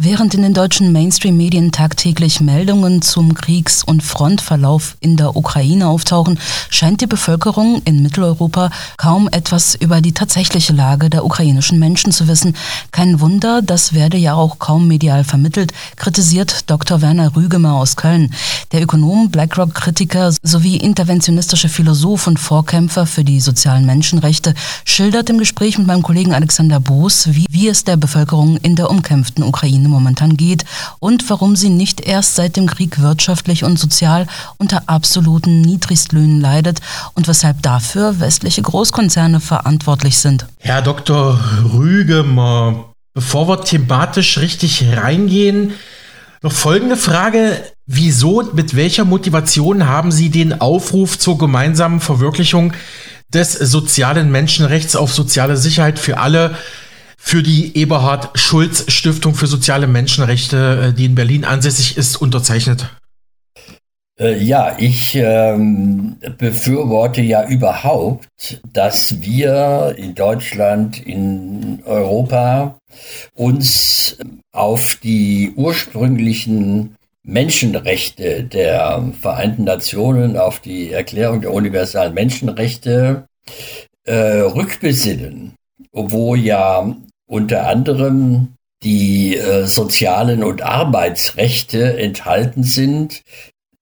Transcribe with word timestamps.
Während 0.00 0.32
in 0.32 0.42
den 0.42 0.54
deutschen 0.54 0.92
Mainstream-Medien 0.92 1.72
tagtäglich 1.72 2.40
Meldungen 2.40 3.02
zum 3.02 3.34
Kriegs- 3.34 3.82
und 3.82 4.00
Frontverlauf 4.00 4.96
in 5.00 5.16
der 5.16 5.34
Ukraine 5.34 5.88
auftauchen, 5.88 6.38
scheint 6.70 7.00
die 7.00 7.08
Bevölkerung 7.08 7.82
in 7.84 8.00
Mitteleuropa 8.00 8.70
kaum 8.96 9.28
etwas 9.32 9.74
über 9.74 10.00
die 10.00 10.12
tatsächliche 10.12 10.72
Lage 10.72 11.10
der 11.10 11.24
ukrainischen 11.24 11.80
Menschen 11.80 12.12
zu 12.12 12.28
wissen. 12.28 12.54
Kein 12.92 13.18
Wunder, 13.18 13.60
das 13.60 13.92
werde 13.92 14.18
ja 14.18 14.34
auch 14.34 14.60
kaum 14.60 14.86
medial 14.86 15.24
vermittelt, 15.24 15.72
kritisiert 15.96 16.70
Dr. 16.70 17.02
Werner 17.02 17.34
Rügemer 17.34 17.74
aus 17.74 17.96
Köln. 17.96 18.32
Der 18.70 18.82
Ökonom, 18.82 19.32
BlackRock-Kritiker 19.32 20.32
sowie 20.44 20.76
interventionistische 20.76 21.68
Philosoph 21.68 22.28
und 22.28 22.38
Vorkämpfer 22.38 23.04
für 23.04 23.24
die 23.24 23.40
sozialen 23.40 23.84
Menschenrechte 23.84 24.54
schildert 24.84 25.28
im 25.28 25.38
Gespräch 25.38 25.76
mit 25.76 25.88
meinem 25.88 26.02
Kollegen 26.02 26.34
Alexander 26.34 26.78
Boos, 26.78 27.30
wie, 27.32 27.46
wie 27.50 27.66
es 27.66 27.82
der 27.82 27.96
Bevölkerung 27.96 28.58
in 28.58 28.76
der 28.76 28.90
umkämpften 28.90 29.42
Ukraine 29.42 29.87
momentan 29.88 30.36
geht 30.36 30.64
und 31.00 31.28
warum 31.30 31.56
sie 31.56 31.70
nicht 31.70 32.00
erst 32.00 32.34
seit 32.34 32.56
dem 32.56 32.66
Krieg 32.66 33.00
wirtschaftlich 33.00 33.64
und 33.64 33.78
sozial 33.78 34.26
unter 34.58 34.82
absoluten 34.86 35.60
Niedrigstlöhnen 35.62 36.40
leidet 36.40 36.80
und 37.14 37.28
weshalb 37.28 37.62
dafür 37.62 38.20
westliche 38.20 38.62
Großkonzerne 38.62 39.40
verantwortlich 39.40 40.18
sind. 40.18 40.46
Herr 40.58 40.82
Dr. 40.82 41.40
Rügemer, 41.72 42.92
bevor 43.14 43.48
wir 43.48 43.62
thematisch 43.62 44.38
richtig 44.38 44.84
reingehen, 44.96 45.72
noch 46.42 46.52
folgende 46.52 46.96
Frage. 46.96 47.62
Wieso, 47.86 48.42
mit 48.52 48.76
welcher 48.76 49.04
Motivation 49.04 49.86
haben 49.86 50.12
Sie 50.12 50.30
den 50.30 50.60
Aufruf 50.60 51.18
zur 51.18 51.38
gemeinsamen 51.38 52.00
Verwirklichung 52.00 52.74
des 53.32 53.52
sozialen 53.52 54.30
Menschenrechts 54.30 54.94
auf 54.94 55.12
soziale 55.12 55.56
Sicherheit 55.56 55.98
für 55.98 56.18
alle 56.18 56.56
für 57.20 57.42
die 57.42 57.76
Eberhard 57.76 58.38
Schulz 58.38 58.90
Stiftung 58.90 59.34
für 59.34 59.48
soziale 59.48 59.86
Menschenrechte, 59.86 60.88
äh, 60.88 60.92
die 60.94 61.04
in 61.04 61.14
Berlin 61.14 61.44
ansässig 61.44 61.98
ist, 61.98 62.16
unterzeichnet? 62.16 62.88
Äh, 64.18 64.42
ja, 64.42 64.76
ich 64.78 65.14
ähm, 65.14 66.16
befürworte 66.38 67.20
ja 67.20 67.46
überhaupt, 67.46 68.28
dass 68.72 69.20
wir 69.20 69.94
in 69.98 70.14
Deutschland, 70.14 71.04
in 71.06 71.82
Europa 71.84 72.78
uns 73.34 74.16
auf 74.52 74.96
die 75.02 75.52
ursprünglichen 75.54 76.96
Menschenrechte 77.22 78.44
der 78.44 79.12
Vereinten 79.20 79.64
Nationen, 79.64 80.36
auf 80.36 80.60
die 80.60 80.92
Erklärung 80.92 81.42
der 81.42 81.52
universalen 81.52 82.14
Menschenrechte 82.14 83.26
äh, 84.04 84.40
rückbesinnen, 84.40 85.52
wo 85.92 86.34
ja 86.34 86.96
unter 87.28 87.68
anderem 87.68 88.54
die 88.82 89.36
äh, 89.36 89.66
sozialen 89.66 90.42
und 90.42 90.62
Arbeitsrechte 90.62 91.98
enthalten 91.98 92.64
sind 92.64 93.22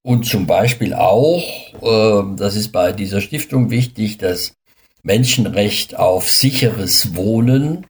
und 0.07 0.25
zum 0.25 0.47
Beispiel 0.47 0.95
auch, 0.95 1.43
äh, 1.83 2.37
das 2.37 2.55
ist 2.55 2.71
bei 2.71 2.93
dieser 2.93 3.21
Stiftung 3.21 3.71
wichtig, 3.71 4.19
das 4.19 4.55
Menschenrecht 5.03 5.97
auf 5.97 6.31
sicheres 6.31 7.17
Wohnen. 7.17 7.87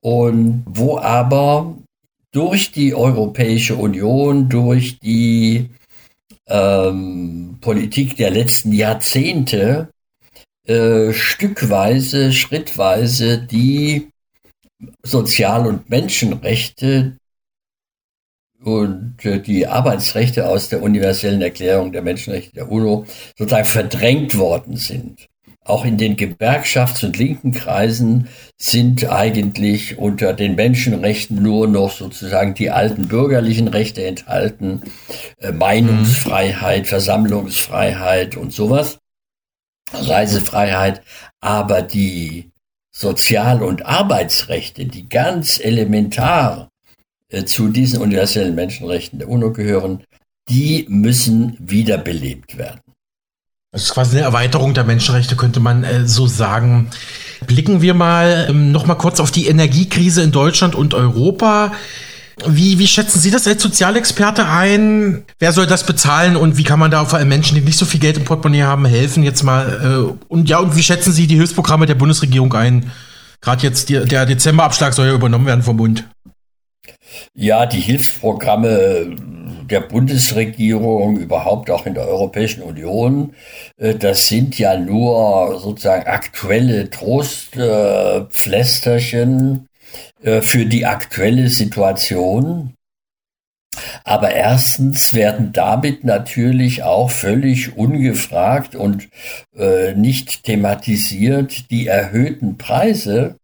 Und 0.00 0.64
wo 0.68 0.98
aber 0.98 1.76
durch 2.32 2.72
die 2.72 2.94
Europäische 2.94 3.76
Union, 3.76 4.48
durch 4.48 4.98
die 4.98 5.70
ähm, 6.48 7.58
Politik 7.60 8.16
der 8.16 8.30
letzten 8.30 8.72
Jahrzehnte 8.72 9.90
äh, 10.66 11.12
stückweise, 11.12 12.32
schrittweise 12.32 13.38
die 13.38 14.08
Sozial- 15.02 15.66
und 15.66 15.90
Menschenrechte 15.90 17.16
und 18.62 19.24
äh, 19.24 19.40
die 19.40 19.66
Arbeitsrechte 19.66 20.48
aus 20.48 20.68
der 20.68 20.82
universellen 20.82 21.42
Erklärung 21.42 21.92
der 21.92 22.02
Menschenrechte 22.02 22.54
der 22.54 22.70
UNO 22.70 23.06
sozusagen 23.36 23.64
verdrängt 23.64 24.36
worden 24.36 24.76
sind. 24.76 25.28
Auch 25.64 25.84
in 25.84 25.98
den 25.98 26.16
Gewerkschafts- 26.16 27.04
und 27.04 27.18
linken 27.18 27.52
Kreisen 27.52 28.28
sind 28.56 29.04
eigentlich 29.10 29.98
unter 29.98 30.32
den 30.32 30.54
Menschenrechten 30.54 31.42
nur 31.42 31.68
noch 31.68 31.92
sozusagen 31.92 32.54
die 32.54 32.70
alten 32.70 33.06
bürgerlichen 33.06 33.68
Rechte 33.68 34.04
enthalten, 34.04 34.80
äh, 35.38 35.52
Meinungsfreiheit, 35.52 36.86
Versammlungsfreiheit 36.86 38.36
und 38.36 38.52
sowas, 38.52 38.98
Reisefreiheit, 39.92 41.02
aber 41.40 41.82
die 41.82 42.50
Sozial- 42.98 43.62
und 43.62 43.86
Arbeitsrechte, 43.86 44.84
die 44.84 45.08
ganz 45.08 45.60
elementar 45.60 46.68
äh, 47.28 47.44
zu 47.44 47.68
diesen 47.68 48.00
universellen 48.00 48.56
Menschenrechten 48.56 49.20
der 49.20 49.28
UNO 49.28 49.52
gehören, 49.52 50.02
die 50.48 50.84
müssen 50.88 51.56
wiederbelebt 51.60 52.58
werden. 52.58 52.80
Das 53.70 53.84
ist 53.84 53.94
quasi 53.94 54.16
eine 54.16 54.24
Erweiterung 54.24 54.74
der 54.74 54.82
Menschenrechte, 54.82 55.36
könnte 55.36 55.60
man 55.60 55.84
äh, 55.84 56.08
so 56.08 56.26
sagen. 56.26 56.90
Blicken 57.46 57.82
wir 57.82 57.94
mal 57.94 58.46
ähm, 58.50 58.72
noch 58.72 58.86
mal 58.86 58.96
kurz 58.96 59.20
auf 59.20 59.30
die 59.30 59.46
Energiekrise 59.46 60.22
in 60.22 60.32
Deutschland 60.32 60.74
und 60.74 60.92
Europa. 60.92 61.72
Wie, 62.46 62.78
wie 62.78 62.86
schätzen 62.86 63.20
Sie 63.20 63.30
das 63.30 63.46
als 63.46 63.62
Sozialexperte 63.62 64.46
ein? 64.46 65.24
Wer 65.38 65.52
soll 65.52 65.66
das 65.66 65.84
bezahlen 65.84 66.36
und 66.36 66.56
wie 66.56 66.64
kann 66.64 66.78
man 66.78 66.90
da 66.90 67.04
vor 67.04 67.18
allem 67.18 67.28
Menschen, 67.28 67.56
die 67.56 67.60
nicht 67.60 67.78
so 67.78 67.84
viel 67.84 68.00
Geld 68.00 68.16
im 68.16 68.24
Portemonnaie 68.24 68.62
haben, 68.62 68.84
helfen? 68.84 69.22
Jetzt 69.22 69.42
mal 69.42 70.08
äh, 70.08 70.24
und 70.28 70.48
ja 70.48 70.58
und 70.58 70.76
wie 70.76 70.82
schätzen 70.82 71.12
Sie 71.12 71.26
die 71.26 71.36
Hilfsprogramme 71.36 71.86
der 71.86 71.96
Bundesregierung 71.96 72.52
ein? 72.54 72.90
Gerade 73.40 73.62
jetzt 73.62 73.88
die, 73.88 74.04
der 74.04 74.26
Dezemberabschlag 74.26 74.94
soll 74.94 75.06
ja 75.06 75.14
übernommen 75.14 75.46
werden 75.46 75.62
vom 75.62 75.76
Bund. 75.76 76.04
Ja, 77.34 77.66
die 77.66 77.80
Hilfsprogramme 77.80 79.16
der 79.68 79.80
Bundesregierung, 79.80 81.18
überhaupt 81.18 81.70
auch 81.70 81.86
in 81.86 81.94
der 81.94 82.08
Europäischen 82.08 82.62
Union, 82.62 83.34
äh, 83.76 83.94
das 83.94 84.26
sind 84.28 84.58
ja 84.58 84.76
nur 84.78 85.60
sozusagen 85.60 86.06
aktuelle 86.06 86.90
Trostpflästerchen 86.90 89.64
äh, 89.64 89.67
für 90.40 90.66
die 90.66 90.84
aktuelle 90.84 91.48
Situation. 91.48 92.74
Aber 94.04 94.32
erstens 94.32 95.14
werden 95.14 95.52
damit 95.52 96.04
natürlich 96.04 96.82
auch 96.82 97.10
völlig 97.10 97.76
ungefragt 97.76 98.74
und 98.74 99.08
äh, 99.56 99.94
nicht 99.94 100.44
thematisiert 100.44 101.70
die 101.70 101.86
erhöhten 101.86 102.58
Preise 102.58 103.36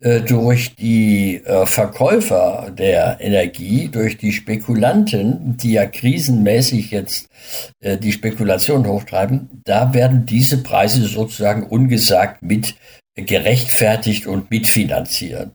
äh, 0.00 0.20
durch 0.20 0.74
die 0.74 1.36
äh, 1.36 1.66
Verkäufer 1.66 2.70
der 2.76 3.18
Energie, 3.20 3.88
durch 3.88 4.18
die 4.18 4.32
Spekulanten, 4.32 5.56
die 5.56 5.72
ja 5.72 5.86
krisenmäßig 5.86 6.90
jetzt 6.90 7.28
äh, 7.80 7.96
die 7.96 8.12
Spekulation 8.12 8.86
hochtreiben, 8.86 9.62
da 9.64 9.94
werden 9.94 10.26
diese 10.26 10.62
Preise 10.62 11.06
sozusagen 11.06 11.64
ungesagt 11.64 12.42
mit 12.42 12.74
gerechtfertigt 13.14 14.26
und 14.26 14.50
mitfinanziert. 14.50 15.50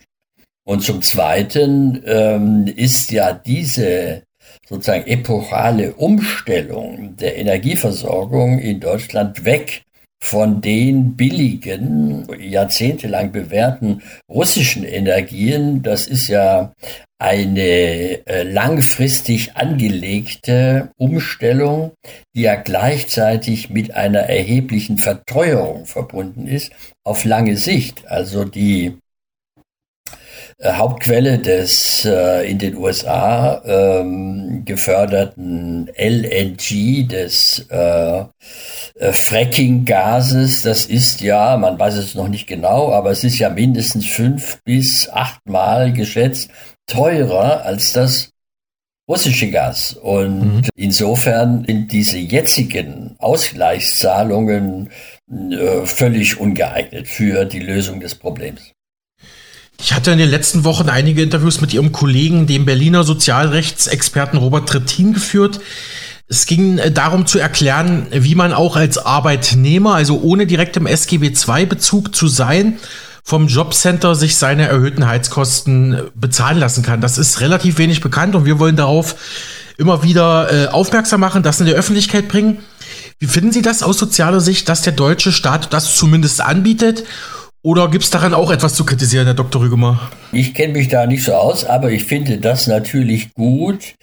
Und 0.63 0.81
zum 0.83 1.01
Zweiten 1.01 2.03
ähm, 2.05 2.67
ist 2.67 3.11
ja 3.11 3.33
diese 3.33 4.23
sozusagen 4.67 5.07
epochale 5.07 5.93
Umstellung 5.95 7.15
der 7.17 7.37
Energieversorgung 7.37 8.59
in 8.59 8.79
Deutschland 8.79 9.43
weg 9.43 9.83
von 10.23 10.61
den 10.61 11.15
billigen, 11.15 12.27
jahrzehntelang 12.39 13.31
bewährten 13.31 14.03
russischen 14.29 14.83
Energien. 14.83 15.81
Das 15.81 16.05
ist 16.07 16.27
ja 16.27 16.73
eine 17.19 18.25
äh, 18.27 18.43
langfristig 18.43 19.55
angelegte 19.55 20.91
Umstellung, 20.97 21.91
die 22.35 22.41
ja 22.41 22.55
gleichzeitig 22.55 23.69
mit 23.71 23.95
einer 23.95 24.21
erheblichen 24.21 24.99
Verteuerung 24.99 25.85
verbunden 25.85 26.47
ist, 26.47 26.71
auf 27.03 27.25
lange 27.25 27.57
Sicht. 27.57 28.07
Also 28.07 28.45
die 28.45 29.00
Hauptquelle 30.63 31.39
des 31.39 32.05
äh, 32.05 32.49
in 32.49 32.59
den 32.59 32.77
USA 32.77 33.61
ähm, 33.65 34.63
geförderten 34.63 35.89
LNG, 35.97 37.07
des 37.07 37.65
äh, 37.69 38.19
äh, 38.19 39.11
Fracking-Gases. 39.11 40.61
Das 40.61 40.85
ist 40.85 41.21
ja, 41.21 41.57
man 41.57 41.79
weiß 41.79 41.95
es 41.95 42.15
noch 42.15 42.27
nicht 42.27 42.47
genau, 42.47 42.91
aber 42.91 43.09
es 43.11 43.23
ist 43.23 43.39
ja 43.39 43.49
mindestens 43.49 44.05
fünf 44.05 44.61
bis 44.63 45.09
achtmal 45.09 45.93
geschätzt 45.93 46.51
teurer 46.85 47.65
als 47.65 47.93
das 47.93 48.29
russische 49.09 49.49
Gas. 49.49 49.93
Und 49.93 50.41
mhm. 50.41 50.61
insofern 50.75 51.65
sind 51.65 51.91
diese 51.91 52.17
jetzigen 52.19 53.15
Ausgleichszahlungen 53.17 54.89
äh, 55.29 55.85
völlig 55.85 56.39
ungeeignet 56.39 57.07
für 57.07 57.45
die 57.45 57.59
Lösung 57.59 57.99
des 57.99 58.13
Problems. 58.15 58.73
Ich 59.83 59.93
hatte 59.93 60.11
in 60.11 60.19
den 60.19 60.29
letzten 60.29 60.63
Wochen 60.63 60.89
einige 60.89 61.23
Interviews 61.23 61.59
mit 61.59 61.73
Ihrem 61.73 61.91
Kollegen, 61.91 62.45
dem 62.45 62.65
Berliner 62.65 63.03
Sozialrechtsexperten 63.03 64.37
Robert 64.37 64.69
Trittin, 64.69 65.11
geführt. 65.11 65.59
Es 66.27 66.45
ging 66.45 66.77
äh, 66.77 66.91
darum 66.91 67.25
zu 67.25 67.39
erklären, 67.39 68.05
wie 68.11 68.35
man 68.35 68.53
auch 68.53 68.75
als 68.75 68.99
Arbeitnehmer, 68.99 69.95
also 69.95 70.21
ohne 70.21 70.45
direkt 70.45 70.77
im 70.77 70.85
SGB 70.85 71.29
II-Bezug 71.29 72.15
zu 72.15 72.27
sein, 72.27 72.77
vom 73.23 73.47
Jobcenter 73.47 74.13
sich 74.13 74.37
seine 74.37 74.67
erhöhten 74.67 75.07
Heizkosten 75.07 75.93
äh, 75.93 76.03
bezahlen 76.13 76.59
lassen 76.59 76.83
kann. 76.83 77.01
Das 77.01 77.17
ist 77.17 77.41
relativ 77.41 77.79
wenig 77.79 78.01
bekannt 78.01 78.35
und 78.35 78.45
wir 78.45 78.59
wollen 78.59 78.75
darauf 78.75 79.15
immer 79.77 80.03
wieder 80.03 80.53
äh, 80.53 80.67
aufmerksam 80.67 81.21
machen, 81.21 81.41
das 81.41 81.59
in 81.59 81.65
die 81.65 81.73
Öffentlichkeit 81.73 82.27
bringen. 82.27 82.59
Wie 83.17 83.25
finden 83.25 83.51
Sie 83.51 83.63
das 83.63 83.81
aus 83.81 83.97
sozialer 83.97 84.41
Sicht, 84.41 84.69
dass 84.69 84.83
der 84.83 84.93
deutsche 84.93 85.31
Staat 85.31 85.73
das 85.73 85.95
zumindest 85.95 86.39
anbietet? 86.39 87.03
Oder 87.63 87.89
gibt 87.89 88.03
es 88.03 88.09
daran 88.09 88.33
auch 88.33 88.49
etwas 88.49 88.73
zu 88.73 88.85
kritisieren, 88.85 89.25
Herr 89.25 89.35
Dr. 89.35 89.61
Rügemer? 89.61 90.09
Ich 90.31 90.55
kenne 90.55 90.73
mich 90.73 90.87
da 90.87 91.05
nicht 91.05 91.23
so 91.23 91.33
aus, 91.33 91.63
aber 91.63 91.91
ich 91.91 92.05
finde 92.05 92.39
das 92.39 92.65
natürlich 92.65 93.35
gut, 93.35 93.93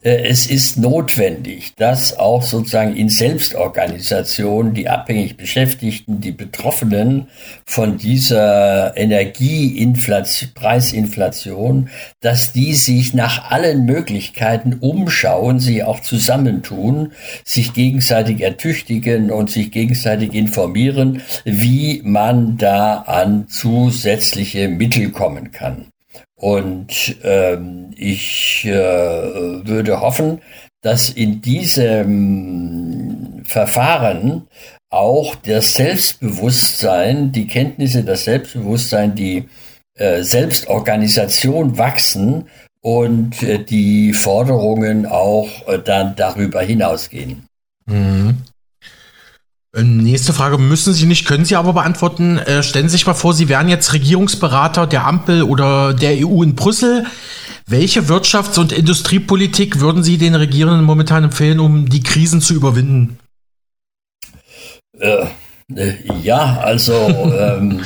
es 0.00 0.46
ist 0.46 0.78
notwendig, 0.78 1.74
dass 1.76 2.16
auch 2.16 2.42
sozusagen 2.42 2.94
in 2.94 3.08
Selbstorganisation 3.08 4.72
die 4.72 4.88
abhängig 4.88 5.36
Beschäftigten, 5.36 6.20
die 6.20 6.30
Betroffenen 6.30 7.26
von 7.64 7.98
dieser 7.98 8.96
Energiepreisinflation, 8.96 11.88
dass 12.20 12.52
die 12.52 12.74
sich 12.74 13.12
nach 13.12 13.50
allen 13.50 13.86
Möglichkeiten 13.86 14.74
umschauen, 14.74 15.58
sich 15.58 15.82
auch 15.82 15.98
zusammentun, 16.00 17.10
sich 17.44 17.72
gegenseitig 17.72 18.40
ertüchtigen 18.40 19.32
und 19.32 19.50
sich 19.50 19.72
gegenseitig 19.72 20.32
informieren, 20.34 21.22
wie 21.44 22.02
man 22.04 22.56
da 22.56 22.98
an 22.98 23.48
zusätzliche 23.48 24.68
Mittel 24.68 25.10
kommen 25.10 25.50
kann. 25.50 25.86
Und 26.38 27.16
ähm, 27.24 27.90
ich 27.96 28.64
äh, 28.64 28.72
würde 28.72 30.00
hoffen, 30.00 30.40
dass 30.82 31.10
in 31.10 31.42
diesem 31.42 33.42
Verfahren 33.44 34.46
auch 34.88 35.34
das 35.34 35.74
Selbstbewusstsein, 35.74 37.32
die 37.32 37.48
Kenntnisse, 37.48 38.04
das 38.04 38.24
Selbstbewusstsein, 38.24 39.14
die 39.14 39.48
äh, 39.94 40.22
Selbstorganisation 40.22 41.76
wachsen 41.76 42.44
und 42.80 43.42
äh, 43.42 43.58
die 43.58 44.12
Forderungen 44.12 45.06
auch 45.06 45.66
äh, 45.66 45.80
dann 45.84 46.14
darüber 46.14 46.62
hinausgehen. 46.62 47.46
Mhm. 47.86 48.38
Äh, 49.74 49.82
nächste 49.82 50.32
Frage 50.32 50.58
müssen 50.58 50.94
Sie 50.94 51.06
nicht, 51.06 51.26
können 51.26 51.44
Sie 51.44 51.56
aber 51.56 51.72
beantworten. 51.74 52.38
Äh, 52.38 52.62
stellen 52.62 52.88
Sie 52.88 52.92
sich 52.92 53.06
mal 53.06 53.14
vor, 53.14 53.34
Sie 53.34 53.48
wären 53.48 53.68
jetzt 53.68 53.92
Regierungsberater 53.92 54.86
der 54.86 55.06
Ampel 55.06 55.42
oder 55.42 55.94
der 55.94 56.26
EU 56.26 56.42
in 56.42 56.54
Brüssel. 56.54 57.06
Welche 57.66 58.08
Wirtschafts- 58.08 58.58
und 58.58 58.72
Industriepolitik 58.72 59.80
würden 59.80 60.02
Sie 60.02 60.16
den 60.16 60.34
Regierenden 60.34 60.84
momentan 60.84 61.24
empfehlen, 61.24 61.60
um 61.60 61.88
die 61.88 62.02
Krisen 62.02 62.40
zu 62.40 62.54
überwinden? 62.54 63.18
Äh, 64.98 65.26
äh 65.74 65.94
ja, 66.22 66.60
also 66.60 66.92
ähm, 67.38 67.82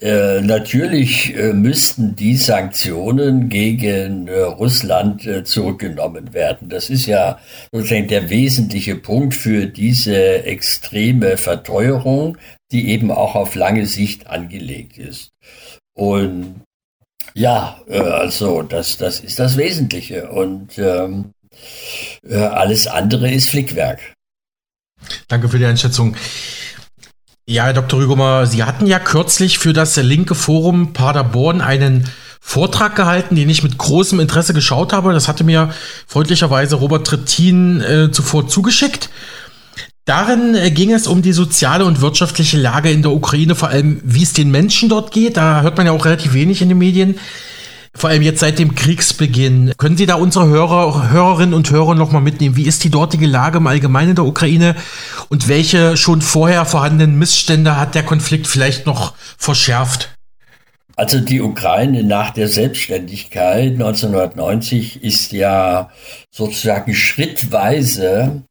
äh, 0.00 0.40
natürlich 0.42 1.34
äh, 1.34 1.52
müssten 1.52 2.14
die 2.14 2.36
Sanktionen 2.36 3.48
gegen 3.48 4.28
äh, 4.28 4.42
Russland 4.42 5.26
äh, 5.26 5.42
zurückgenommen 5.42 6.32
werden. 6.32 6.68
Das 6.68 6.88
ist 6.88 7.06
ja 7.06 7.40
sozusagen 7.72 8.06
der 8.06 8.30
wesentliche 8.30 8.94
Punkt 8.94 9.34
für 9.34 9.66
diese 9.66 10.44
extreme 10.44 11.36
Verteuerung, 11.36 12.38
die 12.70 12.90
eben 12.90 13.10
auch 13.10 13.34
auf 13.34 13.56
lange 13.56 13.86
Sicht 13.86 14.28
angelegt 14.28 14.98
ist. 14.98 15.30
Und 15.96 16.62
ja, 17.34 17.80
äh, 17.88 17.98
also 17.98 18.62
das, 18.62 18.98
das 18.98 19.18
ist 19.18 19.40
das 19.40 19.56
Wesentliche. 19.56 20.30
Und 20.30 20.78
ähm, 20.78 21.32
alles 22.30 22.86
andere 22.86 23.32
ist 23.32 23.48
Flickwerk. 23.48 24.14
Danke 25.26 25.48
für 25.48 25.58
die 25.58 25.64
Einschätzung. 25.64 26.14
Ja, 27.50 27.64
Herr 27.64 27.72
Dr. 27.72 28.00
Rügomer, 28.00 28.44
Sie 28.46 28.62
hatten 28.62 28.86
ja 28.86 28.98
kürzlich 28.98 29.58
für 29.58 29.72
das 29.72 29.96
linke 29.96 30.34
Forum 30.34 30.92
Paderborn 30.92 31.62
einen 31.62 32.04
Vortrag 32.42 32.94
gehalten, 32.94 33.36
den 33.36 33.48
ich 33.48 33.62
mit 33.62 33.78
großem 33.78 34.20
Interesse 34.20 34.52
geschaut 34.52 34.92
habe. 34.92 35.14
Das 35.14 35.28
hatte 35.28 35.44
mir 35.44 35.70
freundlicherweise 36.06 36.76
Robert 36.76 37.06
Trittin 37.06 37.80
äh, 37.80 38.10
zuvor 38.10 38.48
zugeschickt. 38.48 39.08
Darin 40.04 40.54
äh, 40.56 40.70
ging 40.70 40.92
es 40.92 41.06
um 41.06 41.22
die 41.22 41.32
soziale 41.32 41.86
und 41.86 42.02
wirtschaftliche 42.02 42.58
Lage 42.58 42.90
in 42.90 43.00
der 43.00 43.12
Ukraine, 43.12 43.54
vor 43.54 43.70
allem 43.70 44.02
wie 44.04 44.24
es 44.24 44.34
den 44.34 44.50
Menschen 44.50 44.90
dort 44.90 45.10
geht. 45.10 45.38
Da 45.38 45.62
hört 45.62 45.78
man 45.78 45.86
ja 45.86 45.92
auch 45.92 46.04
relativ 46.04 46.34
wenig 46.34 46.60
in 46.60 46.68
den 46.68 46.76
Medien 46.76 47.18
vor 47.98 48.10
allem 48.10 48.22
jetzt 48.22 48.40
seit 48.40 48.58
dem 48.58 48.74
Kriegsbeginn. 48.74 49.72
Können 49.76 49.96
Sie 49.96 50.06
da 50.06 50.14
unsere 50.14 50.46
Hörer, 50.46 51.10
Hörerinnen 51.10 51.54
und 51.54 51.70
Hörer 51.70 51.94
nochmal 51.94 52.22
mitnehmen? 52.22 52.56
Wie 52.56 52.66
ist 52.66 52.84
die 52.84 52.90
dortige 52.90 53.26
Lage 53.26 53.58
im 53.58 53.66
Allgemeinen 53.66 54.10
in 54.10 54.16
der 54.16 54.24
Ukraine 54.24 54.76
und 55.28 55.48
welche 55.48 55.96
schon 55.96 56.22
vorher 56.22 56.64
vorhandenen 56.64 57.18
Missstände 57.18 57.76
hat 57.76 57.94
der 57.94 58.04
Konflikt 58.04 58.46
vielleicht 58.46 58.86
noch 58.86 59.14
verschärft? 59.36 60.14
Also 60.96 61.20
die 61.20 61.40
Ukraine 61.40 62.02
nach 62.02 62.30
der 62.30 62.48
Selbstständigkeit 62.48 63.72
1990 63.72 65.02
ist 65.02 65.32
ja 65.32 65.90
sozusagen 66.30 66.94
schrittweise 66.94 68.42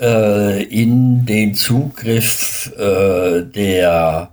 äh, 0.00 0.62
in 0.62 1.26
den 1.26 1.54
Zugriff 1.54 2.72
äh, 2.78 3.42
der 3.42 4.30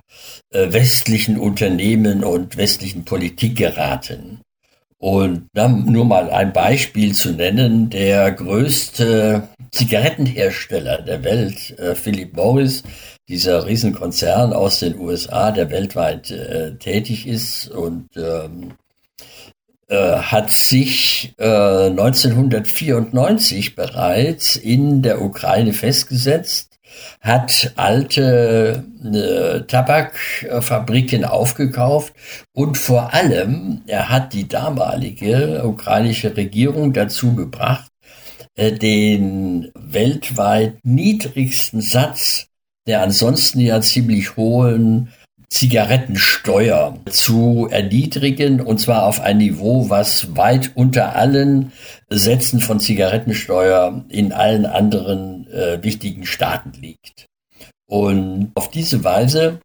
westlichen 0.51 1.37
Unternehmen 1.37 2.23
und 2.23 2.57
westlichen 2.57 3.05
Politik 3.05 3.57
geraten. 3.57 4.41
Und 5.01 5.47
dann 5.53 5.85
nur 5.85 6.05
mal 6.05 6.29
ein 6.29 6.53
Beispiel 6.53 7.13
zu 7.13 7.31
nennen, 7.31 7.89
der 7.89 8.31
größte 8.31 9.47
Zigarettenhersteller 9.71 11.01
der 11.01 11.23
Welt, 11.23 11.79
äh, 11.79 11.95
Philip 11.95 12.35
Morris, 12.35 12.83
dieser 13.27 13.65
Riesenkonzern 13.65 14.53
aus 14.53 14.79
den 14.79 14.99
USA, 14.99 15.51
der 15.51 15.71
weltweit 15.71 16.29
äh, 16.29 16.75
tätig 16.75 17.25
ist 17.25 17.69
und 17.69 18.09
ähm, 18.15 18.73
äh, 19.87 20.17
hat 20.17 20.51
sich 20.51 21.33
äh, 21.39 21.45
1994 21.87 23.75
bereits 23.75 24.55
in 24.55 25.01
der 25.01 25.21
Ukraine 25.21 25.73
festgesetzt 25.73 26.70
hat 27.19 27.73
alte 27.75 28.83
äh, 29.03 29.61
Tabakfabriken 29.67 31.25
aufgekauft 31.25 32.13
und 32.53 32.77
vor 32.77 33.13
allem 33.13 33.81
er 33.87 34.09
hat 34.09 34.33
die 34.33 34.47
damalige 34.47 35.63
ukrainische 35.65 36.35
Regierung 36.35 36.93
dazu 36.93 37.35
gebracht, 37.35 37.91
äh, 38.55 38.71
den 38.71 39.71
weltweit 39.75 40.75
niedrigsten 40.83 41.81
Satz 41.81 42.47
der 42.87 43.01
ansonsten 43.01 43.59
ja 43.59 43.81
ziemlich 43.81 44.35
hohen 44.37 45.09
Zigarettensteuer 45.49 46.97
zu 47.09 47.67
erniedrigen 47.69 48.61
und 48.61 48.79
zwar 48.79 49.05
auf 49.05 49.19
ein 49.19 49.37
Niveau, 49.37 49.89
was 49.89 50.35
weit 50.37 50.71
unter 50.75 51.15
allen 51.15 51.73
Sätzen 52.09 52.61
von 52.61 52.79
Zigarettensteuer 52.79 54.05
in 54.07 54.31
allen 54.31 54.65
anderen 54.65 55.40
äh, 55.51 55.83
wichtigen 55.83 56.25
Staaten 56.25 56.73
liegt. 56.79 57.27
Und 57.87 58.51
auf 58.55 58.71
diese 58.71 59.03
Weise 59.03 59.59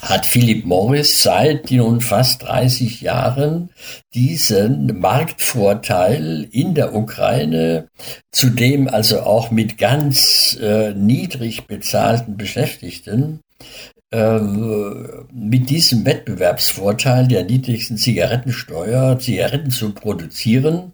hat 0.00 0.26
Philip 0.26 0.66
Morris 0.66 1.22
seit 1.22 1.70
nun 1.70 2.00
fast 2.00 2.42
30 2.42 3.00
Jahren 3.02 3.70
diesen 4.14 4.98
Marktvorteil 4.98 6.48
in 6.50 6.74
der 6.74 6.94
Ukraine, 6.94 7.88
zudem 8.32 8.88
also 8.88 9.20
auch 9.20 9.52
mit 9.52 9.78
ganz 9.78 10.58
äh, 10.60 10.92
niedrig 10.94 11.68
bezahlten 11.68 12.36
Beschäftigten, 12.36 13.40
ähm, 14.10 15.26
mit 15.32 15.70
diesem 15.70 16.04
Wettbewerbsvorteil 16.04 17.28
der 17.28 17.44
niedrigsten 17.44 17.96
Zigarettensteuer 17.96 19.18
Zigaretten 19.20 19.70
zu 19.70 19.94
produzieren. 19.94 20.92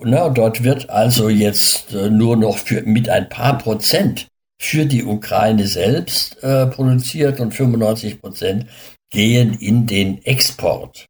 Na, 0.00 0.28
dort 0.28 0.62
wird 0.62 0.90
also 0.90 1.28
jetzt 1.28 1.92
äh, 1.92 2.08
nur 2.08 2.36
noch 2.36 2.58
für, 2.58 2.82
mit 2.82 3.08
ein 3.08 3.28
paar 3.28 3.58
Prozent 3.58 4.28
für 4.60 4.86
die 4.86 5.04
Ukraine 5.04 5.66
selbst 5.66 6.42
äh, 6.42 6.66
produziert 6.66 7.40
und 7.40 7.52
95 7.52 8.20
Prozent 8.20 8.66
gehen 9.10 9.54
in 9.54 9.86
den 9.86 10.24
Export. 10.24 11.06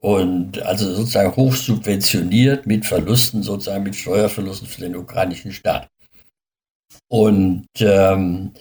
Und 0.00 0.62
also 0.62 0.94
sozusagen 0.94 1.36
hochsubventioniert 1.36 2.66
mit 2.66 2.86
Verlusten, 2.86 3.42
sozusagen 3.42 3.84
mit 3.84 3.96
Steuerverlusten 3.96 4.66
für 4.66 4.80
den 4.80 4.96
ukrainischen 4.96 5.52
Staat. 5.52 5.88
Und 7.08 7.66
ähm, 7.80 8.52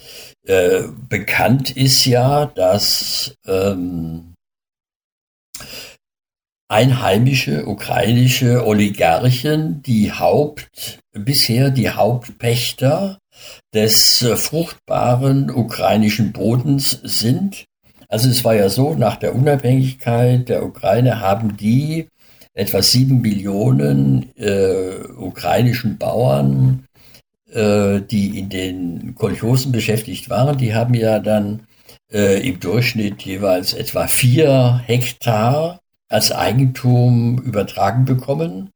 äh, 0.45 0.83
bekannt 1.07 1.75
ist 1.77 2.05
ja, 2.05 2.47
dass 2.47 3.35
ähm, 3.45 4.33
einheimische 6.69 7.67
ukrainische 7.67 8.65
Oligarchen 8.65 9.81
die 9.81 10.11
Haupt, 10.11 10.99
bisher 11.11 11.71
die 11.71 11.89
Hauptpächter 11.89 13.19
des 13.73 14.21
äh, 14.21 14.37
fruchtbaren 14.37 15.49
ukrainischen 15.49 16.31
Bodens 16.31 16.91
sind. 17.03 17.65
Also 18.07 18.29
es 18.29 18.43
war 18.43 18.55
ja 18.55 18.69
so, 18.69 18.95
nach 18.95 19.17
der 19.17 19.35
Unabhängigkeit 19.35 20.49
der 20.49 20.63
Ukraine 20.63 21.19
haben 21.19 21.57
die 21.57 22.07
etwa 22.53 22.81
sieben 22.81 23.21
Millionen 23.21 24.35
äh, 24.37 25.03
ukrainischen 25.17 25.97
Bauern 25.97 26.85
äh, 27.51 28.01
die 28.01 28.37
in 28.39 28.49
den 28.49 29.15
Kolchosen 29.15 29.71
beschäftigt 29.71 30.29
waren, 30.29 30.57
die 30.57 30.75
haben 30.75 30.93
ja 30.93 31.19
dann 31.19 31.63
äh, 32.11 32.47
im 32.47 32.59
Durchschnitt 32.59 33.23
jeweils 33.23 33.73
etwa 33.73 34.07
vier 34.07 34.81
Hektar 34.85 35.79
als 36.09 36.31
Eigentum 36.31 37.37
übertragen 37.37 38.05
bekommen. 38.05 38.71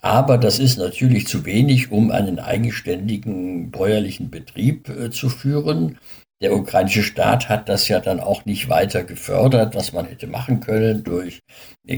Aber 0.00 0.36
das 0.36 0.58
ist 0.58 0.78
natürlich 0.78 1.28
zu 1.28 1.44
wenig, 1.46 1.92
um 1.92 2.10
einen 2.10 2.40
eigenständigen 2.40 3.70
bäuerlichen 3.70 4.30
Betrieb 4.30 4.88
äh, 4.88 5.10
zu 5.10 5.28
führen. 5.28 5.98
Der 6.42 6.56
ukrainische 6.56 7.04
Staat 7.04 7.48
hat 7.48 7.68
das 7.68 7.86
ja 7.86 8.00
dann 8.00 8.18
auch 8.18 8.44
nicht 8.46 8.68
weiter 8.68 9.04
gefördert, 9.04 9.76
was 9.76 9.92
man 9.92 10.06
hätte 10.06 10.26
machen 10.26 10.58
können 10.58 11.04
durch 11.04 11.38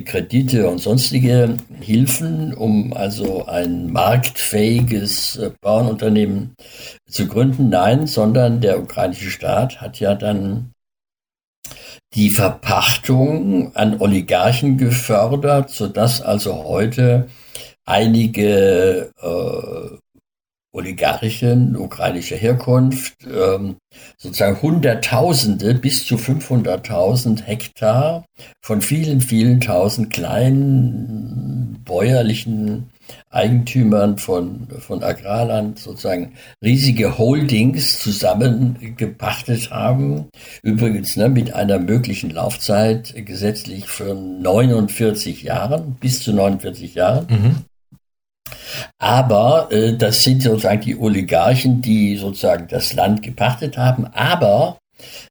Kredite 0.05 0.69
und 0.69 0.81
sonstige 0.81 1.57
Hilfen, 1.81 2.53
um 2.53 2.93
also 2.93 3.47
ein 3.47 3.91
marktfähiges 3.91 5.37
äh, 5.37 5.51
Bauernunternehmen 5.63 6.57
zu 7.09 7.27
gründen. 7.27 7.71
Nein, 7.71 8.07
sondern 8.07 8.61
der 8.61 8.79
ukrainische 8.79 9.31
Staat 9.31 9.81
hat 9.81 9.99
ja 9.99 10.15
dann 10.15 10.74
die 12.15 12.31
Verpachtung 12.31 13.75
an 13.75 14.01
Oligarchen 14.01 14.79
gefördert, 14.79 15.71
sodass 15.71 16.23
also 16.23 16.65
heute 16.65 17.29
einige 17.85 19.11
äh, 19.21 19.97
Oligarchen 20.73 21.77
ukrainischer 21.77 22.37
Herkunft 22.37 23.15
ähm, 23.25 23.77
sozusagen 24.17 24.61
Hunderttausende 24.61 25.75
bis 25.75 26.05
zu 26.05 26.17
500.000 26.17 27.43
Hektar 27.43 28.25
von 28.61 28.81
vielen, 28.81 29.21
vielen 29.21 29.61
tausend 29.61 30.11
kleinen 30.13 31.81
bäuerlichen 31.85 32.91
Eigentümern 33.31 34.19
von, 34.19 34.69
von 34.79 35.03
Agrarland 35.03 35.79
sozusagen 35.79 36.35
riesige 36.63 37.19
Holdings 37.19 37.99
zusammengepachtet 37.99 39.71
haben. 39.71 40.29
Übrigens 40.63 41.17
ne, 41.17 41.29
mit 41.29 41.53
einer 41.53 41.79
möglichen 41.79 42.31
Laufzeit 42.31 43.15
gesetzlich 43.27 43.89
von 43.89 44.41
49 44.41 45.43
Jahren, 45.43 45.97
bis 46.01 46.23
zu 46.23 46.33
49 46.33 46.95
Jahren. 46.95 47.27
Mhm. 47.29 47.57
Aber 48.99 49.69
äh, 49.73 49.97
das 49.97 50.23
sind 50.23 50.43
sozusagen 50.43 50.83
die 50.83 50.97
Oligarchen, 50.97 51.83
die 51.83 52.17
sozusagen 52.17 52.69
das 52.69 52.95
Land 52.95 53.23
gepachtet 53.23 53.77
haben. 53.77 54.07
Aber 54.13 54.79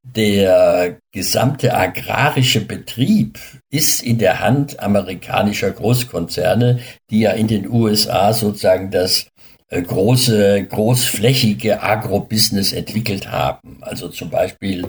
der 0.03 0.99
gesamte 1.11 1.73
agrarische 1.73 2.61
Betrieb 2.61 3.39
ist 3.69 4.03
in 4.03 4.17
der 4.17 4.39
Hand 4.39 4.79
amerikanischer 4.79 5.71
Großkonzerne, 5.71 6.79
die 7.09 7.21
ja 7.21 7.31
in 7.31 7.47
den 7.47 7.69
USA 7.69 8.33
sozusagen 8.33 8.91
das 8.91 9.27
große, 9.81 10.65
großflächige 10.65 11.81
Agrobusiness 11.81 12.73
entwickelt 12.73 13.31
haben. 13.31 13.77
Also 13.81 14.09
zum 14.09 14.29
Beispiel 14.29 14.87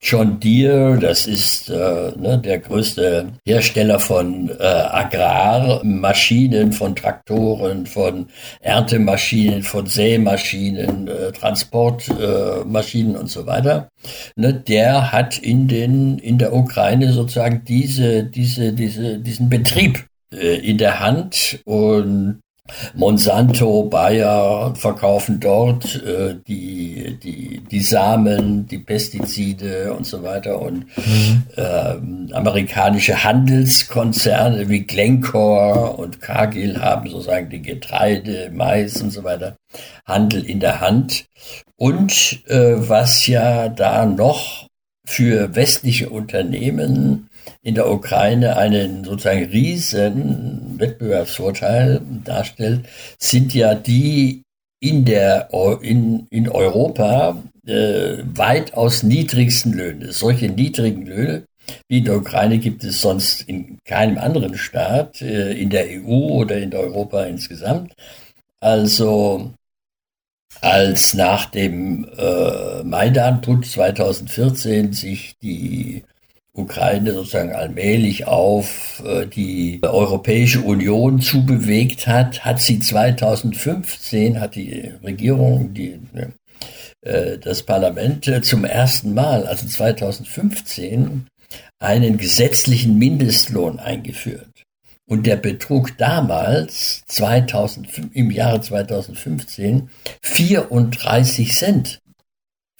John 0.00 0.38
Deere, 0.40 0.98
das 0.98 1.26
ist 1.26 1.70
äh, 1.70 2.12
ne, 2.16 2.40
der 2.42 2.58
größte 2.58 3.32
Hersteller 3.46 3.98
von 3.98 4.50
äh, 4.50 4.62
Agrarmaschinen, 4.62 6.72
von 6.72 6.94
Traktoren, 6.94 7.86
von 7.86 8.26
Erntemaschinen, 8.60 9.62
von 9.62 9.86
Sämaschinen, 9.86 11.08
äh, 11.08 11.32
Transportmaschinen 11.32 13.14
äh, 13.14 13.18
und 13.18 13.28
so 13.28 13.46
weiter. 13.46 13.88
Ne, 14.36 14.52
der 14.52 15.12
hat 15.12 15.38
in 15.38 15.66
den 15.66 16.18
in 16.18 16.38
der 16.38 16.52
Ukraine 16.52 17.12
sozusagen 17.12 17.64
diese 17.64 18.24
diese 18.24 18.72
diese 18.72 19.18
diesen 19.18 19.48
Betrieb 19.48 20.06
äh, 20.32 20.56
in 20.56 20.78
der 20.78 21.00
Hand 21.00 21.60
und 21.64 22.40
Monsanto, 22.94 23.84
Bayer 23.84 24.74
verkaufen 24.74 25.40
dort 25.40 26.02
äh, 26.02 26.36
die, 26.46 27.18
die, 27.22 27.60
die 27.60 27.80
Samen, 27.80 28.66
die 28.66 28.78
Pestizide 28.78 29.94
und 29.94 30.06
so 30.06 30.22
weiter. 30.22 30.60
Und 30.60 30.86
mhm. 30.96 31.42
äh, 31.56 32.32
amerikanische 32.34 33.24
Handelskonzerne 33.24 34.68
wie 34.68 34.84
Glencore 34.84 35.92
und 35.96 36.20
Cargill 36.20 36.80
haben 36.80 37.08
sozusagen 37.10 37.50
die 37.50 37.62
Getreide, 37.62 38.50
Mais 38.54 39.00
und 39.00 39.10
so 39.10 39.24
weiter, 39.24 39.56
Handel 40.04 40.44
in 40.44 40.60
der 40.60 40.80
Hand. 40.80 41.26
Und 41.76 42.42
äh, 42.48 42.74
was 42.76 43.26
ja 43.26 43.68
da 43.68 44.06
noch 44.06 44.66
für 45.06 45.54
westliche 45.54 46.10
Unternehmen 46.10 47.28
in 47.62 47.74
der 47.74 47.90
Ukraine 47.90 48.56
einen 48.56 49.04
sozusagen 49.04 49.44
riesen 49.46 50.78
Wettbewerbsvorteil 50.78 52.00
darstellt, 52.24 52.86
sind 53.18 53.54
ja 53.54 53.74
die 53.74 54.42
in 54.80 55.04
der 55.04 55.48
in, 55.80 56.26
in 56.30 56.48
Europa 56.48 57.42
äh, 57.66 58.18
weitaus 58.24 59.02
niedrigsten 59.02 59.72
Löhne. 59.72 60.12
Solche 60.12 60.48
niedrigen 60.48 61.06
Löhne 61.06 61.44
wie 61.88 61.98
in 61.98 62.04
der 62.04 62.16
Ukraine 62.16 62.58
gibt 62.58 62.84
es 62.84 63.00
sonst 63.00 63.42
in 63.42 63.78
keinem 63.84 64.18
anderen 64.18 64.56
Staat, 64.56 65.20
äh, 65.22 65.52
in 65.52 65.70
der 65.70 65.86
EU 65.86 66.40
oder 66.40 66.58
in 66.58 66.74
Europa 66.74 67.24
insgesamt. 67.24 67.92
Also 68.60 69.52
als 70.60 71.14
nach 71.14 71.46
dem 71.46 72.08
äh, 72.16 72.82
Maidan-Putsch 72.82 73.72
2014 73.72 74.92
sich 74.92 75.36
die 75.42 76.04
Ukraine 76.56 77.12
sozusagen 77.12 77.52
allmählich 77.52 78.26
auf 78.26 79.02
äh, 79.04 79.26
die 79.26 79.80
Europäische 79.82 80.60
Union 80.60 81.20
zubewegt 81.20 82.06
hat, 82.06 82.44
hat 82.44 82.60
sie 82.60 82.80
2015, 82.80 84.40
hat 84.40 84.54
die 84.54 84.92
Regierung, 85.04 85.74
die, 85.74 86.00
äh, 87.02 87.38
das 87.38 87.62
Parlament 87.62 88.26
äh, 88.26 88.40
zum 88.40 88.64
ersten 88.64 89.14
Mal, 89.14 89.46
also 89.46 89.66
2015, 89.66 91.26
einen 91.78 92.16
gesetzlichen 92.16 92.98
Mindestlohn 92.98 93.78
eingeführt. 93.78 94.64
Und 95.08 95.26
der 95.26 95.36
betrug 95.36 95.96
damals 95.98 97.04
2000, 97.06 97.88
im 98.14 98.30
Jahre 98.30 98.60
2015 98.60 99.88
34 100.22 101.52
Cent. 101.52 102.00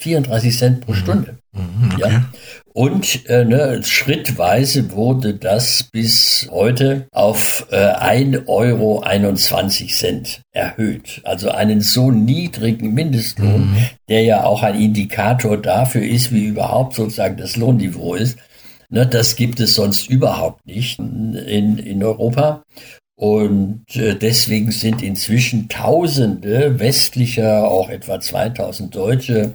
34 0.00 0.58
Cent 0.58 0.80
pro 0.80 0.92
mhm. 0.92 0.96
Stunde. 0.96 1.38
Mhm, 1.52 1.90
okay. 1.92 2.00
ja. 2.00 2.32
Und 2.76 3.26
äh, 3.30 3.46
ne, 3.46 3.80
schrittweise 3.82 4.92
wurde 4.92 5.32
das 5.32 5.84
bis 5.84 6.46
heute 6.50 7.06
auf 7.10 7.66
äh, 7.70 7.76
1,21 7.76 8.44
Euro 8.46 9.02
erhöht. 10.52 11.22
Also 11.24 11.48
einen 11.52 11.80
so 11.80 12.10
niedrigen 12.10 12.92
Mindestlohn, 12.92 13.70
mhm. 13.70 13.76
der 14.10 14.24
ja 14.24 14.44
auch 14.44 14.62
ein 14.62 14.78
Indikator 14.78 15.56
dafür 15.56 16.02
ist, 16.02 16.34
wie 16.34 16.44
überhaupt 16.44 16.96
sozusagen 16.96 17.38
das 17.38 17.56
Lohnniveau 17.56 18.14
ist. 18.14 18.36
Ne, 18.90 19.06
das 19.06 19.36
gibt 19.36 19.58
es 19.58 19.74
sonst 19.74 20.10
überhaupt 20.10 20.66
nicht 20.66 20.98
in, 20.98 21.78
in 21.78 22.04
Europa. 22.04 22.62
Und 23.18 23.86
äh, 23.94 24.16
deswegen 24.16 24.70
sind 24.70 25.00
inzwischen 25.00 25.70
Tausende 25.70 26.78
westlicher, 26.78 27.70
auch 27.70 27.88
etwa 27.88 28.20
2000 28.20 28.94
Deutsche 28.94 29.54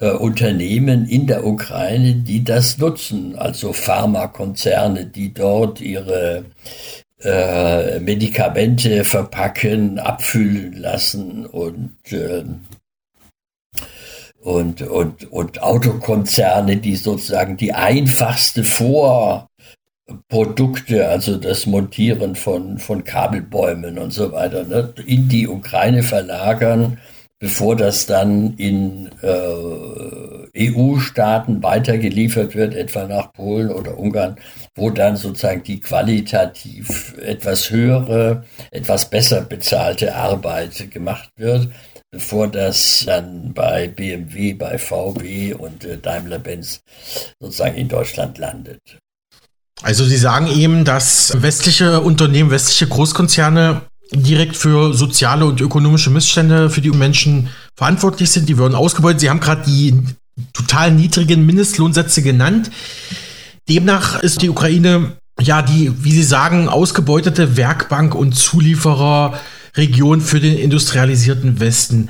äh, 0.00 0.10
Unternehmen 0.10 1.06
in 1.06 1.26
der 1.26 1.46
Ukraine, 1.46 2.14
die 2.14 2.44
das 2.44 2.78
nutzen, 2.78 3.36
also 3.36 3.72
Pharmakonzerne, 3.72 5.06
die 5.06 5.34
dort 5.34 5.80
ihre 5.80 6.44
äh, 7.22 8.00
Medikamente 8.00 9.04
verpacken, 9.04 9.98
abfüllen 9.98 10.74
lassen 10.74 11.46
und 11.46 12.12
äh, 12.12 12.44
und, 14.40 14.82
und, 14.82 15.30
und 15.32 15.62
Autokonzerne, 15.62 16.76
die 16.76 16.96
sozusagen 16.96 17.56
die 17.56 17.72
einfachste 17.72 18.62
Vorprodukte, 18.62 21.08
also 21.08 21.36
das 21.36 21.66
Montieren 21.66 22.36
von, 22.36 22.78
von 22.78 23.04
Kabelbäumen 23.04 23.98
und 23.98 24.12
so 24.12 24.32
weiter, 24.32 24.64
ne, 24.64 24.94
in 25.04 25.28
die 25.28 25.48
Ukraine 25.48 26.02
verlagern 26.02 26.98
bevor 27.38 27.76
das 27.76 28.06
dann 28.06 28.54
in 28.54 29.10
äh, 29.22 30.70
EU-Staaten 30.70 31.62
weitergeliefert 31.62 32.54
wird, 32.54 32.74
etwa 32.74 33.06
nach 33.06 33.32
Polen 33.32 33.70
oder 33.70 33.96
Ungarn, 33.96 34.36
wo 34.74 34.90
dann 34.90 35.16
sozusagen 35.16 35.62
die 35.62 35.80
qualitativ 35.80 37.14
etwas 37.18 37.70
höhere, 37.70 38.44
etwas 38.70 39.08
besser 39.08 39.42
bezahlte 39.42 40.16
Arbeit 40.16 40.90
gemacht 40.90 41.30
wird, 41.36 41.68
bevor 42.10 42.48
das 42.48 43.04
dann 43.06 43.52
bei 43.54 43.86
BMW, 43.88 44.54
bei 44.54 44.78
VW 44.78 45.54
und 45.54 45.84
äh, 45.84 45.98
Daimler-Benz 45.98 46.80
sozusagen 47.38 47.76
in 47.76 47.88
Deutschland 47.88 48.38
landet. 48.38 48.80
Also 49.82 50.04
Sie 50.04 50.16
sagen 50.16 50.48
eben, 50.48 50.84
dass 50.84 51.40
westliche 51.40 52.00
Unternehmen, 52.00 52.50
westliche 52.50 52.88
Großkonzerne 52.88 53.82
direkt 54.12 54.56
für 54.56 54.94
soziale 54.94 55.44
und 55.44 55.60
ökonomische 55.60 56.10
Missstände 56.10 56.70
für 56.70 56.80
die 56.80 56.90
Menschen 56.90 57.48
verantwortlich 57.76 58.30
sind. 58.30 58.48
Die 58.48 58.58
würden 58.58 58.74
ausgebeutet. 58.74 59.20
Sie 59.20 59.30
haben 59.30 59.40
gerade 59.40 59.62
die 59.66 59.94
total 60.52 60.92
niedrigen 60.92 61.44
Mindestlohnsätze 61.44 62.22
genannt. 62.22 62.70
Demnach 63.68 64.22
ist 64.22 64.42
die 64.42 64.48
Ukraine 64.48 65.16
ja 65.40 65.62
die, 65.62 65.92
wie 66.02 66.12
Sie 66.12 66.22
sagen, 66.22 66.68
ausgebeutete 66.68 67.56
Werkbank 67.56 68.14
und 68.14 68.34
Zulieferer 68.34 69.38
Region 69.76 70.20
für 70.20 70.40
den 70.40 70.58
industrialisierten 70.58 71.60
Westen. 71.60 72.08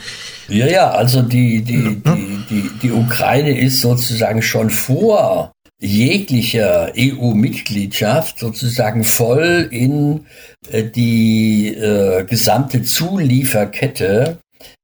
Ja, 0.49 0.67
ja, 0.67 0.91
also 0.91 1.21
die, 1.23 1.63
die, 1.63 2.01
die, 2.01 2.45
die, 2.49 2.71
die 2.83 2.93
Ukraine 2.93 3.59
ist 3.59 3.81
sozusagen 3.81 4.41
schon 4.41 4.71
vor 4.71 5.53
jeglicher 5.81 6.93
EU-Mitgliedschaft 6.97 8.39
sozusagen 8.39 9.05
voll 9.05 9.69
in 9.71 10.27
äh, 10.71 10.85
die 10.85 11.69
äh, 11.69 12.25
gesamte 12.25 12.83
Zulieferkette 12.83 14.39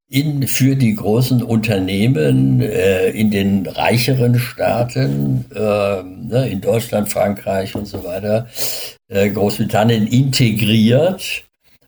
in, 0.09 0.47
für 0.47 0.77
die 0.77 0.95
großen 0.95 1.43
Unternehmen 1.43 2.61
äh, 2.61 3.11
in 3.11 3.33
den 3.33 3.67
reicheren 3.67 4.39
Staaten, 4.39 5.47
äh, 5.53 5.59
ne, 6.03 6.49
in 6.49 6.61
Deutschland, 6.61 7.11
Frankreich 7.11 7.75
und 7.75 7.87
so 7.87 8.05
weiter, 8.05 8.47
äh, 9.09 9.29
Großbritannien 9.31 10.07
integriert. 10.07 11.45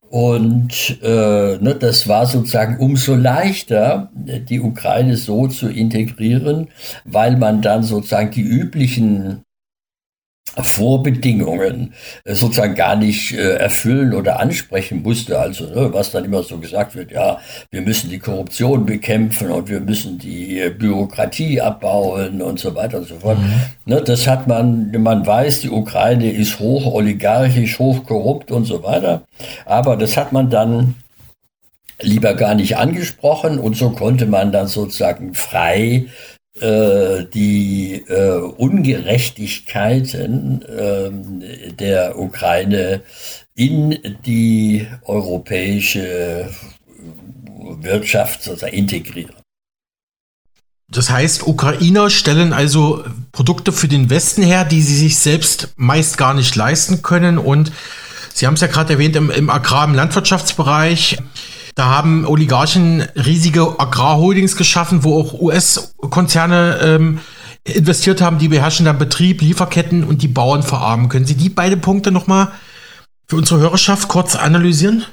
Und 0.09 0.99
äh, 1.03 1.59
ne, 1.59 1.77
das 1.79 2.07
war 2.07 2.27
sozusagen 2.27 2.79
umso 2.79 3.15
leichter, 3.17 4.11
die 4.15 4.61
Ukraine 4.61 5.17
so 5.17 5.49
zu 5.49 5.69
integrieren, 5.69 6.69
weil 7.05 7.37
man 7.37 7.61
dann 7.61 7.83
sozusagen 7.83 8.31
die 8.31 8.43
üblichen 8.43 9.43
Vorbedingungen 10.63 11.95
äh, 12.25 12.35
sozusagen 12.35 12.75
gar 12.75 12.97
nicht 12.97 13.33
äh, 13.33 13.57
erfüllen 13.57 14.15
oder 14.15 14.41
ansprechen 14.41 15.03
musste. 15.03 15.39
Also 15.39 15.67
ne, 15.67 15.93
was 15.93 16.11
dann 16.11 16.25
immer 16.25 16.43
so 16.43 16.59
gesagt 16.59 16.95
wird, 16.95 17.11
ja, 17.11 17.39
wir 17.71 17.83
müssen 17.83 18.11
die 18.11 18.19
Korruption 18.19 18.87
bekämpfen 18.87 19.51
und 19.51 19.69
wir 19.69 19.81
müssen 19.81 20.19
die 20.19 20.61
äh, 20.61 20.71
Bürokratie 20.71 21.61
abbauen 21.61 22.41
und 22.41 22.59
so 22.59 22.75
weiter 22.75 22.99
und 22.99 23.09
so 23.09 23.17
fort. 23.17 23.39
Mhm. 23.39 23.93
Ne, 23.93 24.03
das 24.03 24.27
hat 24.27 24.47
man, 24.47 24.91
man 24.99 25.27
weiß, 25.27 25.61
die 25.61 25.71
Ukraine 25.71 26.31
ist 26.31 26.59
hoch 26.59 26.87
oligarchisch, 26.93 27.79
hoch 27.79 28.05
korrupt 28.05 28.51
und 28.51 28.65
so 28.65 28.83
weiter. 28.83 29.23
Aber 29.67 29.97
das 29.97 30.17
hat 30.17 30.33
man 30.33 30.49
dann 30.49 30.95
lieber 32.01 32.35
gar 32.35 32.55
nicht 32.55 32.77
angesprochen 32.77 33.59
und 33.59 33.77
so 33.77 33.91
konnte 33.91 34.27
man 34.27 34.53
dann 34.53 34.67
sozusagen 34.67 35.35
frei 35.35 36.07
die 36.61 38.03
äh, 38.09 38.39
Ungerechtigkeiten 38.39 40.63
äh, 40.63 41.73
der 41.73 42.19
Ukraine 42.19 43.03
in 43.55 43.99
die 44.25 44.87
europäische 45.05 46.49
Wirtschaft 47.81 48.43
sozusagen 48.43 48.75
integrieren. 48.75 49.35
Das 50.89 51.11
heißt, 51.11 51.47
Ukrainer 51.47 52.11
stellen 52.11 52.53
also 52.53 53.05
Produkte 53.33 53.73
für 53.73 53.89
den 53.89 54.09
Westen 54.09 54.43
her, 54.43 54.65
die 54.65 54.83
sie 54.83 54.97
sich 54.97 55.19
selbst 55.19 55.75
meist 55.77 56.17
gar 56.17 56.33
nicht 56.33 56.55
leisten 56.55 57.03
können. 57.03 57.39
Und 57.39 57.73
Sie 58.33 58.47
haben 58.47 58.55
es 58.55 58.61
ja 58.61 58.67
gerade 58.67 58.93
erwähnt, 58.93 59.17
im, 59.17 59.31
im 59.31 59.51
Agrar-, 59.51 59.87
im 59.87 59.95
Landwirtschaftsbereich 59.95 61.17
da 61.77 61.85
haben 61.85 62.27
Oligarchen 62.27 63.03
riesige 63.15 63.79
Agrarholdings 63.79 64.57
geschaffen, 64.57 65.05
wo 65.05 65.21
auch 65.21 65.35
US-Konzerne 65.39 66.79
ähm, 66.83 67.21
investiert 67.65 68.23
haben, 68.23 68.39
die 68.39 68.49
beherrschen 68.49 68.87
dann 68.87 68.99
Betrieb, 68.99 69.43
Lieferketten 69.43 70.03
und 70.03 70.23
die 70.23 70.29
Bauern 70.29 70.63
verarmen. 70.63 71.11
Können 71.11 71.27
Sie 71.27 71.37
die 71.37 71.51
beiden 71.51 71.83
Punkte 71.83 72.11
nochmal 72.11 72.49
für 73.29 73.37
unsere 73.37 73.61
Hörerschaft 73.61 74.09
kurz 74.09 74.35
analysieren? 74.37 75.05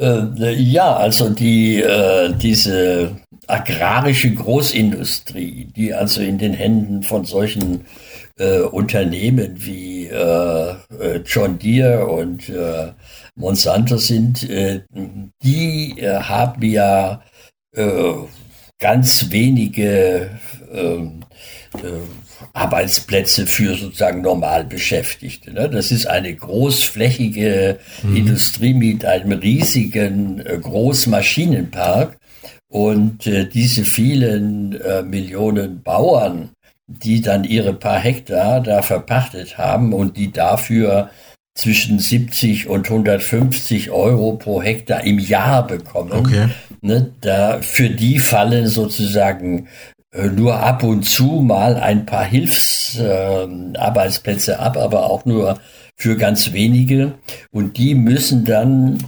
Äh, 0.00 0.54
ja, 0.54 0.96
also 0.96 1.30
die, 1.30 1.82
äh, 1.82 2.32
diese 2.32 3.16
agrarische 3.48 4.32
Großindustrie, 4.34 5.68
die 5.74 5.94
also 5.94 6.20
in 6.20 6.38
den 6.38 6.52
Händen 6.52 7.02
von 7.02 7.24
solchen 7.24 7.86
äh, 8.38 8.60
Unternehmen 8.60 9.56
wie 9.56 10.06
äh, 10.06 10.70
äh 11.00 11.22
John 11.24 11.58
Deere 11.58 12.06
und 12.06 12.48
äh, 12.48 12.92
Monsanto 13.36 13.96
sind, 13.96 14.48
äh, 14.48 14.82
die 15.42 15.98
äh, 15.98 16.20
haben 16.20 16.62
ja 16.62 17.22
äh, 17.74 18.12
ganz 18.78 19.30
wenige 19.30 20.30
ähm, 20.72 21.20
Arbeitsplätze 22.52 23.46
für 23.46 23.74
sozusagen 23.74 24.20
normal 24.20 24.64
Beschäftigte. 24.64 25.52
Ne? 25.52 25.68
Das 25.68 25.90
ist 25.90 26.06
eine 26.06 26.34
großflächige 26.34 27.78
mhm. 28.02 28.16
Industrie 28.16 28.74
mit 28.74 29.04
einem 29.04 29.32
riesigen 29.32 30.42
Großmaschinenpark. 30.44 32.18
Und 32.68 33.24
diese 33.24 33.84
vielen 33.84 34.80
Millionen 35.08 35.82
Bauern, 35.82 36.50
die 36.86 37.20
dann 37.20 37.44
ihre 37.44 37.72
paar 37.72 38.00
Hektar 38.00 38.60
da 38.60 38.82
verpachtet 38.82 39.56
haben 39.58 39.92
und 39.92 40.16
die 40.16 40.32
dafür 40.32 41.10
zwischen 41.54 41.98
70 41.98 42.68
und 42.68 42.88
150 42.88 43.90
Euro 43.90 44.36
pro 44.36 44.62
Hektar 44.62 45.04
im 45.04 45.18
Jahr 45.18 45.66
bekommen. 45.66 46.12
Okay. 46.12 46.48
Ne, 46.80 47.10
da, 47.20 47.60
für 47.62 47.90
die 47.90 48.18
fallen 48.18 48.66
sozusagen 48.66 49.68
äh, 50.12 50.28
nur 50.28 50.60
ab 50.60 50.82
und 50.82 51.02
zu 51.04 51.42
mal 51.42 51.76
ein 51.76 52.06
paar 52.06 52.24
Hilfsarbeitsplätze 52.24 54.52
äh, 54.52 54.56
ab, 54.56 54.76
aber 54.76 55.10
auch 55.10 55.24
nur 55.24 55.58
für 55.96 56.16
ganz 56.16 56.52
wenige. 56.52 57.14
Und 57.52 57.78
die 57.78 57.94
müssen 57.94 58.44
dann 58.44 58.98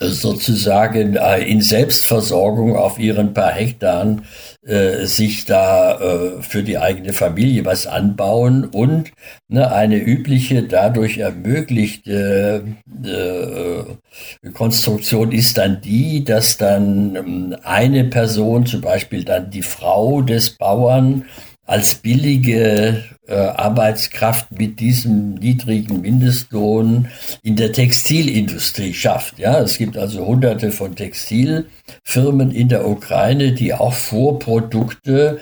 sozusagen 0.00 1.16
äh, 1.16 1.40
in 1.40 1.60
Selbstversorgung 1.60 2.76
auf 2.76 2.98
ihren 2.98 3.34
paar 3.34 3.52
Hektaren 3.52 4.22
äh, 4.66 5.06
sich 5.06 5.44
da 5.44 6.00
äh, 6.00 6.42
für 6.42 6.62
die 6.62 6.78
eigene 6.78 7.12
Familie 7.12 7.64
was 7.64 7.86
anbauen 7.86 8.64
und 8.64 9.12
ne, 9.48 9.70
eine 9.70 9.96
übliche 9.96 10.62
dadurch 10.62 11.18
ermöglichte 11.18 12.64
äh, 13.04 14.48
Konstruktion 14.52 15.32
ist 15.32 15.58
dann 15.58 15.80
die, 15.80 16.24
dass 16.24 16.56
dann 16.56 17.16
ähm, 17.16 17.56
eine 17.62 18.04
Person, 18.04 18.66
zum 18.66 18.80
Beispiel 18.80 19.24
dann 19.24 19.50
die 19.50 19.62
Frau 19.62 20.22
des 20.22 20.56
Bauern, 20.56 21.24
als 21.66 21.94
billige 21.94 23.04
äh, 23.26 23.34
Arbeitskraft 23.34 24.52
mit 24.52 24.80
diesem 24.80 25.34
niedrigen 25.34 26.02
Mindestlohn 26.02 27.08
in 27.42 27.56
der 27.56 27.72
Textilindustrie 27.72 28.92
schafft. 28.92 29.38
Ja, 29.38 29.60
es 29.60 29.78
gibt 29.78 29.96
also 29.96 30.26
hunderte 30.26 30.72
von 30.72 30.94
Textilfirmen 30.94 32.50
in 32.50 32.68
der 32.68 32.86
Ukraine, 32.86 33.52
die 33.52 33.72
auch 33.72 33.94
Vorprodukte 33.94 35.40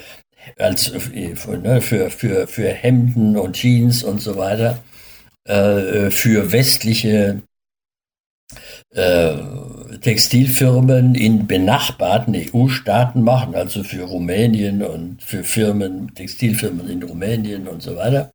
als 0.58 0.90
äh, 0.90 1.34
ne, 1.62 1.80
für, 1.80 2.10
für, 2.10 2.46
für 2.46 2.68
Hemden 2.68 3.36
und 3.36 3.54
Jeans 3.54 4.04
und 4.04 4.20
so 4.20 4.36
weiter 4.36 4.78
äh, 5.44 6.10
für 6.10 6.52
westliche 6.52 7.42
äh, 8.94 9.34
Textilfirmen 10.02 11.14
in 11.14 11.46
benachbarten 11.46 12.34
EU-Staaten 12.34 13.22
machen, 13.22 13.54
also 13.54 13.84
für 13.84 14.02
Rumänien 14.02 14.82
und 14.82 15.22
für 15.22 15.44
Firmen, 15.44 16.12
Textilfirmen 16.14 16.88
in 16.88 17.02
Rumänien 17.02 17.68
und 17.68 17.82
so 17.82 17.96
weiter. 17.96 18.30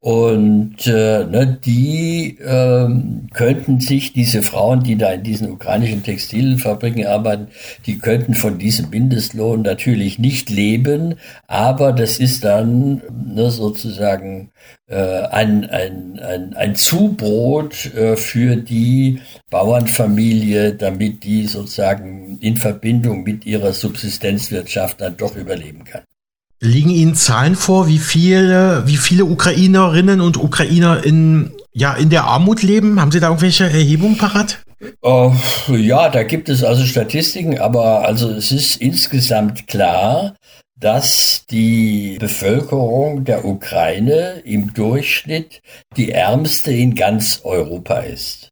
Und 0.00 0.86
äh, 0.86 1.24
ne, 1.24 1.58
die 1.64 2.38
äh, 2.38 2.88
könnten 3.34 3.80
sich, 3.80 4.14
diese 4.14 4.42
Frauen, 4.42 4.82
die 4.82 4.96
da 4.96 5.12
in 5.12 5.22
diesen 5.22 5.50
ukrainischen 5.50 6.02
Textilfabriken 6.02 7.06
arbeiten, 7.06 7.48
die 7.84 7.98
könnten 7.98 8.34
von 8.34 8.58
diesem 8.58 8.88
Mindestlohn 8.88 9.60
natürlich 9.62 10.18
nicht 10.18 10.48
leben, 10.48 11.16
aber 11.46 11.92
das 11.92 12.18
ist 12.18 12.44
dann 12.44 13.02
ne, 13.12 13.50
sozusagen 13.50 14.50
äh, 14.86 14.96
ein, 14.96 15.64
ein, 15.70 16.18
ein, 16.20 16.54
ein 16.54 16.74
Zubrot 16.74 17.94
äh, 17.94 18.16
für 18.16 18.56
die 18.56 19.20
Bauernfamilie, 19.50 20.74
damit 20.74 20.93
die 20.98 21.46
sozusagen 21.46 22.38
in 22.40 22.56
Verbindung 22.56 23.22
mit 23.22 23.46
ihrer 23.46 23.72
Subsistenzwirtschaft 23.72 25.00
dann 25.00 25.16
doch 25.16 25.36
überleben 25.36 25.84
kann. 25.84 26.02
Liegen 26.60 26.90
Ihnen 26.90 27.14
Zahlen 27.14 27.56
vor, 27.56 27.88
wie 27.88 27.98
viele, 27.98 28.86
wie 28.86 28.96
viele 28.96 29.26
Ukrainerinnen 29.26 30.20
und 30.20 30.36
Ukrainer 30.36 31.04
in, 31.04 31.52
ja, 31.72 31.94
in 31.94 32.08
der 32.08 32.24
Armut 32.24 32.62
leben? 32.62 33.00
Haben 33.00 33.12
Sie 33.12 33.20
da 33.20 33.26
irgendwelche 33.26 33.64
Erhebungen 33.64 34.16
parat? 34.16 34.62
Oh, 35.02 35.32
ja, 35.68 36.08
da 36.08 36.22
gibt 36.22 36.48
es 36.48 36.62
also 36.62 36.84
Statistiken, 36.84 37.58
aber 37.58 38.06
also 38.06 38.30
es 38.30 38.52
ist 38.52 38.76
insgesamt 38.76 39.66
klar, 39.66 40.34
dass 40.78 41.46
die 41.50 42.16
Bevölkerung 42.18 43.24
der 43.24 43.44
Ukraine 43.44 44.42
im 44.44 44.74
Durchschnitt 44.74 45.62
die 45.96 46.10
ärmste 46.10 46.72
in 46.72 46.94
ganz 46.94 47.40
Europa 47.44 48.00
ist. 48.00 48.50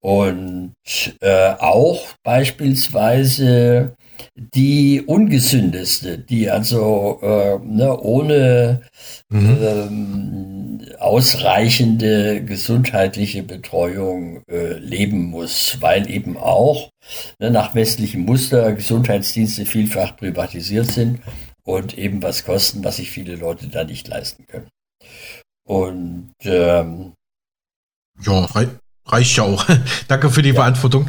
Und 0.00 0.74
äh, 1.20 1.54
auch 1.58 2.06
beispielsweise 2.22 3.96
die 4.36 5.02
ungesündeste, 5.02 6.18
die 6.18 6.50
also 6.50 7.18
äh, 7.22 7.58
ne, 7.64 7.98
ohne 8.00 8.82
mhm. 9.28 9.58
ähm, 9.60 10.80
ausreichende 10.98 12.44
gesundheitliche 12.44 13.42
Betreuung 13.42 14.42
äh, 14.48 14.74
leben 14.74 15.30
muss, 15.30 15.78
weil 15.80 16.10
eben 16.10 16.36
auch 16.36 16.90
ne, 17.38 17.50
nach 17.50 17.74
westlichem 17.74 18.22
Muster 18.22 18.72
Gesundheitsdienste 18.72 19.66
vielfach 19.66 20.16
privatisiert 20.16 20.90
sind 20.90 21.20
und 21.64 21.98
eben 21.98 22.22
was 22.22 22.44
kosten, 22.44 22.84
was 22.84 22.96
sich 22.96 23.10
viele 23.10 23.36
Leute 23.36 23.68
da 23.68 23.84
nicht 23.84 24.08
leisten 24.08 24.46
können. 24.46 24.68
Und 25.66 26.32
ähm, 26.42 27.12
ja, 28.20 28.46
Reicht 29.08 29.36
ja 29.36 29.44
auch. 29.44 29.66
Danke 30.08 30.30
für 30.30 30.42
die 30.42 30.50
ja. 30.50 30.54
Beantwortung. 30.54 31.08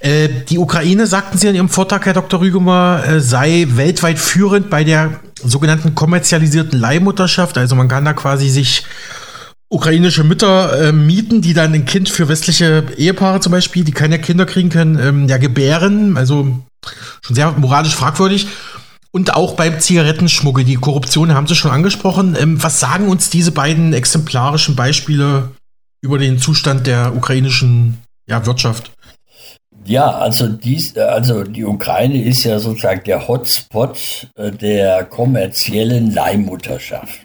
Äh, 0.00 0.28
die 0.48 0.58
Ukraine, 0.58 1.06
sagten 1.06 1.38
Sie 1.38 1.48
in 1.48 1.54
Ihrem 1.54 1.70
Vortrag, 1.70 2.04
Herr 2.04 2.12
Dr. 2.12 2.40
Rügemer, 2.40 3.02
äh, 3.06 3.20
sei 3.20 3.66
weltweit 3.70 4.18
führend 4.18 4.68
bei 4.68 4.84
der 4.84 5.20
sogenannten 5.42 5.94
kommerzialisierten 5.94 6.78
Leihmutterschaft. 6.78 7.56
Also 7.56 7.74
man 7.74 7.88
kann 7.88 8.04
da 8.04 8.12
quasi 8.12 8.50
sich 8.50 8.84
ukrainische 9.70 10.22
Mütter 10.22 10.88
äh, 10.88 10.92
mieten, 10.92 11.40
die 11.40 11.54
dann 11.54 11.72
ein 11.72 11.86
Kind 11.86 12.10
für 12.10 12.28
westliche 12.28 12.84
Ehepaare 12.96 13.40
zum 13.40 13.52
Beispiel, 13.52 13.82
die 13.82 13.92
keine 13.92 14.18
Kinder 14.18 14.44
kriegen 14.46 14.68
können, 14.68 14.98
ähm, 14.98 15.28
ja 15.28 15.38
gebären. 15.38 16.16
Also 16.16 16.58
schon 17.22 17.34
sehr 17.34 17.52
moralisch 17.52 17.94
fragwürdig. 17.94 18.46
Und 19.10 19.34
auch 19.34 19.54
beim 19.54 19.80
Zigarettenschmuggel, 19.80 20.64
die 20.64 20.74
Korruption 20.74 21.34
haben 21.34 21.46
Sie 21.46 21.54
schon 21.54 21.70
angesprochen. 21.70 22.36
Ähm, 22.38 22.62
was 22.62 22.78
sagen 22.78 23.08
uns 23.08 23.30
diese 23.30 23.52
beiden 23.52 23.92
exemplarischen 23.92 24.76
Beispiele 24.76 25.50
über 26.04 26.18
den 26.18 26.38
Zustand 26.38 26.86
der 26.86 27.16
ukrainischen 27.16 27.96
ja, 28.28 28.44
Wirtschaft? 28.44 28.92
Ja, 29.86 30.18
also, 30.18 30.48
dies, 30.48 30.96
also 30.98 31.44
die 31.44 31.64
Ukraine 31.64 32.22
ist 32.22 32.44
ja 32.44 32.58
sozusagen 32.58 33.04
der 33.04 33.26
Hotspot 33.26 34.28
äh, 34.36 34.50
der 34.50 35.04
kommerziellen 35.04 36.12
Leihmutterschaft. 36.12 37.24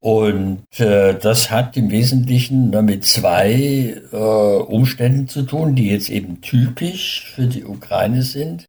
Und 0.00 0.64
äh, 0.78 1.14
das 1.14 1.50
hat 1.52 1.76
im 1.76 1.90
Wesentlichen 1.90 2.70
mit 2.84 3.04
zwei 3.04 3.96
äh, 4.12 4.16
Umständen 4.16 5.28
zu 5.28 5.42
tun, 5.42 5.76
die 5.76 5.88
jetzt 5.88 6.10
eben 6.10 6.40
typisch 6.40 7.32
für 7.34 7.46
die 7.46 7.64
Ukraine 7.64 8.22
sind. 8.22 8.66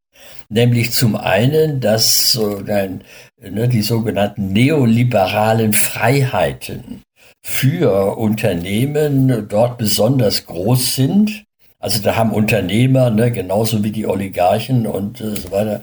Nämlich 0.50 0.92
zum 0.92 1.16
einen, 1.16 1.80
dass 1.80 2.38
ne, 2.38 3.68
die 3.70 3.82
sogenannten 3.82 4.52
neoliberalen 4.52 5.72
Freiheiten 5.74 7.04
für 7.42 8.18
Unternehmen 8.18 9.48
dort 9.48 9.78
besonders 9.78 10.46
groß 10.46 10.96
sind 10.96 11.46
also 11.80 12.02
da 12.02 12.18
haben 12.18 12.34
Unternehmer, 12.34 13.10
ne, 13.10 13.32
genauso 13.32 13.84
wie 13.84 13.92
die 13.92 14.06
Oligarchen 14.06 14.86
und 14.86 15.22
äh, 15.22 15.36
so 15.36 15.52
weiter, 15.52 15.82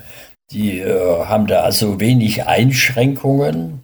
die 0.51 0.81
äh, 0.81 1.25
haben 1.25 1.47
da 1.47 1.63
also 1.63 2.01
wenig 2.01 2.45
Einschränkungen, 2.47 3.81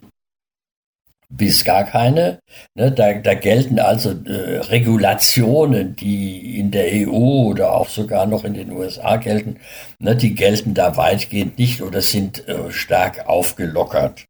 bis 1.29 1.65
gar 1.65 1.85
keine. 1.85 2.37
Ne, 2.75 2.91
da, 2.91 3.13
da 3.13 3.33
gelten 3.33 3.79
also 3.79 4.11
äh, 4.11 4.59
Regulationen, 4.59 5.95
die 5.95 6.59
in 6.59 6.69
der 6.69 6.85
EU 7.07 7.47
oder 7.49 7.73
auch 7.73 7.89
sogar 7.89 8.27
noch 8.27 8.43
in 8.43 8.53
den 8.53 8.71
USA 8.71 9.17
gelten, 9.17 9.59
ne, 9.97 10.15
die 10.15 10.35
gelten 10.35 10.75
da 10.75 10.95
weitgehend 10.95 11.57
nicht 11.57 11.81
oder 11.81 12.01
sind 12.01 12.47
äh, 12.47 12.71
stark 12.71 13.27
aufgelockert. 13.27 14.25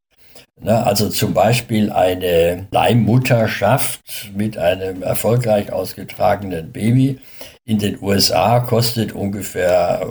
Ne, 0.61 0.85
also 0.85 1.09
zum 1.09 1.33
Beispiel 1.33 1.91
eine 1.91 2.67
Leihmutterschaft 2.71 4.31
mit 4.35 4.57
einem 4.57 5.01
erfolgreich 5.01 5.73
ausgetragenen 5.73 6.71
Baby 6.71 7.19
in 7.65 7.79
den 7.79 8.01
USA 8.01 8.59
kostet 8.59 9.13
ungefähr 9.13 10.01
äh, 10.03 10.07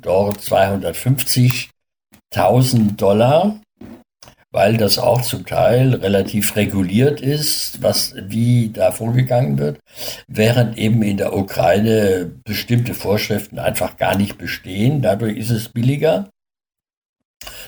dort 0.00 0.38
250.000 0.38 2.96
Dollar, 2.96 3.60
weil 4.52 4.76
das 4.76 4.98
auch 4.98 5.22
zum 5.22 5.44
Teil 5.44 5.94
relativ 5.94 6.54
reguliert 6.56 7.20
ist, 7.20 7.82
was 7.82 8.14
wie 8.16 8.70
da 8.70 8.92
vorgegangen 8.92 9.58
wird, 9.58 9.80
während 10.28 10.78
eben 10.78 11.02
in 11.02 11.16
der 11.16 11.36
Ukraine 11.36 12.30
bestimmte 12.44 12.94
Vorschriften 12.94 13.58
einfach 13.58 13.96
gar 13.96 14.16
nicht 14.16 14.38
bestehen. 14.38 15.02
Dadurch 15.02 15.36
ist 15.36 15.50
es 15.50 15.68
billiger. 15.68 16.30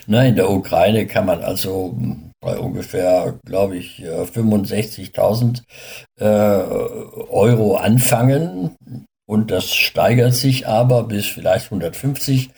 Na, 0.07 0.25
in 0.25 0.37
der 0.37 0.51
Ukraine 0.51 1.07
kann 1.07 1.27
man 1.27 1.43
also 1.43 1.97
bei 2.41 2.59
ungefähr, 2.59 3.39
glaube 3.45 3.77
ich, 3.77 4.05
65.000 4.05 5.63
äh, 6.21 6.25
Euro 6.25 7.77
anfangen. 7.77 8.77
Und 9.29 9.51
das 9.51 9.75
steigert 9.75 10.35
sich 10.35 10.69
aber 10.69 11.03
bis 11.03 11.27
vielleicht 11.27 11.67
150 11.67 12.51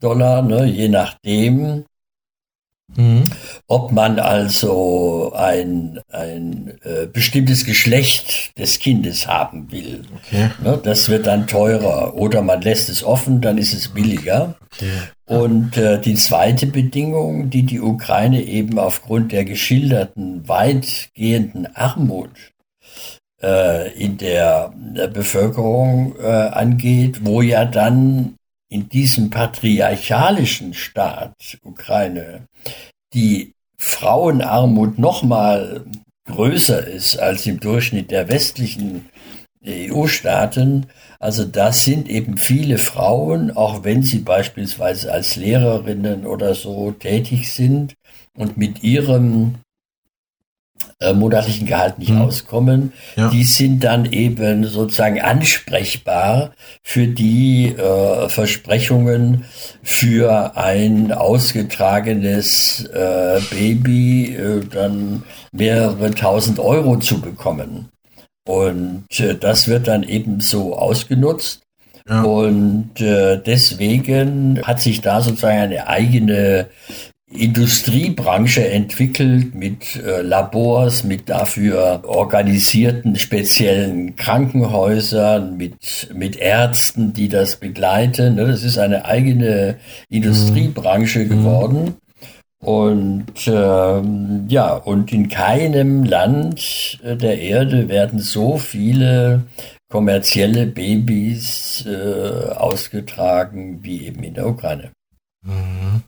Dollar, 0.00 0.42
ne, 0.42 0.66
je 0.66 0.88
nachdem, 0.88 1.84
mhm. 2.94 3.24
ob 3.66 3.92
man 3.92 4.18
also 4.18 5.32
ein, 5.34 6.00
ein 6.10 6.78
äh, 6.82 7.06
bestimmtes 7.06 7.64
Geschlecht 7.64 8.58
des 8.58 8.78
Kindes 8.78 9.26
haben 9.26 9.70
will. 9.70 10.02
Okay. 10.16 10.50
Ne, 10.62 10.78
das 10.82 11.08
wird 11.08 11.26
dann 11.26 11.46
teurer. 11.46 12.14
Oder 12.14 12.42
man 12.42 12.62
lässt 12.62 12.88
es 12.88 13.02
offen, 13.02 13.40
dann 13.40 13.58
ist 13.58 13.72
es 13.72 13.88
billiger. 13.88 14.54
Okay. 14.74 14.90
Und 15.26 15.76
äh, 15.76 16.00
die 16.00 16.14
zweite 16.14 16.66
Bedingung, 16.66 17.50
die 17.50 17.64
die 17.64 17.80
Ukraine 17.80 18.42
eben 18.42 18.78
aufgrund 18.78 19.32
der 19.32 19.44
geschilderten 19.44 20.48
weitgehenden 20.48 21.74
Armut 21.74 22.30
äh, 23.42 23.92
in 23.92 24.18
der, 24.18 24.72
der 24.76 25.08
Bevölkerung 25.08 26.14
äh, 26.20 26.26
angeht, 26.26 27.24
wo 27.24 27.42
ja 27.42 27.64
dann 27.64 28.36
in 28.68 28.88
diesem 28.88 29.30
patriarchalischen 29.30 30.74
Staat 30.74 31.58
Ukraine 31.62 32.46
die 33.14 33.52
Frauenarmut 33.78 34.98
noch 34.98 35.22
mal 35.22 35.84
größer 36.26 36.86
ist 36.86 37.18
als 37.18 37.46
im 37.46 37.60
Durchschnitt 37.60 38.10
der 38.10 38.28
westlichen 38.28 39.08
EU-Staaten. 39.64 40.86
Also 41.18 41.44
das 41.44 41.84
sind 41.84 42.08
eben 42.08 42.38
viele 42.38 42.78
Frauen, 42.78 43.50
auch 43.50 43.84
wenn 43.84 44.02
sie 44.02 44.18
beispielsweise 44.18 45.12
als 45.12 45.36
Lehrerinnen 45.36 46.26
oder 46.26 46.54
so 46.54 46.92
tätig 46.92 47.52
sind 47.52 47.94
und 48.36 48.56
mit 48.56 48.82
ihrem 48.82 49.56
äh, 50.98 51.12
monatlichen 51.12 51.66
Gehalt 51.66 51.98
nicht 51.98 52.12
mhm. 52.12 52.22
auskommen, 52.22 52.92
ja. 53.16 53.28
die 53.28 53.44
sind 53.44 53.84
dann 53.84 54.06
eben 54.06 54.64
sozusagen 54.64 55.20
ansprechbar 55.20 56.52
für 56.82 57.06
die 57.06 57.66
äh, 57.66 58.28
Versprechungen 58.30 59.44
für 59.82 60.56
ein 60.56 61.12
ausgetragenes 61.12 62.86
äh, 62.86 63.40
Baby 63.50 64.36
äh, 64.36 64.60
dann 64.64 65.24
mehrere 65.52 66.12
tausend 66.12 66.58
Euro 66.58 66.98
zu 66.98 67.20
bekommen. 67.20 67.90
Und 68.48 69.20
äh, 69.20 69.34
das 69.34 69.68
wird 69.68 69.88
dann 69.88 70.02
eben 70.02 70.40
so 70.40 70.78
ausgenutzt. 70.78 71.62
Ja. 72.08 72.22
Und 72.22 73.00
äh, 73.00 73.36
deswegen 73.36 74.62
hat 74.62 74.80
sich 74.80 75.00
da 75.00 75.20
sozusagen 75.20 75.58
eine 75.58 75.88
eigene 75.88 76.68
Industriebranche 77.28 78.68
entwickelt 78.70 79.54
mit 79.54 79.96
äh, 79.96 80.22
Labors, 80.22 81.02
mit 81.02 81.28
dafür 81.28 82.02
organisierten 82.04 83.16
speziellen 83.16 84.14
Krankenhäusern, 84.14 85.56
mit, 85.56 86.08
mit 86.14 86.36
Ärzten, 86.36 87.12
die 87.12 87.28
das 87.28 87.56
begleiten. 87.56 88.36
Ne? 88.36 88.46
Das 88.46 88.62
ist 88.62 88.78
eine 88.78 89.04
eigene 89.06 89.76
Industriebranche 90.08 91.20
mhm. 91.20 91.28
geworden. 91.28 91.94
Und 92.64 93.46
ähm, 93.48 94.46
ja, 94.48 94.74
und 94.74 95.12
in 95.12 95.28
keinem 95.28 96.04
Land 96.04 97.00
äh, 97.02 97.16
der 97.16 97.40
Erde 97.40 97.88
werden 97.88 98.20
so 98.20 98.56
viele 98.56 99.42
kommerzielle 99.88 100.66
Babys 100.66 101.84
äh, 101.86 102.50
ausgetragen 102.54 103.80
wie 103.82 104.06
eben 104.06 104.22
in 104.22 104.34
der 104.34 104.46
Ukraine. 104.46 104.92
Mhm. 105.44 106.02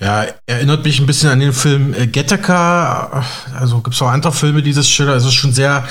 Ja, 0.00 0.26
erinnert 0.46 0.84
mich 0.84 0.98
ein 0.98 1.06
bisschen 1.06 1.30
an 1.30 1.40
den 1.40 1.52
Film 1.52 1.94
äh. 1.94 3.24
Also 3.58 3.80
gibt 3.80 3.94
es 3.94 4.02
auch 4.02 4.08
andere 4.08 4.32
Filme 4.32 4.62
dieses 4.62 4.88
Schiller. 4.88 5.12
Also 5.12 5.28
es 5.28 5.34
ist 5.34 5.40
schon 5.40 5.52
sehr 5.52 5.84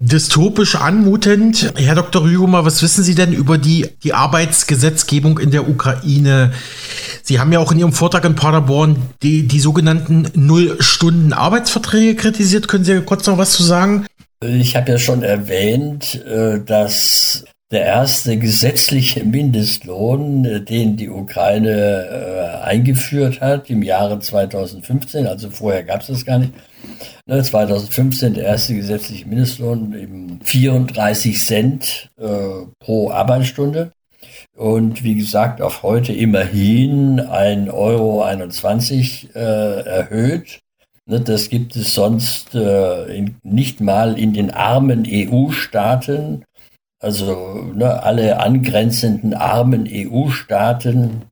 dystopisch 0.00 0.76
anmutend. 0.76 1.72
Herr 1.76 1.96
Dr. 1.96 2.22
Rügemer, 2.22 2.64
was 2.64 2.82
wissen 2.82 3.02
Sie 3.02 3.16
denn 3.16 3.32
über 3.32 3.58
die, 3.58 3.88
die 4.04 4.14
Arbeitsgesetzgebung 4.14 5.38
in 5.38 5.50
der 5.50 5.68
Ukraine? 5.68 6.52
Sie 7.22 7.40
haben 7.40 7.52
ja 7.52 7.58
auch 7.58 7.72
in 7.72 7.78
Ihrem 7.80 7.92
Vortrag 7.92 8.24
in 8.24 8.36
Paderborn 8.36 8.96
die, 9.22 9.48
die 9.48 9.60
sogenannten 9.60 10.28
Null-Stunden-Arbeitsverträge 10.34 12.14
kritisiert. 12.14 12.68
Können 12.68 12.84
Sie 12.84 13.00
kurz 13.00 13.26
noch 13.26 13.38
was 13.38 13.52
zu 13.52 13.64
sagen? 13.64 14.06
Ich 14.40 14.76
habe 14.76 14.92
ja 14.92 14.98
schon 14.98 15.24
erwähnt, 15.24 16.14
äh, 16.24 16.60
dass 16.64 17.44
der 17.70 17.84
erste 17.84 18.38
gesetzliche 18.38 19.24
Mindestlohn, 19.24 20.44
äh, 20.44 20.60
den 20.60 20.96
die 20.96 21.10
Ukraine 21.10 22.60
äh, 22.60 22.64
eingeführt 22.64 23.40
hat 23.40 23.68
im 23.68 23.82
Jahre 23.82 24.18
2015, 24.18 25.26
also 25.26 25.50
vorher 25.50 25.84
gab 25.84 26.00
es 26.00 26.06
das 26.06 26.24
gar 26.24 26.38
nicht. 26.38 26.52
2015 27.26 28.30
ne, 28.30 28.34
der 28.36 28.44
erste 28.46 28.74
gesetzliche 28.74 29.26
Mindestlohn 29.26 29.92
eben 29.92 30.40
34 30.42 31.38
Cent 31.38 32.10
äh, 32.18 32.26
pro 32.78 33.10
Arbeitsstunde. 33.10 33.92
Und 34.56 35.04
wie 35.04 35.14
gesagt, 35.14 35.60
auf 35.60 35.82
heute 35.82 36.12
immerhin 36.12 37.20
1,21 37.20 37.70
Euro 37.72 38.24
äh, 39.34 39.80
erhöht. 39.82 40.60
Ne, 41.06 41.20
das 41.20 41.48
gibt 41.48 41.76
es 41.76 41.94
sonst 41.94 42.54
äh, 42.54 43.16
in, 43.16 43.36
nicht 43.42 43.80
mal 43.80 44.18
in 44.18 44.32
den 44.32 44.50
armen 44.50 45.06
EU-Staaten 45.06 46.44
also 47.00 47.70
ne, 47.74 48.02
alle 48.02 48.40
angrenzenden 48.40 49.34
armen 49.34 49.88
EU-Staaten 49.88 51.22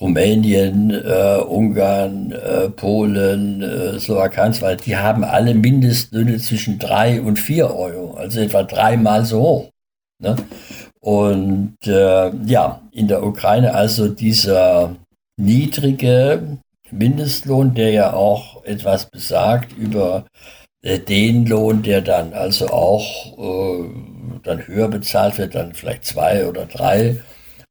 Rumänien, 0.00 0.90
äh, 0.90 1.38
Ungarn, 1.46 2.32
äh, 2.32 2.68
Polen, 2.70 3.62
äh, 3.62 4.00
Slowakei, 4.00 4.76
die 4.76 4.96
haben 4.96 5.24
alle 5.24 5.54
Mindestlöhne 5.54 6.38
zwischen 6.38 6.78
drei 6.78 7.20
und 7.20 7.38
vier 7.38 7.74
Euro, 7.74 8.14
also 8.14 8.40
etwa 8.40 8.62
dreimal 8.64 9.24
so 9.24 9.40
hoch. 9.40 9.70
Ne? 10.18 10.36
Und 11.00 11.76
äh, 11.86 12.30
ja, 12.46 12.80
in 12.92 13.08
der 13.08 13.24
Ukraine 13.24 13.74
also 13.74 14.08
dieser 14.08 14.96
niedrige 15.36 16.58
Mindestlohn, 16.90 17.74
der 17.74 17.90
ja 17.90 18.12
auch 18.12 18.64
etwas 18.64 19.06
besagt 19.06 19.72
über 19.76 20.24
äh, 20.26 20.61
den 20.82 21.46
Lohn, 21.46 21.82
der 21.82 22.00
dann 22.00 22.32
also 22.32 22.68
auch 22.68 23.38
äh, 23.38 23.88
dann 24.42 24.66
höher 24.66 24.88
bezahlt 24.88 25.38
wird, 25.38 25.54
dann 25.54 25.74
vielleicht 25.74 26.04
zwei 26.04 26.46
oder 26.46 26.66
drei 26.66 27.20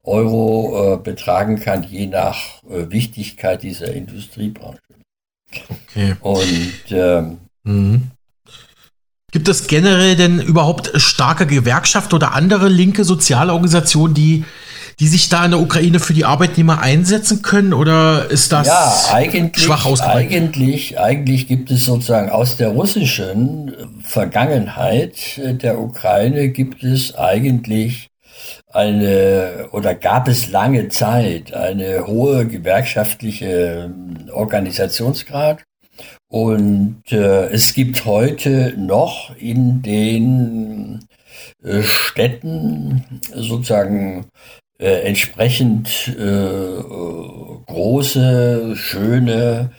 Euro 0.04 0.96
äh, 0.96 0.98
betragen 0.98 1.60
kann, 1.60 1.84
je 1.84 2.08
nach 2.08 2.64
äh, 2.70 2.90
Wichtigkeit 2.90 3.64
dieser 3.64 3.94
Industriebranche. 3.94 4.80
Okay. 5.90 6.16
Und 6.22 6.92
ähm, 6.92 7.38
mhm. 7.64 8.12
Gibt 9.32 9.48
es 9.48 9.68
generell 9.68 10.16
denn 10.16 10.40
überhaupt 10.42 10.92
starke 10.96 11.46
Gewerkschaften 11.46 12.16
oder 12.16 12.34
andere 12.34 12.68
linke 12.68 13.06
soziale 13.06 13.54
Organisationen, 13.54 14.14
die, 14.14 14.44
die 15.02 15.08
sich 15.08 15.30
da 15.30 15.44
in 15.44 15.52
der 15.52 15.60
Ukraine 15.60 16.00
für 16.00 16.14
die 16.14 16.26
Arbeitnehmer 16.26 16.80
einsetzen 16.80 17.42
können? 17.42 17.74
Oder 17.74 18.30
ist 18.30 18.52
das 18.52 18.68
ja, 18.68 18.94
eigentlich, 19.12 19.66
schwach 19.66 19.88
ausgeprägt? 19.88 20.32
Eigentlich, 20.32 21.00
eigentlich 21.00 21.48
gibt 21.48 21.72
es 21.72 21.86
sozusagen 21.86 22.30
aus 22.30 22.56
der 22.56 22.70
russischen 22.70 23.76
Vergangenheit 24.04 25.42
der 25.44 25.80
Ukraine 25.80 26.50
gibt 26.50 26.84
es 26.84 27.16
eigentlich 27.16 28.10
eine 28.72 29.70
oder 29.72 29.96
gab 29.96 30.28
es 30.28 30.52
lange 30.52 30.90
Zeit 30.90 31.52
eine 31.54 32.06
hohe 32.06 32.46
gewerkschaftliche 32.46 33.92
Organisationsgrad 34.32 35.64
und 36.30 37.04
äh, 37.12 37.48
es 37.48 37.74
gibt 37.74 38.06
heute 38.06 38.76
noch 38.78 39.36
in 39.36 39.82
den 39.82 41.08
äh, 41.64 41.82
Städten 41.82 43.04
sozusagen 43.36 44.28
äh, 44.82 45.02
entsprechend 45.02 46.08
äh, 46.08 46.84
große, 47.68 48.76
schöne 48.76 49.70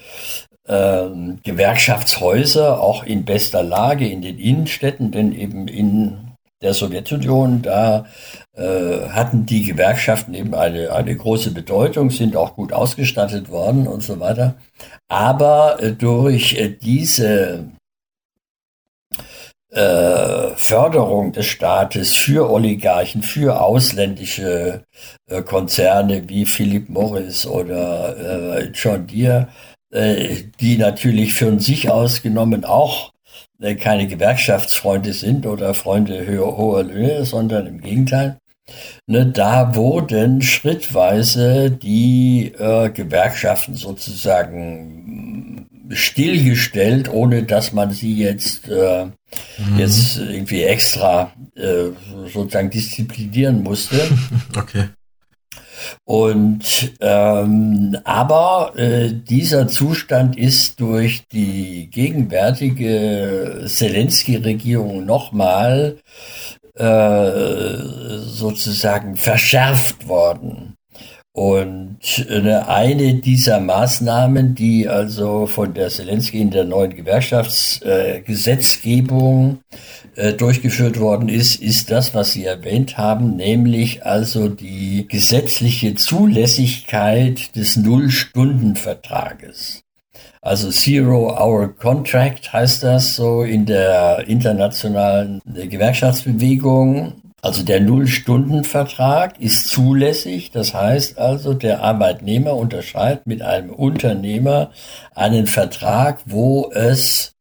ähm, 0.69 1.41
Gewerkschaftshäuser, 1.43 2.81
auch 2.81 3.03
in 3.03 3.25
bester 3.25 3.65
Lage 3.65 4.09
in 4.09 4.23
den 4.23 4.38
Innenstädten, 4.38 5.11
denn 5.11 5.33
eben 5.33 5.67
in 5.67 6.33
der 6.62 6.75
Sowjetunion, 6.75 7.62
da 7.62 8.07
äh, 8.55 9.09
hatten 9.09 9.45
die 9.45 9.65
Gewerkschaften 9.65 10.35
eben 10.35 10.55
eine, 10.55 10.93
eine 10.93 11.17
große 11.17 11.51
Bedeutung, 11.51 12.11
sind 12.11 12.37
auch 12.37 12.55
gut 12.55 12.73
ausgestattet 12.73 13.51
worden 13.51 13.88
und 13.88 14.05
so 14.05 14.21
weiter. 14.21 14.55
Aber 15.09 15.83
äh, 15.83 15.91
durch 15.93 16.55
äh, 16.55 16.69
diese 16.69 17.65
äh, 19.73 20.55
Förderung 20.55 21.33
des 21.33 21.47
Staates 21.47 22.15
für 22.15 22.51
Oligarchen, 22.51 23.23
für 23.23 23.61
ausländische 23.61 24.85
äh, 25.29 25.43
Konzerne 25.43 26.29
wie 26.29 26.45
Philip 26.45 26.89
Morris 26.89 27.47
oder 27.47 28.59
äh, 28.59 28.71
John 28.75 29.07
Deere, 29.07 29.49
die 29.95 30.79
natürlich 30.79 31.35
für 31.35 31.61
sich 31.61 31.91
ausgenommen 31.91 32.65
auch 32.65 33.13
keine 33.79 34.07
Gewerkschaftsfreunde 34.07 35.13
sind 35.13 35.47
oder 35.47 35.75
Freunde 35.75 36.27
hoher 36.27 36.83
Löhne, 36.83 37.27
sondern 37.27 37.67
im 37.67 37.83
Gegenteil. 37.83 38.39
Ne, 39.07 39.27
da 39.27 39.75
wurden 39.75 40.41
schrittweise 40.41 41.71
die 41.71 42.53
äh, 42.59 42.91
Gewerkschaften 42.91 43.75
sozusagen 43.75 45.32
stillgestellt, 45.93 47.09
ohne 47.09 47.43
dass 47.45 47.73
man 47.73 47.91
sie 47.93 48.15
jetzt, 48.15 48.69
äh, 48.69 49.07
mhm. 49.07 49.79
jetzt 49.79 50.19
irgendwie 50.19 50.63
extra 50.63 51.33
äh, 51.55 51.91
sozusagen 52.33 52.71
disziplinieren 52.71 53.63
musste. 53.63 54.01
Okay. 54.57 54.89
Und 56.05 56.93
ähm, 57.01 57.97
aber 58.05 58.73
äh, 58.77 59.13
dieser 59.13 59.67
Zustand 59.67 60.39
ist 60.39 60.79
durch 60.81 61.25
die 61.33 61.89
gegenwärtige 61.91 63.65
Zelensky-Regierung 63.67 65.05
nochmal 65.05 65.99
äh, 66.75 67.79
sozusagen 68.19 69.17
verschärft 69.17 70.09
worden. 70.09 70.72
Und 71.35 72.27
eine 72.66 73.14
dieser 73.14 73.59
Maßnahmen, 73.59 74.55
die 74.55 74.87
also 74.87 75.47
von 75.47 75.73
der 75.73 75.88
Zelensky 75.88 76.42
in 76.42 76.51
der 76.51 76.64
neuen 76.64 76.95
Gewerkschaftsgesetzgebung 76.95 79.61
äh, 80.14 80.35
durchgeführt 80.35 81.01
worden 81.01 81.31
ist, 81.31 81.62
ist 81.62 81.90
das, 81.90 82.14
was 82.14 82.33
Sie 82.33 82.45
erwähnt 82.45 82.99
haben, 82.99 83.37
nämlich 83.37 84.05
also 84.05 84.49
die 84.49 85.07
gesetzliche 85.09 85.95
Zulässigkeit 85.95 87.57
des 87.57 87.79
Null-Stunden-Vertrages. 87.79 89.85
Also 90.42 90.71
Zero-Hour 90.71 91.77
Contract 91.77 92.53
heißt 92.53 92.83
das 92.83 93.14
so 93.14 93.42
in 93.42 93.64
der 93.64 94.25
internationalen 94.27 95.40
Gewerkschaftsbewegung. 95.47 97.22
Also 97.45 97.65
der 97.65 97.81
Null-Stunden-Vertrag 97.81 99.41
ist 99.41 99.69
zulässig. 99.69 100.53
Das 100.53 100.75
heißt 100.75 101.19
also, 101.19 101.55
der 101.55 101.83
Arbeitnehmer 101.83 102.55
unterschreibt 102.55 103.27
mit 103.27 103.43
einem 103.43 103.71
Unternehmer 103.71 104.71
einen 105.15 105.49
Vertrag, 105.49 106.21
wo 106.25 106.71
es 106.73 107.33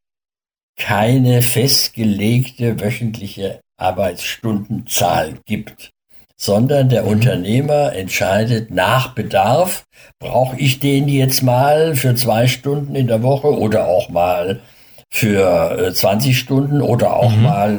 keine 0.75 1.43
festgelegte 1.43 2.79
wöchentliche 2.79 3.59
Arbeitsstundenzahl 3.77 5.35
gibt, 5.45 5.91
sondern 6.35 6.89
der 6.89 7.03
mhm. 7.03 7.09
Unternehmer 7.09 7.93
entscheidet 7.93 8.71
nach 8.71 9.13
Bedarf, 9.13 9.83
brauche 10.19 10.57
ich 10.57 10.79
den 10.79 11.07
jetzt 11.07 11.43
mal 11.43 11.95
für 11.95 12.15
zwei 12.15 12.47
Stunden 12.47 12.95
in 12.95 13.05
der 13.05 13.21
Woche 13.21 13.55
oder 13.55 13.87
auch 13.87 14.09
mal 14.09 14.61
für 15.13 15.91
20 15.93 16.31
äh, 16.31 16.33
Stunden 16.33 16.81
oder 16.81 17.17
auch 17.17 17.35
mhm. 17.35 17.43
mal 17.43 17.73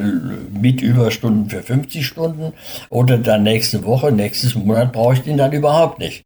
mit 0.52 0.82
Überstunden 0.82 1.48
für 1.48 1.62
50 1.62 2.06
Stunden 2.06 2.52
oder 2.90 3.16
dann 3.18 3.42
nächste 3.42 3.84
Woche, 3.84 4.12
nächstes 4.12 4.54
Monat 4.54 4.92
brauche 4.92 5.14
ich 5.14 5.22
den 5.22 5.38
dann 5.38 5.52
überhaupt 5.52 5.98
nicht. 5.98 6.24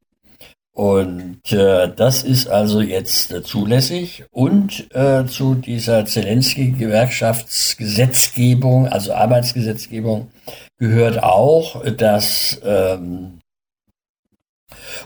Und 0.73 1.53
äh, 1.53 1.89
das 1.95 2.23
ist 2.23 2.49
also 2.49 2.83
jetzt 2.83 3.33
äh, 3.33 3.43
zulässig. 3.43 4.27
Und 4.31 4.95
äh, 4.95 5.25
zu 5.25 5.55
dieser 5.55 6.05
Zelensky-Gewerkschaftsgesetzgebung, 6.05 8.87
also 8.87 9.15
Arbeitsgesetzgebung, 9.15 10.31
gehört 10.79 11.23
auch, 11.23 11.83
dass 11.97 12.61
ähm, 12.63 13.39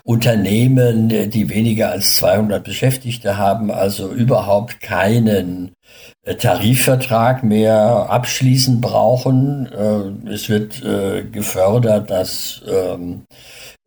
Unternehmen, 0.04 1.30
die 1.30 1.48
weniger 1.48 1.90
als 1.90 2.16
200 2.16 2.62
Beschäftigte 2.64 3.36
haben, 3.36 3.70
also 3.70 4.10
überhaupt 4.10 4.80
keinen 4.80 5.72
äh, 6.24 6.34
Tarifvertrag 6.34 7.42
mehr 7.42 8.06
abschließen 8.08 8.80
brauchen. 8.80 9.70
Äh, 9.72 10.30
es 10.30 10.48
wird 10.48 10.82
äh, 10.84 11.24
gefördert, 11.24 12.10
dass 12.10 12.62
ähm, 12.68 13.24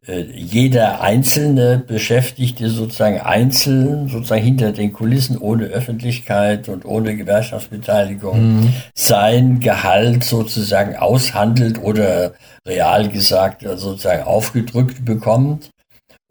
jeder 0.06 1.00
einzelne 1.00 1.78
Beschäftigte 1.78 2.70
sozusagen 2.70 3.22
einzeln, 3.22 4.10
sozusagen 4.10 4.44
hinter 4.44 4.74
den 4.74 4.92
Kulissen, 4.92 5.38
ohne 5.38 5.66
Öffentlichkeit 5.68 6.68
und 6.68 6.84
ohne 6.84 7.16
Gewerkschaftsbeteiligung, 7.16 8.60
mhm. 8.60 8.74
sein 8.94 9.62
Gehalt 9.62 10.26
sozusagen 10.26 10.98
aushandelt 10.98 11.82
oder 11.82 12.34
real 12.68 13.08
gesagt 13.08 13.62
sozusagen 13.62 14.24
aufgedrückt 14.24 15.06
bekommt. 15.06 15.70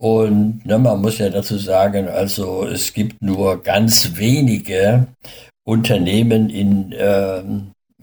Und 0.02 0.66
ne, 0.66 0.80
man 0.80 1.00
muss 1.00 1.18
ja 1.18 1.28
dazu 1.28 1.58
sagen, 1.58 2.08
also 2.08 2.66
es 2.66 2.92
gibt 2.92 3.22
nur 3.22 3.62
ganz 3.62 4.16
wenige 4.16 5.06
Unternehmen 5.62 6.50
in, 6.50 6.90
äh, 6.90 7.44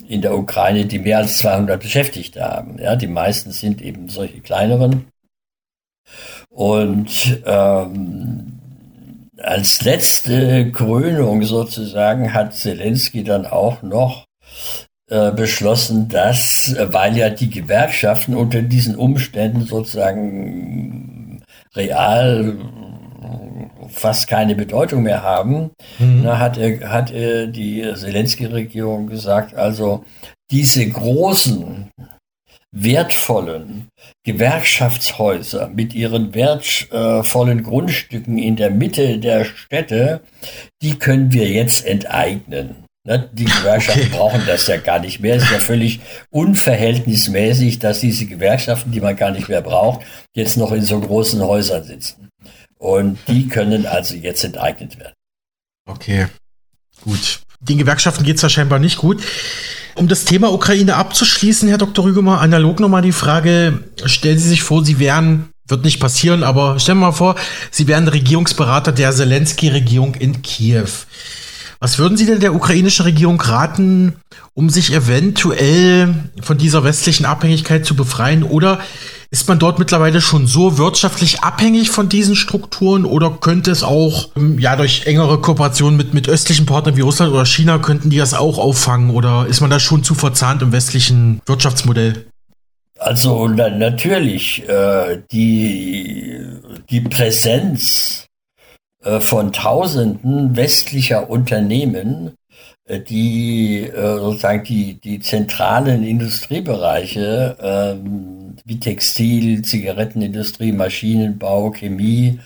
in 0.07 0.21
der 0.21 0.37
Ukraine, 0.37 0.85
die 0.85 0.99
mehr 0.99 1.17
als 1.17 1.39
200 1.39 1.81
Beschäftigte 1.81 2.41
haben. 2.41 2.79
Ja, 2.79 2.95
die 2.95 3.07
meisten 3.07 3.51
sind 3.51 3.81
eben 3.81 4.07
solche 4.07 4.39
kleineren. 4.39 5.07
Und 6.49 7.41
ähm, 7.45 8.59
als 9.37 9.83
letzte 9.83 10.71
Krönung 10.71 11.43
sozusagen 11.43 12.33
hat 12.33 12.55
Zelensky 12.55 13.25
dann 13.25 13.45
auch 13.45 13.81
noch 13.81 14.23
äh, 15.09 15.33
beschlossen, 15.33 16.07
dass, 16.07 16.73
weil 16.79 17.17
ja 17.17 17.29
die 17.29 17.49
Gewerkschaften 17.49 18.35
unter 18.35 18.61
diesen 18.61 18.95
Umständen 18.95 19.65
sozusagen 19.65 21.19
real 21.75 22.57
fast 23.89 24.27
keine 24.27 24.55
Bedeutung 24.55 25.03
mehr 25.03 25.23
haben, 25.23 25.71
mhm. 25.97 26.23
da 26.23 26.39
hat, 26.39 26.57
er, 26.57 26.91
hat 26.91 27.11
die 27.11 27.91
Zelensky-Regierung 27.95 29.07
gesagt, 29.07 29.55
also 29.55 30.05
diese 30.51 30.87
großen 30.87 31.89
wertvollen 32.71 33.87
Gewerkschaftshäuser 34.23 35.69
mit 35.69 35.95
ihren 35.95 36.35
wertvollen 36.35 37.63
Grundstücken 37.63 38.37
in 38.37 38.55
der 38.55 38.69
Mitte 38.69 39.17
der 39.17 39.45
Städte, 39.45 40.21
die 40.81 40.99
können 40.99 41.33
wir 41.33 41.47
jetzt 41.47 41.85
enteignen. 41.85 42.85
Ne, 43.05 43.29
die 43.31 43.45
Gewerkschaften 43.45 44.01
okay. 44.01 44.11
brauchen 44.11 44.41
das 44.45 44.67
ja 44.67 44.77
gar 44.77 44.99
nicht 44.99 45.21
mehr. 45.21 45.35
Es 45.35 45.43
ist 45.43 45.51
ja 45.51 45.59
völlig 45.59 46.01
unverhältnismäßig, 46.31 47.79
dass 47.79 48.01
diese 48.01 48.25
Gewerkschaften, 48.25 48.91
die 48.91 48.99
man 48.99 49.15
gar 49.15 49.31
nicht 49.31 49.47
mehr 49.47 49.61
braucht, 49.61 50.05
jetzt 50.35 50.57
noch 50.57 50.73
in 50.73 50.83
so 50.83 50.99
großen 50.99 51.41
Häusern 51.41 51.83
sitzen. 51.85 52.29
Und 52.77 53.17
die 53.27 53.47
können 53.47 53.85
also 53.85 54.15
jetzt 54.15 54.43
enteignet 54.43 54.99
werden. 54.99 55.13
Okay, 55.85 56.27
gut. 57.01 57.39
Den 57.61 57.77
Gewerkschaften 57.77 58.23
geht 58.23 58.35
es 58.37 58.41
ja 58.41 58.49
scheinbar 58.49 58.79
nicht 58.79 58.97
gut. 58.97 59.23
Um 59.95 60.07
das 60.07 60.25
Thema 60.25 60.51
Ukraine 60.53 60.95
abzuschließen, 60.95 61.67
Herr 61.67 61.77
Dr. 61.77 62.05
Rügemer, 62.05 62.39
analog 62.41 62.79
nochmal 62.79 63.01
die 63.01 63.11
Frage, 63.11 63.83
stellen 64.05 64.39
Sie 64.39 64.47
sich 64.47 64.63
vor, 64.63 64.85
Sie 64.85 64.99
wären, 64.99 65.49
wird 65.67 65.83
nicht 65.83 65.99
passieren, 65.99 66.43
aber 66.43 66.79
stellen 66.79 66.99
wir 66.99 67.07
mal 67.07 67.11
vor, 67.11 67.35
Sie 67.71 67.87
wären 67.87 68.07
Regierungsberater 68.07 68.91
der 68.91 69.11
Zelensky-Regierung 69.11 70.15
in 70.15 70.41
Kiew. 70.41 70.87
Was 71.81 71.97
würden 71.97 72.17
Sie 72.17 72.25
denn 72.25 72.41
der 72.41 72.53
ukrainischen 72.53 73.05
Regierung 73.05 73.39
raten, 73.39 74.15
um 74.53 74.69
sich 74.69 74.93
eventuell 74.93 76.13
von 76.41 76.57
dieser 76.57 76.83
westlichen 76.83 77.25
Abhängigkeit 77.25 77.85
zu 77.85 77.95
befreien? 77.95 78.43
Oder 78.43 78.79
ist 79.31 79.47
man 79.47 79.59
dort 79.59 79.79
mittlerweile 79.79 80.19
schon 80.19 80.45
so 80.45 80.77
wirtschaftlich 80.77 81.41
abhängig 81.41 81.89
von 81.89 82.09
diesen 82.09 82.35
Strukturen 82.35 83.05
oder 83.05 83.29
könnte 83.39 83.71
es 83.71 83.83
auch 83.83 84.29
ähm, 84.35 84.57
ja 84.59 84.75
durch 84.75 85.05
engere 85.05 85.39
Kooperation 85.39 85.95
mit, 85.95 86.13
mit 86.13 86.27
östlichen 86.27 86.65
Partnern 86.65 86.97
wie 86.97 87.01
Russland 87.01 87.31
oder 87.31 87.45
China 87.45 87.77
könnten 87.77 88.09
die 88.09 88.17
das 88.17 88.33
auch 88.33 88.57
auffangen 88.57 89.11
oder 89.11 89.45
ist 89.47 89.61
man 89.61 89.69
da 89.69 89.79
schon 89.79 90.03
zu 90.03 90.15
verzahnt 90.15 90.63
im 90.63 90.71
westlichen 90.71 91.41
Wirtschaftsmodell? 91.45 92.25
Also 92.97 93.47
na, 93.47 93.69
natürlich, 93.69 94.67
äh, 94.67 95.21
die, 95.31 96.39
die 96.89 97.01
Präsenz 97.01 98.28
von 99.01 99.53
Tausenden 99.53 100.57
westlicher 100.57 101.29
Unternehmen, 101.29 102.35
äh, 102.89 102.99
die 102.99 103.83
äh, 103.83 104.17
sozusagen 104.17 104.63
die, 104.63 104.99
die 104.99 105.19
zentralen 105.19 106.03
Industriebereiche 106.03 107.55
ähm, 107.61 108.55
wie 108.65 108.79
Textil, 108.79 109.61
Zigarettenindustrie, 109.61 110.71
Maschinenbau, 110.71 111.71
Chemie, 111.71 112.39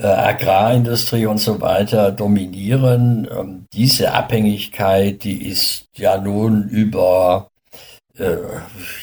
Agrarindustrie 0.00 1.26
und 1.26 1.38
so 1.38 1.60
weiter 1.60 2.12
dominieren. 2.12 3.26
Ähm, 3.30 3.66
diese 3.72 4.12
Abhängigkeit, 4.12 5.24
die 5.24 5.46
ist 5.48 5.88
ja 5.96 6.18
nun 6.18 6.68
über 6.68 7.49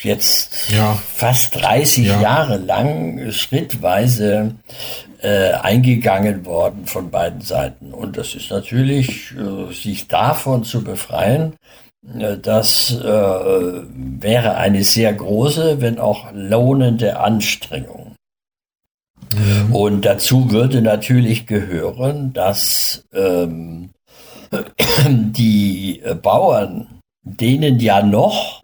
jetzt 0.03 0.69
ja. 0.69 0.93
fast 0.93 1.61
30 1.61 2.05
ja. 2.05 2.21
Jahre 2.21 2.57
lang 2.57 3.31
schrittweise 3.31 4.55
äh, 5.21 5.51
eingegangen 5.53 6.45
worden 6.45 6.85
von 6.85 7.09
beiden 7.09 7.41
Seiten. 7.41 7.93
Und 7.93 8.17
das 8.17 8.35
ist 8.35 8.51
natürlich, 8.51 9.33
äh, 9.33 9.73
sich 9.73 10.07
davon 10.07 10.63
zu 10.63 10.83
befreien, 10.83 11.55
äh, 12.19 12.37
das 12.37 12.91
äh, 12.91 13.03
wäre 13.03 14.55
eine 14.55 14.83
sehr 14.83 15.13
große, 15.13 15.81
wenn 15.81 15.99
auch 15.99 16.27
lohnende 16.33 17.19
Anstrengung. 17.19 18.15
Mhm. 19.33 19.75
Und 19.75 20.05
dazu 20.05 20.51
würde 20.51 20.81
natürlich 20.81 21.47
gehören, 21.47 22.33
dass 22.33 23.03
ähm, 23.13 23.89
die 25.07 26.01
Bauern, 26.21 27.01
denen 27.23 27.79
ja 27.79 28.01
noch 28.03 28.63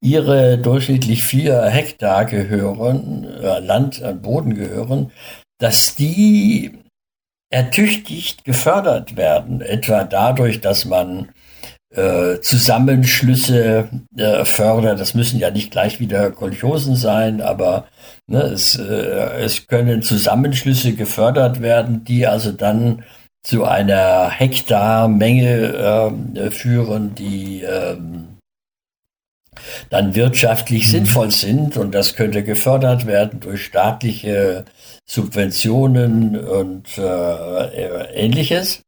ihre 0.00 0.58
durchschnittlich 0.58 1.22
vier 1.22 1.62
Hektar 1.64 2.24
gehören, 2.24 3.24
äh, 3.24 3.58
Land 3.60 4.02
an 4.02 4.22
Boden 4.22 4.54
gehören, 4.54 5.10
dass 5.58 5.94
die 5.94 6.78
ertüchtigt 7.50 8.44
gefördert 8.44 9.16
werden, 9.16 9.60
etwa 9.60 10.04
dadurch, 10.04 10.60
dass 10.60 10.84
man 10.84 11.30
äh, 11.94 12.40
Zusammenschlüsse 12.40 13.88
äh, 14.16 14.44
fördert. 14.44 15.00
Das 15.00 15.14
müssen 15.14 15.40
ja 15.40 15.50
nicht 15.50 15.70
gleich 15.70 16.00
wieder 16.00 16.30
Kolchosen 16.30 16.96
sein, 16.96 17.40
aber 17.40 17.86
ne, 18.26 18.42
es, 18.42 18.76
äh, 18.76 19.40
es 19.40 19.66
können 19.66 20.02
Zusammenschlüsse 20.02 20.92
gefördert 20.92 21.60
werden, 21.62 22.04
die 22.04 22.26
also 22.26 22.52
dann 22.52 23.04
zu 23.42 23.64
einer 23.64 24.28
Hektarmenge 24.28 26.12
äh, 26.34 26.50
führen, 26.50 27.14
die 27.14 27.62
ähm, 27.62 28.37
dann 29.90 30.14
wirtschaftlich 30.14 30.86
mhm. 30.86 30.90
sinnvoll 30.90 31.30
sind 31.30 31.76
und 31.76 31.94
das 31.94 32.14
könnte 32.14 32.42
gefördert 32.42 33.06
werden 33.06 33.40
durch 33.40 33.64
staatliche 33.64 34.64
Subventionen 35.06 36.38
und 36.38 36.98
äh, 36.98 38.14
ähnliches. 38.14 38.82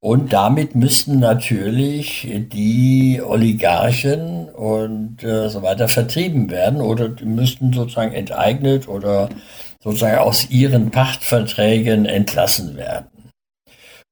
Und 0.00 0.32
damit 0.32 0.74
müssten 0.74 1.18
natürlich 1.18 2.28
die 2.52 3.22
Oligarchen 3.24 4.50
und 4.50 5.24
äh, 5.24 5.48
so 5.48 5.62
weiter 5.62 5.88
vertrieben 5.88 6.50
werden 6.50 6.80
oder 6.80 7.10
müssten 7.24 7.72
sozusagen 7.72 8.12
enteignet 8.12 8.86
oder 8.86 9.30
sozusagen 9.82 10.18
aus 10.18 10.50
ihren 10.50 10.90
Pachtverträgen 10.90 12.06
entlassen 12.06 12.76
werden. 12.76 13.08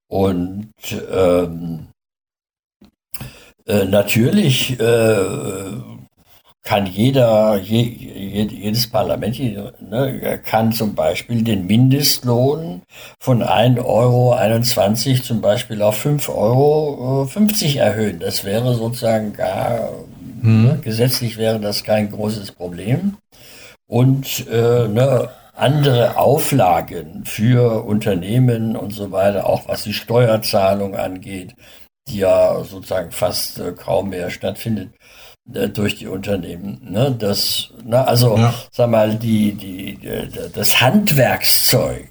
Und 0.09 0.73
ähm, 1.15 1.88
äh, 3.67 3.85
natürlich 3.85 4.79
äh, 4.81 5.92
kann 6.62 6.87
jeder, 6.87 7.57
je, 7.57 7.83
jedes 7.83 8.88
Parlament 8.88 9.38
ne, 9.81 10.40
kann 10.44 10.72
zum 10.72 10.94
Beispiel 10.94 11.42
den 11.42 11.66
Mindestlohn 11.66 12.83
von 13.18 13.42
1,21 13.42 13.81
Euro 13.85 15.22
zum 15.22 15.40
Beispiel 15.40 15.83
auf 15.83 16.05
5,50 16.05 16.29
Euro 16.35 17.29
äh, 17.29 17.79
erhöhen. 17.79 18.20
Das 18.20 18.44
wäre 18.44 18.75
sozusagen 18.75 19.33
gar, 19.33 19.88
hm. 20.40 20.64
ne, 20.64 20.79
gesetzlich 20.81 21.37
wäre 21.37 21.59
das 21.59 21.83
kein 21.83 22.11
großes 22.11 22.53
Problem. 22.53 23.16
Und 23.88 24.46
äh, 24.46 24.87
ne, 24.87 25.31
andere 25.55 26.16
Auflagen 26.16 27.25
für 27.25 27.85
Unternehmen 27.85 28.77
und 28.77 28.92
so 28.94 29.11
weiter, 29.11 29.46
auch 29.46 29.68
was 29.68 29.83
die 29.83 29.92
Steuerzahlung 29.92 30.94
angeht, 30.94 31.57
die 32.09 32.18
ja 32.18 32.62
sozusagen 32.64 33.11
fast 33.11 33.59
äh, 33.59 33.72
kaum 33.72 34.11
mehr 34.11 34.31
stattfindet 34.31 34.90
durch 35.45 35.97
die 35.97 36.07
Unternehmen. 36.07 36.81
Ne? 36.89 37.15
Das, 37.19 37.71
na, 37.85 38.05
also, 38.05 38.37
ja. 38.37 38.55
sag 38.71 38.91
mal, 38.91 39.17
die, 39.17 39.55
die, 39.55 39.99
das 40.53 40.81
Handwerkszeug, 40.81 42.11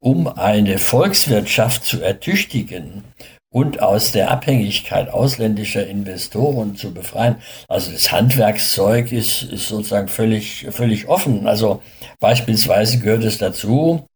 um 0.00 0.26
eine 0.26 0.78
Volkswirtschaft 0.78 1.84
zu 1.84 2.00
ertüchtigen 2.00 3.04
und 3.52 3.82
aus 3.82 4.12
der 4.12 4.30
Abhängigkeit 4.30 5.10
ausländischer 5.10 5.86
Investoren 5.86 6.74
zu 6.74 6.92
befreien. 6.92 7.36
Also 7.68 7.92
das 7.92 8.10
Handwerkszeug 8.10 9.12
ist, 9.12 9.42
ist 9.42 9.68
sozusagen 9.68 10.08
völlig, 10.08 10.66
völlig 10.70 11.06
offen. 11.06 11.46
Also 11.46 11.82
beispielsweise 12.18 12.98
gehört 12.98 13.24
es 13.24 13.38
dazu, 13.38 14.06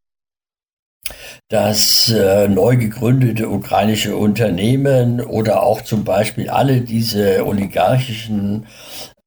dass 1.49 2.11
äh, 2.11 2.49
neu 2.49 2.77
gegründete 2.77 3.49
ukrainische 3.49 4.16
Unternehmen 4.16 5.21
oder 5.21 5.62
auch 5.62 5.83
zum 5.83 6.05
Beispiel 6.05 6.49
alle 6.49 6.81
diese 6.81 7.47
oligarchischen 7.47 8.66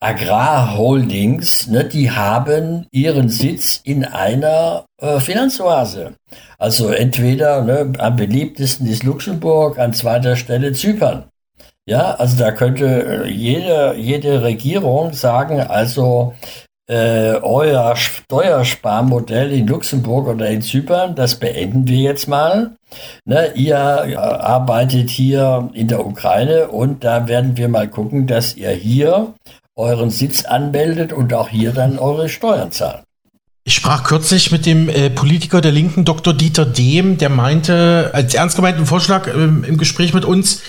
Agrarholdings, 0.02 1.68
ne, 1.68 1.84
die 1.84 2.12
haben 2.12 2.88
ihren 2.92 3.28
Sitz 3.28 3.82
in 3.84 4.06
einer 4.06 4.86
äh, 5.02 5.20
Finanzoase. 5.20 6.14
Also 6.58 6.90
entweder 6.90 7.64
ne, 7.64 7.92
am 7.98 8.16
beliebtesten 8.16 8.88
ist 8.88 9.04
Luxemburg, 9.04 9.78
an 9.78 9.94
zweiter 9.94 10.38
Stelle 10.38 10.72
Zypern. 10.72 11.26
Ja, 11.86 12.14
also 12.14 12.38
da 12.38 12.52
könnte 12.52 13.26
äh, 13.26 13.30
jede, 13.30 13.96
jede 13.98 14.42
Regierung 14.42 15.12
sagen, 15.12 15.60
also 15.60 16.34
äh, 16.90 17.36
euer 17.44 17.96
Steuersparmodell 17.96 19.52
in 19.52 19.68
Luxemburg 19.68 20.28
oder 20.28 20.50
in 20.50 20.64
Zypern, 20.64 21.14
das 21.14 21.36
beenden 21.36 21.88
wir 21.88 22.00
jetzt 22.00 22.28
mal. 22.28 22.72
Ne, 23.26 23.52
ihr 23.54 23.78
arbeitet 23.78 25.12
hier 25.12 25.70
in 25.74 25.88
der 25.88 26.06
Ukraine 26.06 26.68
und 26.70 27.04
da 27.04 27.28
werden 27.28 27.58
wir 27.58 27.70
mal 27.70 27.88
gucken, 27.88 28.26
dass 28.26 28.58
ihr 28.58 28.72
hier 28.72 29.36
euren 29.76 30.10
Sitz 30.10 30.46
anmeldet 30.46 31.14
und 31.14 31.32
auch 31.32 31.50
hier 31.50 31.74
dann 31.74 32.00
eure 32.00 32.28
Steuern 32.28 32.72
zahlt. 32.72 33.04
Ich 33.66 33.76
sprach 33.76 34.04
kürzlich 34.04 34.52
mit 34.52 34.66
dem 34.66 34.90
äh, 34.90 35.12
Politiker 35.12 35.62
der 35.62 35.72
Linken, 35.72 36.06
Dr. 36.06 36.34
Dieter 36.34 36.66
Dehm, 36.66 37.20
der 37.20 37.30
meinte, 37.30 38.10
als 38.14 38.34
ernst 38.34 38.56
gemeinten 38.56 38.88
Vorschlag 38.88 39.28
ähm, 39.28 39.64
im 39.64 39.78
Gespräch 39.78 40.16
mit 40.16 40.26
uns, 40.26 40.56
äh, 40.56 40.62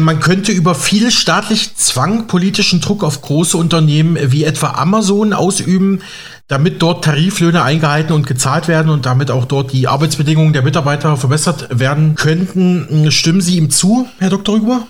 man 0.00 0.20
könnte 0.20 0.52
über 0.52 0.76
viel 0.76 1.10
staatlich 1.10 1.74
Zwang 1.74 2.28
politischen 2.28 2.80
Druck 2.80 3.02
auf 3.02 3.20
große 3.20 3.56
Unternehmen 3.56 4.16
wie 4.30 4.44
etwa 4.44 4.72
Amazon 4.72 5.32
ausüben, 5.32 6.02
damit 6.46 6.82
dort 6.82 7.04
Tariflöhne 7.04 7.62
eingehalten 7.62 8.12
und 8.12 8.26
gezahlt 8.26 8.68
werden 8.68 8.90
und 8.90 9.06
damit 9.06 9.30
auch 9.30 9.44
dort 9.44 9.72
die 9.72 9.88
Arbeitsbedingungen 9.88 10.52
der 10.52 10.62
Mitarbeiter 10.62 11.16
verbessert 11.16 11.66
werden 11.70 12.14
könnten. 12.14 13.10
Stimmen 13.10 13.40
Sie 13.40 13.56
ihm 13.56 13.70
zu, 13.70 14.06
Herr 14.18 14.30
Dr. 14.30 14.56
Rüber? 14.56 14.86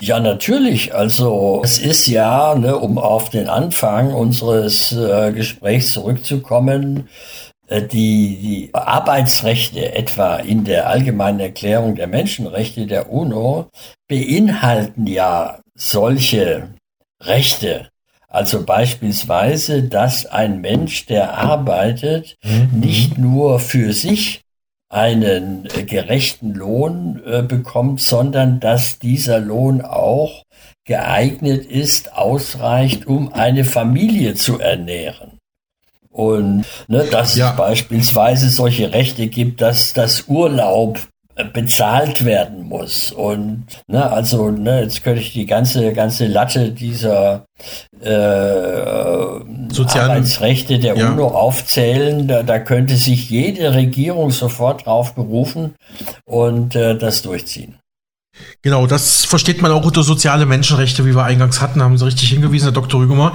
Ja, 0.00 0.20
natürlich. 0.20 0.94
Also 0.94 1.60
es 1.64 1.78
ist 1.78 2.06
ja, 2.06 2.54
ne, 2.54 2.76
um 2.76 2.98
auf 2.98 3.30
den 3.30 3.48
Anfang 3.48 4.12
unseres 4.12 4.92
äh, 4.92 5.32
Gesprächs 5.32 5.92
zurückzukommen, 5.92 6.98
äh, 6.98 7.45
die, 7.70 8.36
die 8.36 8.70
Arbeitsrechte 8.72 9.94
etwa 9.94 10.36
in 10.36 10.64
der 10.64 10.88
allgemeinen 10.88 11.40
Erklärung 11.40 11.94
der 11.94 12.06
Menschenrechte 12.06 12.86
der 12.86 13.10
UNO 13.10 13.68
beinhalten 14.08 15.06
ja 15.06 15.60
solche 15.74 16.68
Rechte. 17.22 17.88
Also 18.28 18.64
beispielsweise, 18.64 19.84
dass 19.84 20.26
ein 20.26 20.60
Mensch, 20.60 21.06
der 21.06 21.38
arbeitet, 21.38 22.36
mhm. 22.44 22.80
nicht 22.80 23.18
nur 23.18 23.60
für 23.60 23.92
sich 23.92 24.42
einen 24.88 25.66
äh, 25.66 25.82
gerechten 25.82 26.54
Lohn 26.54 27.22
äh, 27.24 27.42
bekommt, 27.42 28.00
sondern 28.00 28.60
dass 28.60 28.98
dieser 28.98 29.40
Lohn 29.40 29.80
auch 29.80 30.42
geeignet 30.84 31.66
ist, 31.66 32.12
ausreicht, 32.12 33.06
um 33.06 33.32
eine 33.32 33.64
Familie 33.64 34.34
zu 34.34 34.60
ernähren. 34.60 35.35
Und 36.16 36.64
ne, 36.88 37.04
dass 37.10 37.36
ja. 37.36 37.50
es 37.50 37.56
beispielsweise 37.56 38.48
solche 38.48 38.90
Rechte 38.94 39.26
gibt, 39.26 39.60
dass 39.60 39.92
das 39.92 40.24
Urlaub 40.28 40.98
bezahlt 41.52 42.24
werden 42.24 42.62
muss. 42.62 43.12
Und 43.12 43.66
ne, 43.86 44.10
also 44.10 44.50
ne, 44.50 44.80
jetzt 44.80 45.04
könnte 45.04 45.20
ich 45.20 45.34
die 45.34 45.44
ganze 45.44 45.92
ganze 45.92 46.26
Latte 46.26 46.70
dieser 46.70 47.44
äh, 48.00 48.08
Sozialen, 49.68 50.10
Arbeitsrechte 50.10 50.78
der 50.78 50.96
ja. 50.96 51.10
UNO 51.10 51.28
aufzählen. 51.28 52.26
Da, 52.26 52.42
da 52.42 52.60
könnte 52.60 52.96
sich 52.96 53.28
jede 53.28 53.74
Regierung 53.74 54.30
sofort 54.30 54.86
drauf 54.86 55.14
berufen 55.14 55.74
und 56.24 56.74
äh, 56.74 56.96
das 56.96 57.20
durchziehen. 57.20 57.78
Genau, 58.62 58.86
das 58.86 59.24
versteht 59.24 59.62
man 59.62 59.70
auch 59.70 59.84
unter 59.84 60.02
soziale 60.02 60.46
Menschenrechte, 60.46 61.04
wie 61.06 61.14
wir 61.14 61.24
eingangs 61.24 61.60
hatten, 61.60 61.82
haben 61.82 61.96
Sie 61.98 62.04
richtig 62.04 62.30
hingewiesen, 62.30 62.66
Herr 62.66 62.72
Dr. 62.72 63.00
Rügemer. 63.00 63.32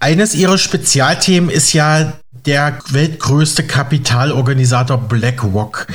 Eines 0.00 0.34
Ihrer 0.34 0.58
Spezialthemen 0.58 1.50
ist 1.50 1.72
ja 1.72 2.14
der 2.46 2.78
weltgrößte 2.90 3.64
Kapitalorganisator 3.64 4.98
BlackRock. 4.98 5.86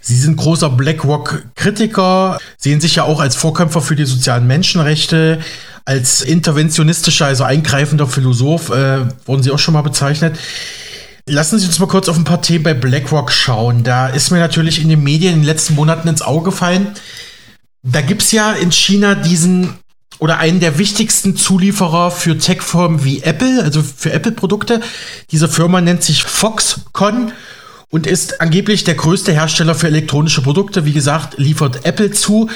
Sie 0.00 0.16
sind 0.16 0.36
großer 0.36 0.70
BlackRock-Kritiker, 0.70 2.38
sehen 2.56 2.80
sich 2.80 2.96
ja 2.96 3.04
auch 3.04 3.20
als 3.20 3.34
Vorkämpfer 3.34 3.80
für 3.80 3.96
die 3.96 4.04
sozialen 4.04 4.46
Menschenrechte, 4.46 5.40
als 5.84 6.22
interventionistischer, 6.22 7.26
also 7.26 7.44
eingreifender 7.44 8.06
Philosoph, 8.06 8.70
äh, 8.70 9.06
wurden 9.24 9.42
Sie 9.42 9.50
auch 9.50 9.58
schon 9.58 9.74
mal 9.74 9.82
bezeichnet. 9.82 10.38
Lassen 11.28 11.58
Sie 11.58 11.66
uns 11.66 11.78
mal 11.80 11.88
kurz 11.88 12.08
auf 12.08 12.16
ein 12.16 12.24
paar 12.24 12.42
Themen 12.42 12.62
bei 12.62 12.74
BlackRock 12.74 13.32
schauen. 13.32 13.82
Da 13.82 14.08
ist 14.08 14.30
mir 14.30 14.38
natürlich 14.38 14.80
in 14.80 14.88
den 14.88 15.02
Medien 15.02 15.34
in 15.34 15.40
den 15.40 15.46
letzten 15.46 15.74
Monaten 15.74 16.06
ins 16.06 16.22
Auge 16.22 16.50
gefallen. 16.50 16.88
Da 17.88 18.00
gibt's 18.00 18.32
ja 18.32 18.52
in 18.52 18.72
China 18.72 19.14
diesen 19.14 19.74
oder 20.18 20.38
einen 20.38 20.58
der 20.58 20.78
wichtigsten 20.78 21.36
Zulieferer 21.36 22.10
für 22.10 22.36
Tech-Firmen 22.36 23.04
wie 23.04 23.22
Apple, 23.22 23.62
also 23.62 23.82
für 23.82 24.12
Apple-Produkte. 24.12 24.80
Diese 25.30 25.48
Firma 25.48 25.80
nennt 25.80 26.02
sich 26.02 26.24
Foxconn 26.24 27.32
und 27.90 28.08
ist 28.08 28.40
angeblich 28.40 28.82
der 28.82 28.94
größte 28.94 29.32
Hersteller 29.32 29.74
für 29.76 29.86
elektronische 29.86 30.42
Produkte. 30.42 30.84
Wie 30.84 30.92
gesagt, 30.92 31.38
liefert 31.38 31.84
Apple 31.84 32.10
zu 32.10 32.50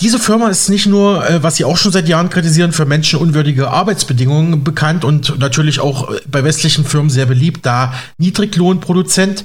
diese 0.00 0.20
Firma 0.20 0.48
ist 0.48 0.68
nicht 0.68 0.86
nur, 0.86 1.28
äh, 1.28 1.42
was 1.42 1.56
sie 1.56 1.64
auch 1.64 1.76
schon 1.76 1.90
seit 1.90 2.08
Jahren 2.08 2.30
kritisieren, 2.30 2.72
für 2.72 2.84
menschenunwürdige 2.84 3.70
Arbeitsbedingungen 3.70 4.62
bekannt 4.62 5.04
und 5.04 5.38
natürlich 5.40 5.80
auch 5.80 6.10
äh, 6.10 6.20
bei 6.30 6.44
westlichen 6.44 6.84
Firmen 6.84 7.10
sehr 7.10 7.26
beliebt, 7.26 7.66
da 7.66 7.92
Niedriglohnproduzent. 8.18 9.44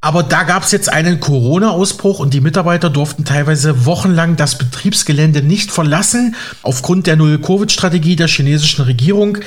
Aber 0.00 0.22
da 0.22 0.44
gab 0.44 0.62
es 0.62 0.70
jetzt 0.70 0.92
einen 0.92 1.18
Corona-Ausbruch 1.18 2.20
und 2.20 2.32
die 2.32 2.40
Mitarbeiter 2.40 2.90
durften 2.90 3.24
teilweise 3.24 3.86
wochenlang 3.86 4.36
das 4.36 4.56
Betriebsgelände 4.56 5.42
nicht 5.42 5.72
verlassen, 5.72 6.36
aufgrund 6.62 7.08
der 7.08 7.16
Null-Covid-Strategie 7.16 8.14
der 8.14 8.28
chinesischen 8.28 8.84
Regierung. 8.84 9.38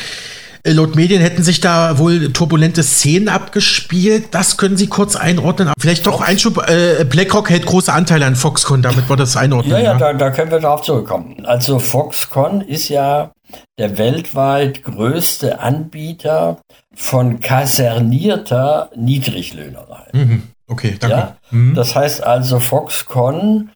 Äh, 0.63 0.71
laut 0.71 0.95
Medien 0.95 1.21
hätten 1.21 1.43
sich 1.43 1.59
da 1.59 1.97
wohl 1.97 2.31
turbulente 2.33 2.83
Szenen 2.83 3.29
abgespielt. 3.29 4.29
Das 4.31 4.57
können 4.57 4.77
Sie 4.77 4.87
kurz 4.87 5.15
einordnen. 5.15 5.71
Vielleicht 5.79 6.05
doch 6.05 6.21
Einschub. 6.21 6.69
Äh, 6.69 7.05
BlackRock 7.05 7.49
hält 7.49 7.65
große 7.65 7.91
Anteile 7.91 8.25
an 8.25 8.35
Foxconn, 8.35 8.81
damit 8.81 9.09
wir 9.09 9.15
das 9.15 9.37
einordnen. 9.37 9.73
Ja, 9.73 9.79
ja, 9.79 9.91
ja. 9.93 9.97
Da, 9.97 10.13
da 10.13 10.31
können 10.31 10.51
wir 10.51 10.59
darauf 10.59 10.81
zurückkommen. 10.81 11.45
Also 11.45 11.79
Foxconn 11.79 12.61
ist 12.61 12.89
ja 12.89 13.31
der 13.77 13.97
weltweit 13.97 14.83
größte 14.83 15.59
Anbieter 15.59 16.57
von 16.93 17.39
kasernierter 17.39 18.89
Niedriglöhnerei. 18.95 20.07
Mhm. 20.13 20.43
Okay, 20.67 20.95
danke. 20.99 21.15
Ja? 21.15 21.37
Mhm. 21.51 21.75
Das 21.75 21.95
heißt 21.95 22.23
also, 22.23 22.59
Foxconn 22.59 23.71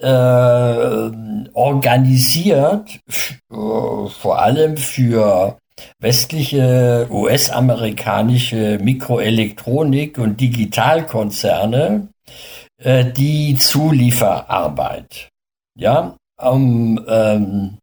äh, 0.00 1.10
organisiert 1.52 3.00
äh, 3.08 3.54
vor 4.20 4.40
allem 4.40 4.76
für 4.76 5.58
westliche 6.00 7.06
US-amerikanische 7.10 8.78
Mikroelektronik- 8.80 10.18
und 10.18 10.40
Digitalkonzerne 10.40 12.08
äh, 12.78 13.04
die 13.04 13.56
Zulieferarbeit. 13.56 15.28
Ja, 15.78 16.16
um, 16.40 17.04
ähm, 17.08 17.78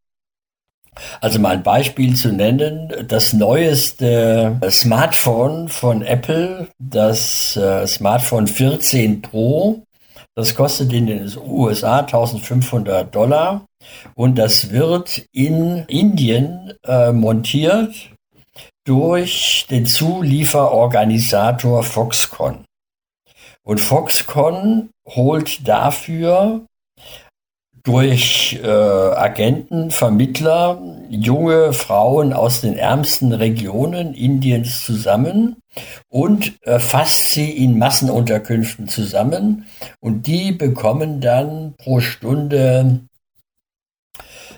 also 1.19 1.39
mal 1.39 1.57
ein 1.57 1.63
Beispiel 1.63 2.15
zu 2.15 2.31
nennen, 2.31 2.93
das 3.07 3.33
neueste 3.33 4.59
Smartphone 4.69 5.67
von 5.67 6.01
Apple, 6.01 6.69
das 6.79 7.57
äh, 7.57 7.85
Smartphone 7.85 8.47
14 8.47 9.21
Pro, 9.21 9.83
das 10.35 10.55
kostet 10.55 10.91
in 10.93 11.07
den 11.07 11.31
USA 11.37 11.99
1500 11.99 13.13
Dollar 13.13 13.65
und 14.15 14.37
das 14.37 14.71
wird 14.71 15.25
in 15.31 15.85
Indien 15.87 16.73
äh, 16.85 17.11
montiert 17.11 18.11
durch 18.85 19.65
den 19.69 19.85
Zulieferorganisator 19.85 21.83
Foxconn. 21.83 22.65
Und 23.63 23.79
Foxconn 23.79 24.89
holt 25.07 25.67
dafür 25.67 26.65
durch 27.85 28.59
äh, 28.63 28.67
Agenten, 28.67 29.91
Vermittler, 29.91 30.81
junge 31.09 31.71
Frauen 31.71 32.33
aus 32.33 32.61
den 32.61 32.75
ärmsten 32.75 33.31
Regionen 33.31 34.15
Indiens 34.15 34.83
zusammen 34.83 35.57
und 36.09 36.53
äh, 36.63 36.79
fasst 36.79 37.31
sie 37.31 37.51
in 37.51 37.77
Massenunterkünften 37.77 38.87
zusammen 38.87 39.65
und 39.99 40.25
die 40.25 40.51
bekommen 40.51 41.21
dann 41.21 41.75
pro 41.77 41.99
Stunde 41.99 43.01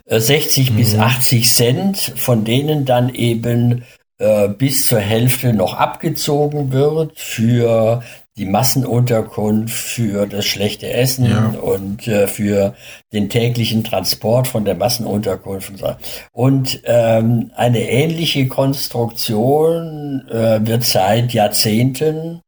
60 0.09 0.69
äh, 0.69 0.71
mhm. 0.71 0.75
bis 0.77 0.95
80 0.95 1.49
Cent, 1.49 1.97
von 2.15 2.45
denen 2.45 2.85
dann 2.85 3.13
eben 3.13 3.83
äh, 4.19 4.47
bis 4.47 4.87
zur 4.87 4.99
Hälfte 4.99 5.53
noch 5.53 5.73
abgezogen 5.73 6.71
wird 6.71 7.19
für 7.19 8.01
die 8.37 8.45
Massenunterkunft, 8.45 9.73
für 9.73 10.27
das 10.27 10.45
schlechte 10.45 10.91
Essen 10.91 11.25
ja. 11.25 11.55
und 11.59 12.07
äh, 12.07 12.27
für 12.27 12.75
den 13.11 13.29
täglichen 13.29 13.83
Transport 13.83 14.47
von 14.47 14.63
der 14.63 14.75
Massenunterkunft. 14.75 15.71
Und, 15.71 15.79
so. 15.79 15.95
und 16.33 16.81
ähm, 16.85 17.51
eine 17.55 17.89
ähnliche 17.89 18.47
Konstruktion 18.47 20.27
äh, 20.29 20.65
wird 20.65 20.83
seit 20.83 21.33
Jahrzehnten 21.33 22.41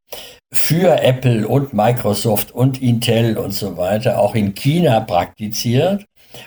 für 0.52 1.02
Apple 1.02 1.46
und 1.46 1.72
Microsoft 1.72 2.52
und 2.52 2.80
Intel 2.82 3.36
und 3.36 3.52
so 3.52 3.76
weiter 3.76 4.18
auch 4.18 4.34
in 4.34 4.54
China 4.54 5.00
praktiziert, 5.00 6.06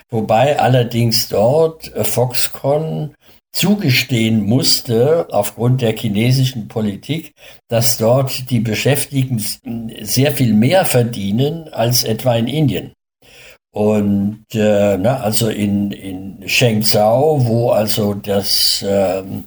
wobei 0.10 0.60
allerdings 0.60 1.28
dort 1.28 1.92
Foxconn 2.04 3.16
zugestehen 3.54 4.44
musste, 4.44 5.28
aufgrund 5.32 5.82
der 5.82 5.96
chinesischen 5.96 6.68
Politik, 6.68 7.34
dass 7.70 7.98
dort 7.98 8.50
die 8.50 8.60
Beschäftigten 8.60 9.44
sehr 10.02 10.32
viel 10.32 10.54
mehr 10.54 10.86
verdienen 10.86 11.70
als 11.72 12.04
etwa 12.04 12.36
in 12.36 12.48
Indien. 12.48 12.94
Und 13.72 14.46
äh, 14.54 14.98
na, 14.98 15.20
also 15.22 15.50
in, 15.50 15.92
in 15.92 16.48
Shenzhou, 16.48 17.46
wo 17.46 17.72
also 17.72 18.14
das 18.14 18.86
ähm, 18.88 19.46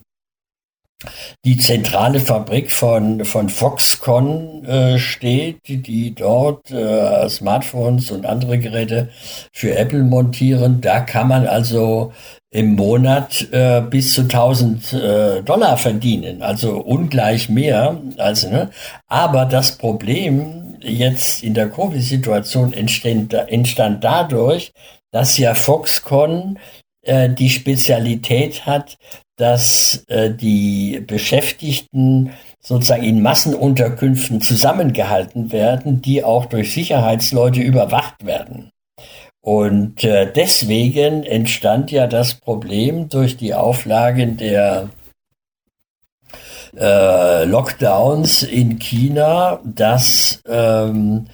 die 1.44 1.58
zentrale 1.58 2.20
Fabrik 2.20 2.70
von, 2.70 3.24
von 3.24 3.48
Foxconn 3.48 4.64
äh, 4.64 4.98
steht, 4.98 5.58
die, 5.66 6.14
dort 6.14 6.70
äh, 6.70 7.28
Smartphones 7.28 8.10
und 8.10 8.26
andere 8.26 8.58
Geräte 8.58 9.10
für 9.52 9.76
Apple 9.76 10.02
montieren. 10.02 10.80
Da 10.80 11.00
kann 11.00 11.28
man 11.28 11.46
also 11.46 12.12
im 12.50 12.74
Monat 12.74 13.46
äh, 13.52 13.82
bis 13.82 14.14
zu 14.14 14.22
1000 14.22 14.92
äh, 14.92 15.42
Dollar 15.42 15.76
verdienen, 15.76 16.42
also 16.42 16.78
ungleich 16.78 17.48
mehr. 17.48 18.00
Also, 18.16 18.48
ne? 18.48 18.70
Aber 19.08 19.44
das 19.44 19.76
Problem 19.76 20.76
jetzt 20.80 21.42
in 21.42 21.54
der 21.54 21.68
Covid-Situation 21.68 22.72
entstand, 22.72 23.34
entstand 23.34 24.04
dadurch, 24.04 24.72
dass 25.12 25.38
ja 25.38 25.54
Foxconn 25.54 26.58
äh, 27.02 27.28
die 27.30 27.50
Spezialität 27.50 28.66
hat, 28.66 28.96
dass 29.36 30.04
äh, 30.08 30.30
die 30.30 31.02
Beschäftigten 31.06 32.32
sozusagen 32.60 33.04
in 33.04 33.22
Massenunterkünften 33.22 34.40
zusammengehalten 34.40 35.52
werden, 35.52 36.02
die 36.02 36.24
auch 36.24 36.46
durch 36.46 36.72
Sicherheitsleute 36.72 37.60
überwacht 37.60 38.24
werden. 38.24 38.70
Und 39.40 40.02
äh, 40.02 40.30
deswegen 40.32 41.22
entstand 41.22 41.92
ja 41.92 42.08
das 42.08 42.34
Problem 42.34 43.08
durch 43.08 43.36
die 43.36 43.54
Auflagen 43.54 44.36
der 44.38 44.88
äh, 46.78 47.44
Lockdowns 47.44 48.42
in 48.42 48.78
China, 48.78 49.60
dass 49.64 50.40
ähm, 50.46 51.26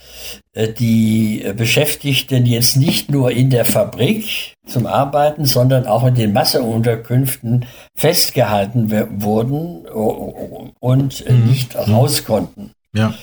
äh, 0.55 0.69
die 0.69 1.45
Beschäftigten 1.57 2.47
jetzt 2.47 2.77
nicht 2.77 3.11
nur 3.11 3.31
in 3.31 3.51
der 3.51 3.65
Fabrik 3.65 4.55
zum 4.67 4.87
Arbeiten, 4.87 5.45
sondern 5.45 5.87
auch 5.87 6.05
in 6.07 6.15
den 6.15 6.33
Massenunterkünften 6.33 7.67
festgehalten 7.95 8.91
wurden 9.23 9.87
und 9.87 11.29
mhm. 11.29 11.47
nicht 11.47 11.77
raus 11.77 12.25
konnten. 12.25 12.73
Ja. 12.95 13.15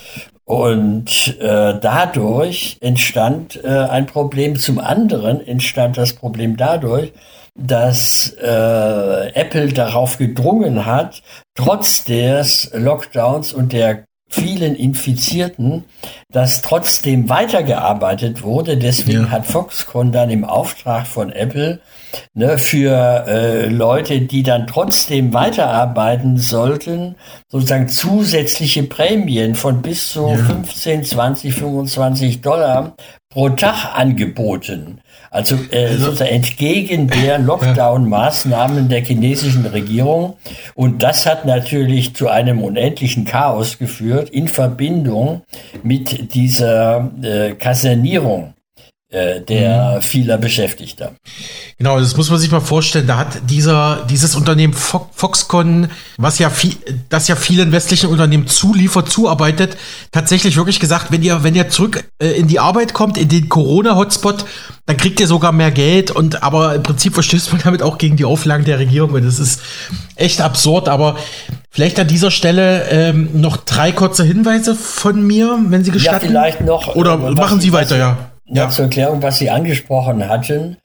Und 0.44 1.38
äh, 1.38 1.78
dadurch 1.80 2.76
entstand 2.80 3.62
äh, 3.62 3.68
ein 3.68 4.06
Problem. 4.06 4.56
Zum 4.56 4.80
anderen 4.80 5.46
entstand 5.46 5.96
das 5.96 6.12
Problem 6.14 6.56
dadurch, 6.56 7.12
dass 7.54 8.34
äh, 8.40 9.32
Apple 9.34 9.72
darauf 9.72 10.18
gedrungen 10.18 10.86
hat, 10.86 11.22
trotz 11.54 12.04
des 12.04 12.70
Lockdowns 12.74 13.52
und 13.52 13.72
der 13.72 14.04
vielen 14.28 14.76
Infizierten, 14.76 15.84
dass 16.30 16.62
trotzdem 16.62 17.28
weitergearbeitet 17.28 18.42
wurde. 18.42 18.76
Deswegen 18.76 19.24
ja. 19.24 19.30
hat 19.30 19.46
Foxconn 19.46 20.12
dann 20.12 20.30
im 20.30 20.44
Auftrag 20.44 21.06
von 21.06 21.30
Apple 21.30 21.80
ne, 22.34 22.58
für 22.58 23.24
äh, 23.26 23.66
Leute, 23.68 24.20
die 24.20 24.42
dann 24.42 24.66
trotzdem 24.66 25.32
weiterarbeiten 25.32 26.38
sollten, 26.38 27.16
sozusagen 27.48 27.88
zusätzliche 27.88 28.84
Prämien 28.84 29.54
von 29.54 29.82
bis 29.82 30.10
zu 30.10 30.28
ja. 30.28 30.36
15, 30.36 31.04
20, 31.04 31.54
25 31.54 32.40
Dollar 32.40 32.94
pro 33.30 33.48
Tag 33.50 33.96
angeboten. 33.96 35.00
Also, 35.30 35.56
äh, 35.70 35.86
also 35.86 36.06
sozusagen 36.06 36.30
entgegen 36.30 37.06
der 37.06 37.38
Lockdown-Maßnahmen 37.38 38.88
der 38.88 39.02
chinesischen 39.02 39.66
Regierung. 39.66 40.36
Und 40.74 41.02
das 41.02 41.26
hat 41.26 41.44
natürlich 41.44 42.14
zu 42.14 42.28
einem 42.28 42.62
unendlichen 42.62 43.24
Chaos 43.24 43.78
geführt 43.78 44.30
in 44.30 44.48
Verbindung 44.48 45.42
mit 45.84 46.34
dieser 46.34 47.10
äh, 47.22 47.52
Kasernierung 47.52 48.54
der 49.12 49.96
mhm. 49.96 50.02
vieler 50.02 50.38
Beschäftigter. 50.38 51.12
Genau, 51.78 51.98
das 51.98 52.16
muss 52.16 52.30
man 52.30 52.38
sich 52.38 52.50
mal 52.50 52.60
vorstellen. 52.60 53.08
Da 53.08 53.16
hat 53.16 53.50
dieser, 53.50 54.06
dieses 54.08 54.36
Unternehmen 54.36 54.72
Foxconn, 54.72 55.90
was 56.16 56.38
ja 56.38 56.48
viel, 56.48 56.76
das 57.08 57.26
ja 57.26 57.34
vielen 57.34 57.72
westlichen 57.72 58.08
Unternehmen 58.08 58.46
zuliefert, 58.46 59.10
zuarbeitet, 59.10 59.76
tatsächlich 60.12 60.56
wirklich 60.56 60.78
gesagt, 60.78 61.10
wenn 61.10 61.22
ihr, 61.22 61.42
wenn 61.42 61.56
ihr 61.56 61.68
zurück 61.68 62.04
äh, 62.22 62.28
in 62.28 62.46
die 62.46 62.60
Arbeit 62.60 62.94
kommt, 62.94 63.18
in 63.18 63.28
den 63.28 63.48
Corona-Hotspot, 63.48 64.44
dann 64.86 64.96
kriegt 64.96 65.18
ihr 65.18 65.26
sogar 65.26 65.52
mehr 65.52 65.72
Geld 65.72 66.10
und 66.12 66.42
aber 66.42 66.74
im 66.76 66.82
Prinzip 66.82 67.14
verstößt 67.14 67.52
man 67.52 67.62
damit 67.62 67.82
auch 67.82 67.98
gegen 67.98 68.16
die 68.16 68.24
Auflagen 68.24 68.64
der 68.64 68.78
Regierung 68.78 69.10
und 69.10 69.24
das 69.24 69.38
ist 69.38 69.60
echt 70.14 70.40
absurd, 70.40 70.88
aber 70.88 71.16
vielleicht 71.70 71.98
an 71.98 72.06
dieser 72.06 72.30
Stelle 72.30 72.88
ähm, 72.90 73.28
noch 73.40 73.56
drei 73.56 73.90
kurze 73.92 74.22
Hinweise 74.24 74.74
von 74.74 75.26
mir, 75.26 75.58
wenn 75.66 75.84
Sie 75.84 75.90
gestatten. 75.90 76.26
Ja, 76.26 76.30
vielleicht 76.30 76.60
noch. 76.60 76.94
Oder 76.94 77.16
machen 77.16 77.60
Sie 77.60 77.72
weiter, 77.72 77.96
ja. 77.96 78.29
Ja. 78.52 78.68
Zur 78.68 78.86
Erklärung, 78.86 79.22
was 79.22 79.38
Sie 79.38 79.48
angesprochen 79.48 80.28
hatten. 80.28 80.76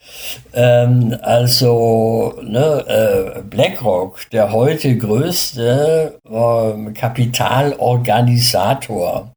Ähm, 0.53 1.17
also 1.23 2.35
ne, 2.43 2.85
äh, 2.87 3.41
BlackRock, 3.41 4.29
der 4.31 4.51
heute 4.51 4.95
größte 4.95 6.19
äh, 6.29 6.91
Kapitalorganisator 6.91 9.31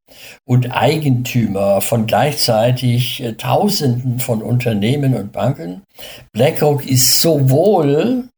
und 0.45 0.77
Eigentümer 0.77 1.81
von 1.81 2.05
gleichzeitig 2.07 3.23
äh, 3.23 3.33
Tausenden 3.33 4.21
von 4.21 4.43
Unternehmen 4.43 5.15
und 5.15 5.33
Banken. 5.33 5.85
BlackRock 6.33 6.87
ist 6.87 7.23
sowohl 7.23 8.29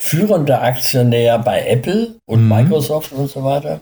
führender 0.00 0.62
Aktionär 0.62 1.38
bei 1.38 1.66
Apple 1.66 2.14
und 2.24 2.44
mhm. 2.44 2.48
Microsoft 2.48 3.12
und 3.12 3.28
so 3.28 3.44
weiter 3.44 3.80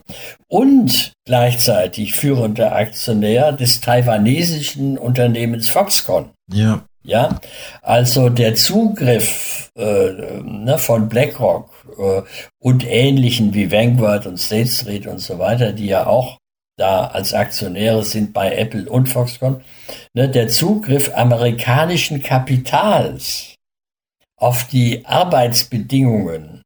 und 0.48 1.12
gleichzeitig 1.26 2.14
führender 2.14 2.74
Aktionär 2.74 3.52
des 3.52 3.80
taiwanesischen 3.80 4.98
Unternehmens 4.98 5.68
Foxconn. 5.68 6.30
Ja. 6.52 6.82
Ja, 7.04 7.38
also 7.82 8.30
der 8.30 8.56
Zugriff 8.56 9.70
äh, 9.76 10.10
ne, 10.42 10.76
von 10.76 11.08
BlackRock 11.08 11.70
äh, 11.98 12.22
und 12.58 12.84
ähnlichen 12.84 13.54
wie 13.54 13.70
Vanguard 13.70 14.26
und 14.26 14.38
State 14.38 14.68
Street 14.68 15.06
und 15.06 15.20
so 15.20 15.38
weiter, 15.38 15.72
die 15.72 15.86
ja 15.86 16.08
auch 16.08 16.38
da 16.76 17.06
als 17.06 17.32
Aktionäre 17.32 18.02
sind 18.02 18.32
bei 18.32 18.56
Apple 18.56 18.90
und 18.90 19.08
Foxconn, 19.08 19.62
ne, 20.14 20.28
der 20.28 20.48
Zugriff 20.48 21.12
amerikanischen 21.14 22.24
Kapitals 22.24 23.55
auf 24.36 24.66
die 24.68 25.04
Arbeitsbedingungen, 25.06 26.62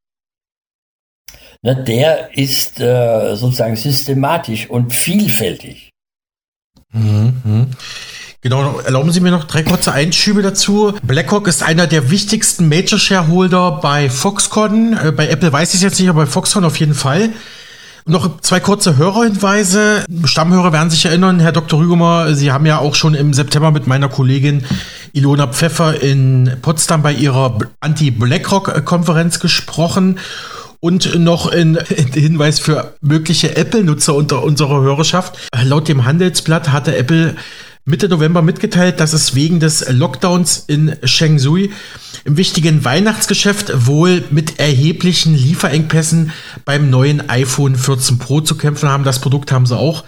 ne, 1.63 1.85
der 1.85 2.37
ist 2.37 2.81
äh, 2.81 3.37
sozusagen 3.37 3.77
systematisch 3.77 4.69
und 4.69 4.93
vielfältig. 4.93 5.91
Mhm. 6.93 7.69
Genau, 8.43 8.79
erlauben 8.81 9.13
Sie 9.13 9.21
mir 9.21 9.31
noch 9.31 9.45
drei 9.45 9.63
kurze 9.63 9.93
Einschübe 9.93 10.41
dazu. 10.41 10.95
BlackRock 11.03 11.47
ist 11.47 11.63
einer 11.63 11.87
der 11.87 12.11
wichtigsten 12.11 12.69
Major 12.69 12.99
Shareholder 12.99 13.81
bei 13.83 14.09
Foxconn. 14.09 14.95
Äh, 14.95 15.13
bei 15.13 15.29
Apple 15.29 15.53
weiß 15.53 15.71
ich 15.71 15.77
es 15.77 15.83
jetzt 15.83 16.01
nicht, 16.01 16.09
aber 16.09 16.25
bei 16.25 16.31
Foxconn 16.31 16.65
auf 16.65 16.77
jeden 16.77 16.95
Fall. 16.95 17.31
Noch 18.07 18.41
zwei 18.41 18.61
kurze 18.61 18.97
Hörerhinweise. 18.97 20.05
Stammhörer 20.25 20.73
werden 20.73 20.91
sich 20.91 21.05
erinnern, 21.05 21.41
Herr 21.41 21.53
Dr. 21.53 21.81
Rügemer, 21.81 22.35
Sie 22.35 22.51
haben 22.51 22.67
ja 22.67 22.79
auch 22.79 22.95
schon 22.95 23.15
im 23.15 23.35
September 23.35 23.71
mit 23.71 23.87
meiner 23.87 24.09
Kollegin 24.09 24.65
Ilona 25.13 25.49
Pfeffer 25.49 26.01
in 26.01 26.57
Potsdam 26.63 27.03
bei 27.03 27.13
ihrer 27.13 27.59
Anti-BlackRock-Konferenz 27.81 29.41
gesprochen. 29.41 30.19
Und 30.83 31.19
noch 31.19 31.53
ein 31.53 31.79
Hinweis 32.15 32.59
für 32.59 32.95
mögliche 33.03 33.55
Apple-Nutzer 33.55 34.15
unter 34.15 34.43
unserer 34.43 34.81
Hörerschaft. 34.81 35.37
Laut 35.63 35.89
dem 35.89 36.07
Handelsblatt 36.07 36.73
hatte 36.73 36.97
Apple 36.97 37.37
Mitte 37.85 38.09
November 38.09 38.43
mitgeteilt, 38.43 39.01
dass 39.01 39.15
es 39.15 39.35
wegen 39.35 39.59
des 39.59 39.89
Lockdowns 39.91 40.65
in 40.67 40.97
Shenzhou 41.03 41.57
im 42.25 42.37
wichtigen 42.37 42.85
Weihnachtsgeschäft 42.85 43.87
wohl 43.87 44.23
mit 44.31 44.59
erheblichen 44.59 45.35
Lieferengpässen 45.35 46.33
beim 46.65 46.91
neuen 46.91 47.29
iPhone 47.31 47.77
14 47.77 48.19
Pro 48.19 48.43
zu 48.43 48.57
kämpfen 48.57 48.89
haben. 48.89 49.05
Das 49.05 49.21
Produkt 49.21 49.51
haben 49.51 49.67
sie 49.67 49.77
auch 49.77 50.05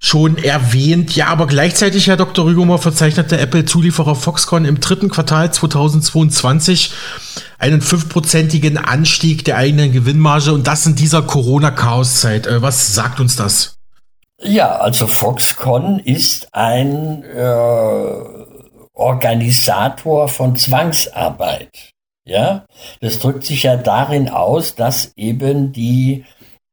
schon 0.00 0.36
erwähnt. 0.36 1.16
Ja, 1.16 1.28
aber 1.28 1.46
gleichzeitig, 1.46 2.06
Herr 2.06 2.16
Dr. 2.16 2.44
Rügomer, 2.44 2.78
verzeichnete 2.78 3.38
Apple-Zulieferer 3.38 4.14
Foxconn 4.14 4.64
im 4.64 4.80
dritten 4.80 5.08
Quartal 5.08 5.52
2022 5.52 6.92
einen 7.58 7.80
fünfprozentigen 7.80 8.78
Anstieg 8.78 9.44
der 9.44 9.56
eigenen 9.56 9.92
Gewinnmarge 9.92 10.52
und 10.52 10.66
das 10.66 10.86
in 10.86 10.94
dieser 10.94 11.22
Corona-Chaos-Zeit. 11.22 12.46
Äh, 12.46 12.62
was 12.62 12.94
sagt 12.94 13.18
uns 13.18 13.34
das? 13.36 13.77
Ja, 14.40 14.78
also 14.78 15.06
Foxconn 15.06 15.98
ist 15.98 16.48
ein 16.52 17.24
äh, 17.24 18.12
Organisator 18.92 20.28
von 20.28 20.56
Zwangsarbeit. 20.56 21.90
Ja, 22.24 22.66
das 23.00 23.18
drückt 23.18 23.44
sich 23.44 23.64
ja 23.64 23.76
darin 23.76 24.28
aus, 24.28 24.74
dass 24.74 25.12
eben 25.16 25.72
die 25.72 26.24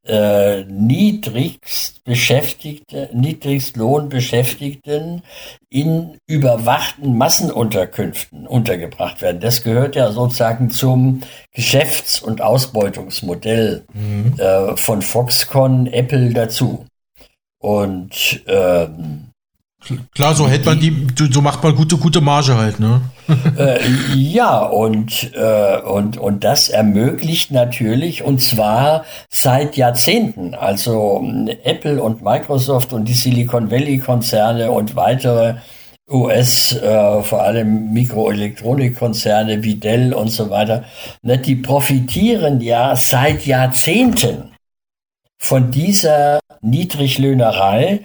äh, 0.06 0.64
niedrigst 0.66 2.04
Beschäftigte, 2.04 3.10
Niedrigstlohnbeschäftigten 3.14 5.24
in 5.70 6.18
überwachten 6.28 7.18
Massenunterkünften 7.18 8.46
untergebracht 8.46 9.24
werden. 9.24 9.42
Das 9.42 9.64
gehört 9.64 9.96
ja 9.96 10.12
sozusagen 10.12 10.70
zum 10.70 11.22
Geschäfts- 11.52 12.22
und 12.22 12.42
Ausbeutungsmodell 12.42 13.86
mhm. 13.94 14.36
äh, 14.38 14.78
von 14.78 15.02
Foxconn, 15.02 15.88
Apple 15.88 16.32
dazu. 16.34 16.86
Und 17.66 18.44
ähm, 18.46 19.32
Klar, 20.14 20.36
so 20.36 20.48
hält 20.48 20.66
man 20.66 20.80
die, 20.80 21.08
so 21.32 21.42
macht 21.42 21.64
man 21.64 21.76
gute, 21.76 21.98
gute 21.98 22.22
Marge 22.22 22.56
halt, 22.56 22.80
ne? 22.80 23.02
äh, 23.58 23.80
ja, 24.16 24.60
und, 24.60 25.32
äh, 25.34 25.80
und, 25.82 26.18
und 26.18 26.44
das 26.44 26.70
ermöglicht 26.70 27.52
natürlich, 27.52 28.24
und 28.24 28.40
zwar 28.40 29.04
seit 29.30 29.78
Jahrzehnten, 29.78 30.54
also 30.54 31.24
Apple 31.64 32.02
und 32.04 32.24
Microsoft 32.24 32.94
und 32.94 33.06
die 33.06 33.14
Silicon 33.14 33.72
Valley 33.72 33.98
Konzerne 33.98 34.70
und 34.70 34.96
weitere 34.96 35.56
US, 36.08 36.72
äh, 36.72 37.24
vor 37.24 37.42
allem 37.42 37.94
Mikroelektronikkonzerne 37.94 39.64
wie 39.64 39.76
Dell 39.76 40.14
und 40.14 40.30
so 40.30 40.52
weiter, 40.52 40.84
ne, 41.24 41.40
die 41.40 41.56
profitieren 41.56 42.62
ja 42.62 42.96
seit 42.96 43.48
Jahrzehnten 43.48 44.55
von 45.38 45.72
dieser 45.72 46.40
Niedriglöhnerei, 46.62 48.02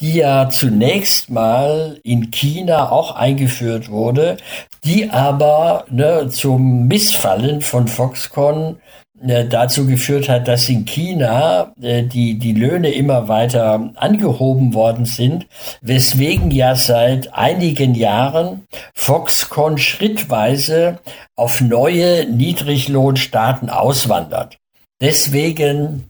die 0.00 0.14
ja 0.14 0.50
zunächst 0.50 1.30
mal 1.30 1.98
in 2.02 2.30
China 2.30 2.90
auch 2.90 3.14
eingeführt 3.14 3.88
wurde, 3.88 4.36
die 4.84 5.10
aber 5.10 5.84
ne, 5.90 6.28
zum 6.28 6.88
Missfallen 6.88 7.60
von 7.60 7.86
Foxconn 7.86 8.80
äh, 9.24 9.46
dazu 9.46 9.86
geführt 9.86 10.28
hat, 10.28 10.48
dass 10.48 10.68
in 10.68 10.84
China 10.84 11.72
äh, 11.80 12.02
die, 12.02 12.38
die 12.38 12.54
Löhne 12.54 12.90
immer 12.90 13.28
weiter 13.28 13.92
angehoben 13.94 14.74
worden 14.74 15.04
sind, 15.04 15.46
weswegen 15.80 16.50
ja 16.50 16.74
seit 16.74 17.32
einigen 17.32 17.94
Jahren 17.94 18.66
Foxconn 18.94 19.78
schrittweise 19.78 20.98
auf 21.36 21.60
neue 21.60 22.26
Niedriglohnstaaten 22.26 23.70
auswandert. 23.70 24.58
Deswegen 25.00 26.08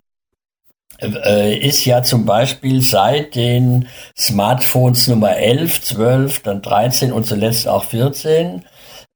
äh, 1.02 1.56
ist 1.56 1.84
ja 1.84 2.02
zum 2.02 2.24
Beispiel 2.24 2.80
seit 2.82 3.34
den 3.34 3.88
Smartphones 4.18 5.08
Nummer 5.08 5.36
11, 5.36 5.82
12, 5.82 6.40
dann 6.40 6.62
13 6.62 7.12
und 7.12 7.26
zuletzt 7.26 7.68
auch 7.68 7.84
14 7.84 8.64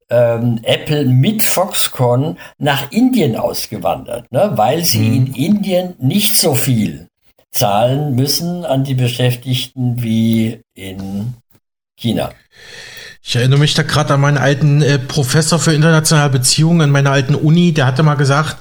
ähm, 0.08 0.60
Apple 0.62 1.04
mit 1.04 1.42
Foxconn 1.42 2.38
nach 2.58 2.90
Indien 2.92 3.36
ausgewandert, 3.36 4.30
ne? 4.30 4.52
weil 4.54 4.84
sie 4.84 4.98
mhm. 5.00 5.14
in 5.14 5.34
Indien 5.34 5.94
nicht 5.98 6.36
so 6.36 6.54
viel 6.54 7.08
zahlen 7.50 8.14
müssen 8.14 8.64
an 8.64 8.84
die 8.84 8.94
Beschäftigten 8.94 10.02
wie 10.02 10.60
in 10.74 11.34
China. 11.96 12.30
Ich 13.22 13.34
erinnere 13.34 13.58
mich 13.58 13.74
da 13.74 13.82
gerade 13.82 14.14
an 14.14 14.20
meinen 14.20 14.38
alten 14.38 14.82
äh, 14.82 14.98
Professor 14.98 15.58
für 15.58 15.72
internationale 15.72 16.30
Beziehungen 16.30 16.82
an 16.82 16.90
meiner 16.90 17.10
alten 17.10 17.34
Uni, 17.34 17.72
der 17.72 17.86
hatte 17.86 18.04
mal 18.04 18.14
gesagt, 18.14 18.58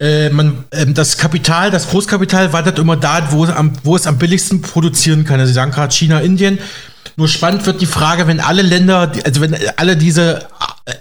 äh, 0.00 0.30
man, 0.30 0.64
äh, 0.70 0.86
das 0.86 1.18
Kapital, 1.18 1.70
das 1.70 1.90
Großkapital 1.90 2.52
wandert 2.52 2.78
immer 2.78 2.96
da, 2.96 3.32
wo, 3.32 3.44
am, 3.44 3.72
wo 3.82 3.96
es 3.96 4.06
am 4.06 4.18
billigsten 4.18 4.62
produzieren 4.62 5.24
kann. 5.24 5.40
Also 5.40 5.48
Sie 5.48 5.54
sagen 5.54 5.72
gerade 5.72 5.92
China, 5.92 6.20
Indien. 6.20 6.58
Nur 7.16 7.26
spannend 7.26 7.66
wird 7.66 7.80
die 7.80 7.86
Frage, 7.86 8.28
wenn 8.28 8.38
alle 8.38 8.62
Länder, 8.62 9.10
also 9.24 9.40
wenn 9.40 9.56
alle 9.76 9.96
diese, 9.96 10.46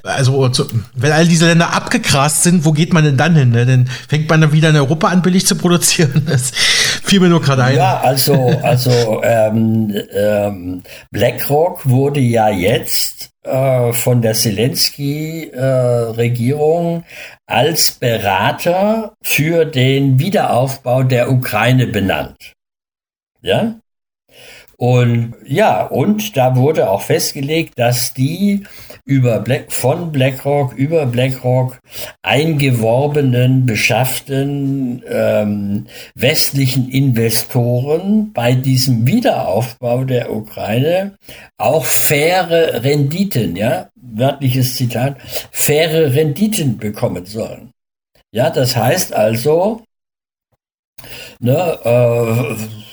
also 0.02 0.50
wenn 0.96 1.12
all 1.12 1.28
diese 1.28 1.46
Länder 1.46 1.74
abgegrast 1.74 2.42
sind, 2.42 2.66
wo 2.66 2.72
geht 2.72 2.92
man 2.92 3.04
denn 3.04 3.18
dann 3.18 3.36
hin? 3.36 3.52
Ne? 3.52 3.68
Dann 3.68 3.88
fängt 4.08 4.28
man 4.28 4.42
dann 4.42 4.52
wieder 4.52 4.70
in 4.70 4.76
Europa 4.78 5.10
an, 5.10 5.22
billig 5.22 5.46
zu 5.46 5.56
produzieren. 5.56 6.26
Das 6.38 6.52
fiel 7.04 7.20
mir 7.20 7.30
nur 7.30 7.42
gerade 7.42 7.64
ein. 7.64 7.76
Ja, 7.78 8.00
also, 8.00 8.60
also 8.64 9.22
ähm, 9.24 9.94
ähm, 10.12 10.84
BlackRock 11.12 11.88
wurde 11.88 12.20
ja 12.20 12.50
jetzt 12.50 13.30
äh, 13.48 13.94
von 13.94 14.22
der 14.22 14.34
Zelensky-Regierung 14.34 17.00
äh, 17.00 17.04
als 17.46 17.92
Berater 17.92 19.14
für 19.22 19.64
den 19.66 20.20
Wiederaufbau 20.20 21.04
der 21.04 21.32
Ukraine 21.32 21.88
benannt. 21.88 22.52
Ja? 23.42 23.80
Und 24.80 25.34
ja, 25.44 25.86
und 25.88 26.38
da 26.38 26.56
wurde 26.56 26.92
auch 26.92 27.02
festgelegt, 27.02 27.80
dass 27.80 28.14
die 28.14 28.64
über 29.06 29.40
Black, 29.40 29.72
von 29.72 30.12
BlackRock 30.12 30.74
über 30.74 31.08
BlackRock 31.08 31.80
eingeworbenen, 32.22 33.66
beschafften 33.66 35.04
ähm, 35.10 35.88
westlichen 36.14 36.90
Investoren 36.90 38.32
bei 38.34 38.54
diesem 38.54 39.08
Wiederaufbau 39.08 40.04
der 40.04 40.32
Ukraine 40.32 41.18
auch 41.58 41.84
faire 41.84 42.84
Renditen, 42.84 43.56
ja, 43.56 43.90
wörtliches 43.96 44.76
Zitat, 44.76 45.18
faire 45.50 46.14
Renditen 46.14 46.78
bekommen 46.78 47.26
sollen. 47.26 47.72
Ja, 48.32 48.52
das 48.52 48.76
heißt 48.76 49.12
also, 49.12 49.82
ne, 51.40 51.80
äh, 51.84 52.87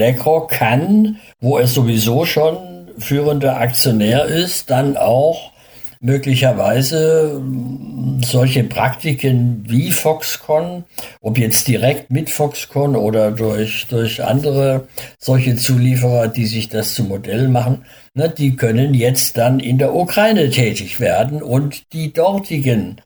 BlackRock 0.00 0.50
kann, 0.50 1.18
wo 1.40 1.58
es 1.58 1.74
sowieso 1.74 2.24
schon 2.24 2.88
führender 2.96 3.58
Aktionär 3.58 4.24
ist, 4.24 4.70
dann 4.70 4.96
auch 4.96 5.52
möglicherweise 6.00 7.32
hm, 7.34 8.22
solche 8.24 8.64
Praktiken 8.64 9.62
wie 9.68 9.90
Foxconn, 9.90 10.84
ob 11.20 11.36
jetzt 11.36 11.68
direkt 11.68 12.10
mit 12.10 12.30
Foxconn 12.30 12.96
oder 12.96 13.30
durch, 13.30 13.88
durch 13.90 14.24
andere 14.24 14.88
solche 15.18 15.56
Zulieferer, 15.56 16.28
die 16.28 16.46
sich 16.46 16.70
das 16.70 16.94
zum 16.94 17.08
Modell 17.08 17.48
machen, 17.48 17.84
ne, 18.14 18.30
die 18.30 18.56
können 18.56 18.94
jetzt 18.94 19.36
dann 19.36 19.60
in 19.60 19.76
der 19.76 19.94
Ukraine 19.94 20.48
tätig 20.48 20.98
werden 20.98 21.42
und 21.42 21.92
die 21.92 22.10
dortigen 22.10 23.02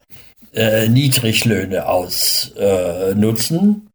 äh, 0.55 0.87
Niedriglöhne 0.87 1.89
ausnutzen. 1.89 3.89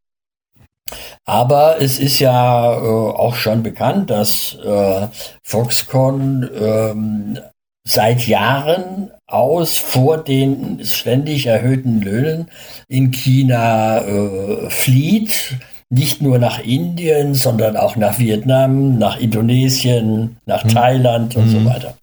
Aber 1.25 1.81
es 1.81 1.99
ist 1.99 2.19
ja 2.19 2.73
äh, 2.73 2.77
auch 2.77 3.35
schon 3.35 3.63
bekannt, 3.63 4.09
dass 4.09 4.57
äh, 4.63 5.07
Foxconn 5.43 6.49
ähm, 6.59 7.39
seit 7.87 8.27
Jahren 8.27 9.11
aus 9.27 9.77
vor 9.77 10.17
den 10.17 10.83
ständig 10.83 11.45
erhöhten 11.45 12.01
Löhnen 12.01 12.49
in 12.87 13.11
China 13.11 13.99
äh, 13.99 14.69
flieht. 14.69 15.57
Nicht 15.91 16.21
nur 16.21 16.37
nach 16.37 16.59
Indien, 16.59 17.33
sondern 17.33 17.75
auch 17.75 17.95
nach 17.95 18.19
Vietnam, 18.19 18.99
nach 18.99 19.17
Indonesien, 19.17 20.37
nach 20.45 20.63
hm. 20.63 20.69
Thailand 20.69 21.35
und 21.35 21.45
hm. 21.45 21.51
so 21.51 21.65
weiter. 21.65 21.95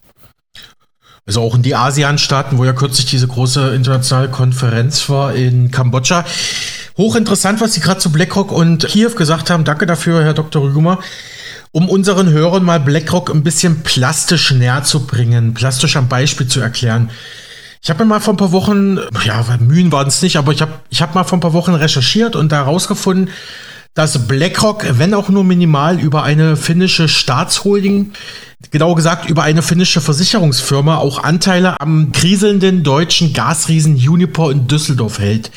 Also 1.24 1.40
auch 1.40 1.56
in 1.56 1.62
die 1.62 1.74
ASEAN-Staaten, 1.74 2.58
wo 2.58 2.64
ja 2.64 2.72
kürzlich 2.72 3.06
diese 3.06 3.26
große 3.26 3.74
internationale 3.74 4.28
Konferenz 4.28 5.08
war 5.08 5.34
in 5.34 5.72
Kambodscha. 5.72 6.24
Hochinteressant, 6.96 7.60
was 7.60 7.74
Sie 7.74 7.80
gerade 7.80 8.00
zu 8.00 8.10
BlackRock 8.10 8.52
und 8.52 8.86
Kiew 8.86 9.10
gesagt 9.10 9.50
haben. 9.50 9.64
Danke 9.64 9.84
dafür, 9.84 10.24
Herr 10.24 10.32
Dr. 10.32 10.62
Rügemer. 10.62 10.98
Um 11.70 11.90
unseren 11.90 12.30
Hörern 12.30 12.64
mal 12.64 12.80
BlackRock 12.80 13.30
ein 13.30 13.42
bisschen 13.42 13.82
plastisch 13.82 14.52
näher 14.52 14.82
zu 14.82 15.06
bringen, 15.06 15.52
plastisch 15.52 15.96
am 15.96 16.08
Beispiel 16.08 16.46
zu 16.46 16.60
erklären. 16.60 17.10
Ich 17.82 17.90
habe 17.90 18.02
mir 18.04 18.08
mal 18.08 18.20
vor 18.20 18.32
ein 18.32 18.38
paar 18.38 18.52
Wochen, 18.52 18.98
ja, 19.24 19.44
Mühen 19.60 19.92
waren 19.92 20.08
es 20.08 20.22
nicht, 20.22 20.36
aber 20.36 20.52
ich 20.52 20.62
habe 20.62 20.72
ich 20.88 21.02
hab 21.02 21.14
mal 21.14 21.24
vor 21.24 21.36
ein 21.36 21.42
paar 21.42 21.52
Wochen 21.52 21.74
recherchiert 21.74 22.34
und 22.34 22.50
da 22.50 22.64
herausgefunden, 22.64 23.30
dass 23.92 24.26
BlackRock, 24.26 24.86
wenn 24.98 25.12
auch 25.12 25.28
nur 25.28 25.44
minimal, 25.44 26.00
über 26.00 26.22
eine 26.22 26.56
finnische 26.56 27.08
Staatsholding, 27.08 28.12
genau 28.70 28.94
gesagt 28.94 29.28
über 29.28 29.42
eine 29.42 29.62
finnische 29.62 30.00
Versicherungsfirma, 30.00 30.96
auch 30.96 31.22
Anteile 31.22 31.78
am 31.78 32.12
kriselnden 32.12 32.82
deutschen 32.82 33.34
Gasriesen 33.34 33.96
Uniper 33.96 34.50
in 34.50 34.66
Düsseldorf 34.66 35.18
hält. 35.18 35.50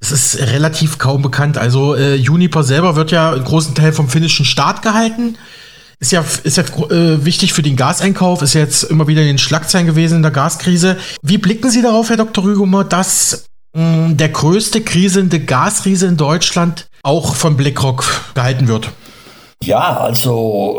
Es 0.00 0.12
ist 0.12 0.38
relativ 0.38 0.98
kaum 0.98 1.22
bekannt. 1.22 1.58
Also 1.58 1.94
äh, 1.94 2.14
Juniper 2.14 2.62
selber 2.62 2.96
wird 2.96 3.10
ja 3.10 3.32
einen 3.32 3.44
großen 3.44 3.74
Teil 3.74 3.92
vom 3.92 4.08
finnischen 4.08 4.44
Staat 4.44 4.82
gehalten. 4.82 5.36
Ist 5.98 6.12
ja, 6.12 6.22
ist 6.42 6.58
ja 6.58 6.64
äh, 6.64 7.24
wichtig 7.24 7.54
für 7.54 7.62
den 7.62 7.76
Gaseinkauf, 7.76 8.42
ist 8.42 8.52
ja 8.52 8.60
jetzt 8.60 8.84
immer 8.84 9.06
wieder 9.08 9.22
in 9.22 9.28
den 9.28 9.38
Schlagzeilen 9.38 9.86
gewesen 9.86 10.16
in 10.16 10.22
der 10.22 10.30
Gaskrise. 10.30 10.98
Wie 11.22 11.38
blicken 11.38 11.70
Sie 11.70 11.80
darauf, 11.80 12.10
Herr 12.10 12.18
Dr. 12.18 12.44
Rügemer, 12.44 12.84
dass 12.84 13.46
mh, 13.74 14.12
der 14.14 14.28
größte 14.28 14.82
kriselnde 14.82 15.40
Gasriese 15.40 16.06
in 16.06 16.18
Deutschland 16.18 16.88
auch 17.02 17.34
von 17.34 17.56
BlackRock 17.56 18.04
gehalten 18.34 18.68
wird? 18.68 18.90
Ja, 19.62 19.96
also 19.96 20.78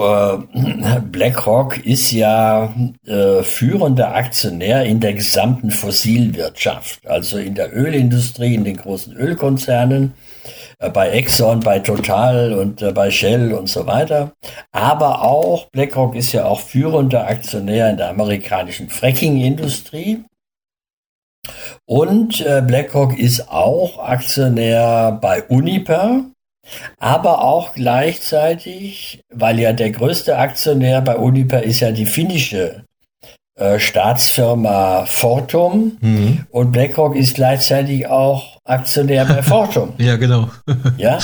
äh, 0.53 0.99
BlackRock 1.11 1.85
ist 1.85 2.11
ja 2.11 2.73
äh, 3.05 3.43
führender 3.43 4.15
Aktionär 4.15 4.83
in 4.85 4.99
der 4.99 5.13
gesamten 5.13 5.71
Fossilwirtschaft, 5.71 7.05
also 7.07 7.37
in 7.37 7.55
der 7.55 7.75
Ölindustrie, 7.75 8.55
in 8.55 8.63
den 8.63 8.77
großen 8.77 9.13
Ölkonzernen, 9.13 10.13
äh, 10.79 10.89
bei 10.89 11.09
Exxon, 11.09 11.59
bei 11.61 11.79
Total 11.79 12.53
und 12.53 12.81
äh, 12.81 12.91
bei 12.91 13.09
Shell 13.11 13.53
und 13.53 13.67
so 13.67 13.87
weiter. 13.87 14.31
Aber 14.71 15.23
auch 15.23 15.67
BlackRock 15.71 16.15
ist 16.15 16.31
ja 16.31 16.45
auch 16.45 16.59
führender 16.59 17.27
Aktionär 17.27 17.89
in 17.89 17.97
der 17.97 18.09
amerikanischen 18.09 18.89
Fracking-Industrie. 18.89 20.23
Und 21.85 22.41
äh, 22.41 22.61
BlackRock 22.65 23.17
ist 23.17 23.49
auch 23.49 23.99
Aktionär 23.99 25.17
bei 25.21 25.43
Uniper, 25.43 26.25
aber 26.99 27.43
auch 27.43 27.73
gleichzeitig, 27.73 29.21
weil 29.33 29.59
ja 29.59 29.73
der 29.73 29.91
größte 29.91 30.37
Aktionär 30.37 31.01
bei 31.01 31.15
Uniper 31.15 31.63
ist 31.63 31.79
ja 31.79 31.91
die 31.91 32.05
finnische 32.05 32.83
äh, 33.55 33.79
Staatsfirma 33.79 35.05
Fortum 35.05 35.97
mhm. 36.01 36.45
und 36.51 36.71
BlackRock 36.71 37.15
ist 37.15 37.35
gleichzeitig 37.35 38.07
auch 38.07 38.57
Aktionär 38.63 39.25
bei 39.25 39.41
Fortum. 39.43 39.93
ja, 39.97 40.15
genau. 40.15 40.49
ja, 40.97 41.19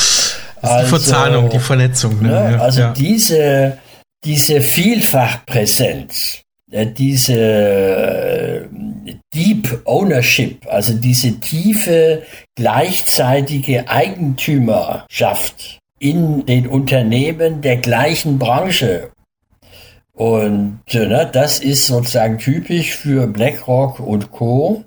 also, 0.62 0.84
die 0.84 0.90
Verzahnung, 0.90 1.50
die 1.50 1.60
Vernetzung. 1.60 2.22
Ne? 2.22 2.30
ne? 2.30 2.62
Also 2.62 2.82
ja. 2.82 2.94
diese, 2.94 3.78
diese 4.24 4.62
Vielfachpräsenz, 4.62 6.42
äh, 6.72 6.88
diese 6.88 8.68
Deep 9.54 9.82
Ownership, 9.86 10.66
also 10.68 10.94
diese 10.94 11.40
tiefe 11.40 12.24
gleichzeitige 12.56 13.88
Eigentümerschaft 13.88 15.80
in 16.00 16.46
den 16.48 16.68
Unternehmen 16.68 17.62
der 17.62 17.78
gleichen 17.78 18.40
Branche. 18.40 19.12
Und 20.14 20.82
äh, 20.90 21.06
ne, 21.06 21.30
das 21.32 21.60
ist 21.60 21.86
sozusagen 21.86 22.40
typisch 22.40 22.96
für 22.96 23.28
BlackRock 23.28 24.00
und 24.00 24.32
Co. 24.32 24.84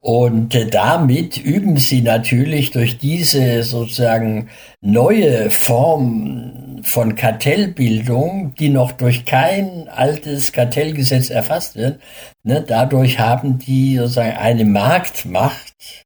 Und 0.00 0.54
äh, 0.54 0.66
damit 0.66 1.36
üben 1.36 1.76
sie 1.76 2.02
natürlich 2.02 2.70
durch 2.70 2.98
diese 2.98 3.62
sozusagen 3.62 4.48
neue 4.80 5.50
Form 5.50 6.80
von 6.82 7.16
Kartellbildung, 7.16 8.54
die 8.58 8.68
noch 8.68 8.92
durch 8.92 9.24
kein 9.24 9.88
altes 9.88 10.52
Kartellgesetz 10.52 11.30
erfasst 11.30 11.76
wird, 11.76 12.00
ne, 12.42 12.64
dadurch 12.66 13.18
haben 13.18 13.58
die 13.58 13.96
sozusagen 13.96 14.36
eine 14.36 14.64
Marktmacht, 14.64 16.04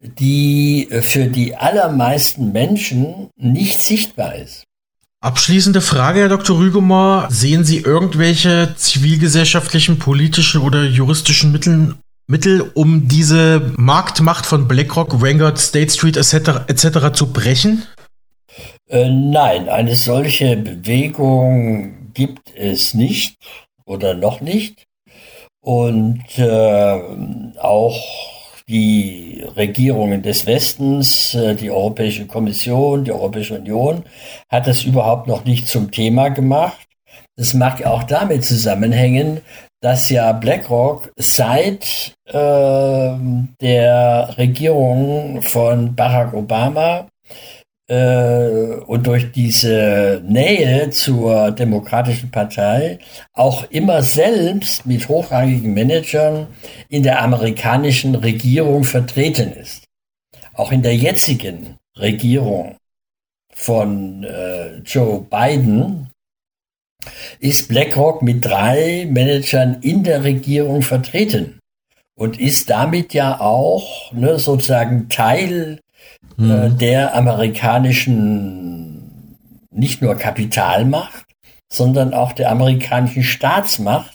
die 0.00 0.88
für 1.00 1.26
die 1.26 1.56
allermeisten 1.56 2.52
Menschen 2.52 3.30
nicht 3.36 3.80
sichtbar 3.80 4.34
ist. 4.36 4.64
Abschließende 5.22 5.80
Frage, 5.80 6.18
Herr 6.18 6.28
Dr. 6.28 6.58
Rügemer. 6.58 7.28
Sehen 7.30 7.64
Sie 7.64 7.78
irgendwelche 7.78 8.74
zivilgesellschaftlichen, 8.74 10.00
politischen 10.00 10.62
oder 10.62 10.82
juristischen 10.82 11.52
Mittel, 11.52 11.94
Mittel 12.26 12.70
um 12.74 13.08
diese 13.08 13.72
Marktmacht 13.76 14.46
von 14.46 14.68
BlackRock, 14.68 15.20
Vanguard, 15.20 15.58
State 15.58 15.90
Street 15.90 16.16
etc. 16.16 16.68
etc. 16.68 17.12
zu 17.12 17.32
brechen? 17.32 17.84
Äh, 18.88 19.10
nein, 19.10 19.68
eine 19.68 19.96
solche 19.96 20.56
Bewegung 20.56 22.12
gibt 22.14 22.54
es 22.54 22.94
nicht 22.94 23.36
oder 23.84 24.14
noch 24.14 24.40
nicht. 24.40 24.86
Und 25.60 26.38
äh, 26.38 27.00
auch 27.58 28.00
die 28.68 29.44
Regierungen 29.56 30.22
des 30.22 30.46
Westens, 30.46 31.34
äh, 31.34 31.54
die 31.54 31.70
Europäische 31.70 32.26
Kommission, 32.26 33.04
die 33.04 33.12
Europäische 33.12 33.58
Union 33.58 34.04
hat 34.50 34.66
das 34.66 34.84
überhaupt 34.84 35.26
noch 35.26 35.44
nicht 35.44 35.68
zum 35.68 35.90
Thema 35.90 36.28
gemacht. 36.28 36.86
Das 37.36 37.54
mag 37.54 37.84
auch 37.84 38.02
damit 38.02 38.44
zusammenhängen, 38.44 39.40
dass 39.82 40.08
ja 40.10 40.32
BlackRock 40.32 41.12
seit 41.16 42.14
äh, 42.26 43.12
der 43.60 44.34
Regierung 44.38 45.42
von 45.42 45.94
Barack 45.94 46.32
Obama 46.32 47.08
äh, 47.88 48.76
und 48.86 49.06
durch 49.06 49.32
diese 49.32 50.22
Nähe 50.24 50.90
zur 50.90 51.50
Demokratischen 51.50 52.30
Partei 52.30 53.00
auch 53.32 53.68
immer 53.70 54.02
selbst 54.02 54.86
mit 54.86 55.08
hochrangigen 55.08 55.74
Managern 55.74 56.46
in 56.88 57.02
der 57.02 57.20
amerikanischen 57.20 58.14
Regierung 58.14 58.84
vertreten 58.84 59.52
ist. 59.52 59.84
Auch 60.54 60.70
in 60.70 60.82
der 60.82 60.94
jetzigen 60.94 61.76
Regierung 61.98 62.76
von 63.52 64.22
äh, 64.22 64.76
Joe 64.78 65.26
Biden 65.28 66.11
ist 67.40 67.68
BlackRock 67.68 68.22
mit 68.22 68.44
drei 68.44 69.08
Managern 69.10 69.78
in 69.82 70.04
der 70.04 70.24
Regierung 70.24 70.82
vertreten 70.82 71.58
und 72.14 72.38
ist 72.38 72.70
damit 72.70 73.14
ja 73.14 73.40
auch 73.40 74.12
ne, 74.12 74.38
sozusagen 74.38 75.08
Teil 75.08 75.80
mhm. 76.36 76.78
der 76.78 77.14
amerikanischen 77.14 79.38
nicht 79.70 80.02
nur 80.02 80.16
Kapitalmacht, 80.16 81.24
sondern 81.72 82.14
auch 82.14 82.32
der 82.32 82.50
amerikanischen 82.50 83.22
Staatsmacht. 83.22 84.14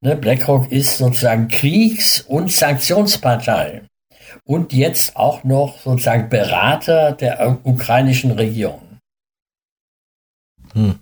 Ne, 0.00 0.16
BlackRock 0.16 0.72
ist 0.72 0.98
sozusagen 0.98 1.48
Kriegs- 1.48 2.20
und 2.20 2.50
Sanktionspartei 2.50 3.82
und 4.44 4.72
jetzt 4.72 5.16
auch 5.16 5.44
noch 5.44 5.78
sozusagen 5.78 6.28
Berater 6.28 7.12
der 7.12 7.60
ukrainischen 7.64 8.32
Regierung. 8.32 8.82
Hm. 10.72 10.98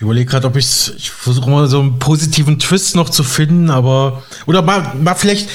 Ich 0.00 0.02
überlege 0.02 0.30
gerade, 0.30 0.46
ob 0.46 0.56
ich 0.56 0.94
ich 0.96 1.10
versuche 1.10 1.50
mal 1.50 1.66
so 1.66 1.78
einen 1.78 1.98
positiven 1.98 2.58
Twist 2.58 2.96
noch 2.96 3.10
zu 3.10 3.22
finden, 3.22 3.68
aber 3.68 4.22
oder 4.46 4.62
mal, 4.62 4.94
mal 4.98 5.14
vielleicht 5.14 5.50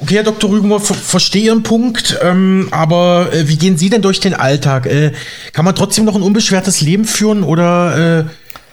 Okay, 0.00 0.14
Herr 0.14 0.22
Dr. 0.22 0.48
Rügemer, 0.48 0.80
verstehe 0.80 1.42
Ihren 1.42 1.62
Punkt, 1.62 2.18
ähm, 2.22 2.68
aber 2.70 3.34
äh, 3.34 3.48
wie 3.48 3.58
gehen 3.58 3.76
Sie 3.76 3.90
denn 3.90 4.00
durch 4.00 4.18
den 4.18 4.32
Alltag? 4.32 4.86
Äh, 4.86 5.12
kann 5.52 5.66
man 5.66 5.74
trotzdem 5.74 6.06
noch 6.06 6.16
ein 6.16 6.22
unbeschwertes 6.22 6.80
Leben 6.80 7.04
führen 7.04 7.42
oder 7.42 8.20
äh, 8.20 8.24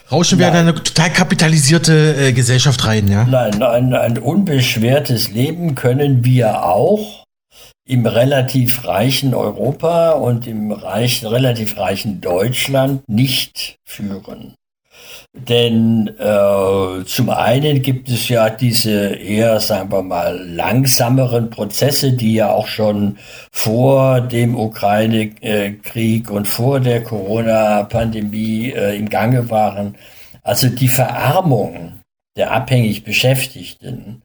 rauschen 0.09 0.39
wir 0.39 0.47
in 0.47 0.55
eine 0.55 0.73
total 0.73 1.09
kapitalisierte 1.09 2.15
äh, 2.17 2.31
Gesellschaft 2.31 2.85
rein? 2.85 3.09
Ja? 3.09 3.25
Nein, 3.25 3.61
ein, 3.61 3.93
ein 3.93 4.17
unbeschwertes 4.17 5.31
Leben 5.31 5.75
können 5.75 6.23
wir 6.23 6.63
auch 6.63 7.25
im 7.85 8.05
relativ 8.05 8.87
reichen 8.87 9.33
Europa 9.33 10.11
und 10.11 10.47
im 10.47 10.71
reich, 10.71 11.25
relativ 11.25 11.77
reichen 11.77 12.21
Deutschland 12.21 13.01
nicht 13.09 13.75
führen. 13.83 14.55
Denn 15.33 16.09
äh, 16.19 17.05
zum 17.05 17.29
einen 17.29 17.81
gibt 17.81 18.09
es 18.09 18.29
ja 18.29 18.49
diese 18.49 19.15
eher, 19.15 19.59
sagen 19.59 19.91
wir 19.91 20.03
mal, 20.03 20.37
langsameren 20.37 21.49
Prozesse, 21.49 22.13
die 22.13 22.35
ja 22.35 22.51
auch 22.51 22.67
schon 22.67 23.17
vor 23.51 24.21
dem 24.21 24.55
Ukraine-Krieg 24.55 26.29
und 26.29 26.47
vor 26.47 26.79
der 26.79 27.03
Corona-Pandemie 27.03 28.71
äh, 28.71 28.97
im 28.97 29.09
Gange 29.09 29.49
waren. 29.49 29.95
Also 30.43 30.69
die 30.69 30.89
Verarmung 30.89 31.99
der 32.35 32.51
abhängig 32.51 33.03
Beschäftigten 33.03 34.22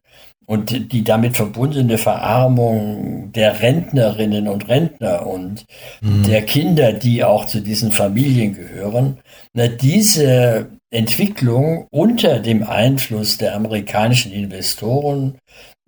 und 0.49 0.91
die 0.91 1.03
damit 1.03 1.35
verbundene 1.35 1.99
Verarmung 1.99 3.31
der 3.33 3.61
Rentnerinnen 3.61 4.47
und 4.47 4.67
Rentner 4.67 5.27
und 5.27 5.63
mhm. 6.01 6.23
der 6.23 6.41
Kinder, 6.41 6.91
die 6.91 7.23
auch 7.23 7.45
zu 7.45 7.61
diesen 7.61 7.91
Familien 7.91 8.55
gehören, 8.55 9.19
na, 9.53 9.67
diese 9.67 10.71
Entwicklung 10.89 11.85
unter 11.91 12.39
dem 12.39 12.63
Einfluss 12.63 13.37
der 13.37 13.55
amerikanischen 13.55 14.31
Investoren 14.31 15.35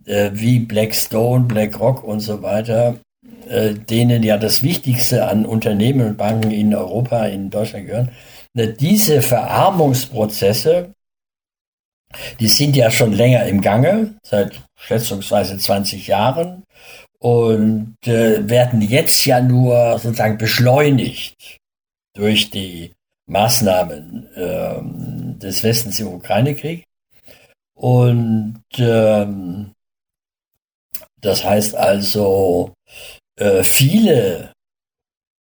äh, 0.05 0.29
wie 0.33 0.59
Blackstone, 0.59 1.45
BlackRock 1.45 2.03
und 2.03 2.19
so 2.19 2.43
weiter, 2.43 2.97
äh, 3.49 3.73
denen 3.73 4.21
ja 4.21 4.37
das 4.37 4.61
Wichtigste 4.61 5.27
an 5.27 5.47
Unternehmen 5.47 6.05
und 6.05 6.17
Banken 6.19 6.51
in 6.51 6.75
Europa, 6.75 7.25
in 7.25 7.49
Deutschland 7.49 7.87
gehören, 7.87 8.11
äh, 8.55 8.67
diese 8.67 9.23
Verarmungsprozesse, 9.23 10.93
die 12.39 12.47
sind 12.47 12.75
ja 12.75 12.91
schon 12.91 13.13
länger 13.13 13.45
im 13.45 13.61
Gange, 13.61 14.15
seit 14.23 14.61
schätzungsweise 14.75 15.57
20 15.57 16.07
Jahren 16.07 16.63
und 17.19 17.95
äh, 18.05 18.49
werden 18.49 18.81
jetzt 18.81 19.25
ja 19.25 19.41
nur 19.41 19.99
sozusagen 19.99 20.37
beschleunigt 20.37 21.59
durch 22.13 22.49
die 22.49 22.93
Maßnahmen 23.27 24.27
ähm, 24.35 25.39
des 25.39 25.63
Westens 25.63 25.99
im 25.99 26.07
Ukraine-Krieg. 26.07 26.83
Und 27.75 28.63
ähm, 28.77 29.71
das 31.21 31.43
heißt 31.43 31.75
also, 31.75 32.73
äh, 33.37 33.63
viele 33.63 34.53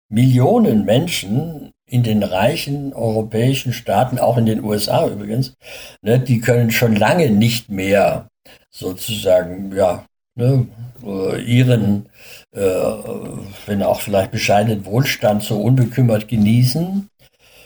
Millionen 0.10 0.86
Menschen 0.86 1.72
in 1.90 2.04
den 2.04 2.24
reichen 2.24 2.94
europäischen 2.94 3.74
Staaten, 3.74 4.20
auch 4.20 4.38
in 4.38 4.46
den 4.46 4.64
USA 4.64 5.08
übrigens, 5.08 5.54
ne, 6.02 6.20
die 6.20 6.40
können 6.40 6.72
schon 6.72 6.96
lange 6.96 7.30
nicht 7.30 7.70
mehr 7.70 8.28
sozusagen, 8.70 9.76
ja, 9.76 10.06
ne, 10.36 10.68
äh, 11.04 11.42
ihren, 11.42 12.08
äh, 12.56 12.62
wenn 13.66 13.84
auch 13.84 14.02
vielleicht 14.02 14.32
bescheidenen 14.32 14.86
Wohlstand 14.86 15.44
so 15.44 15.62
unbekümmert 15.62 16.28
genießen 16.28 17.10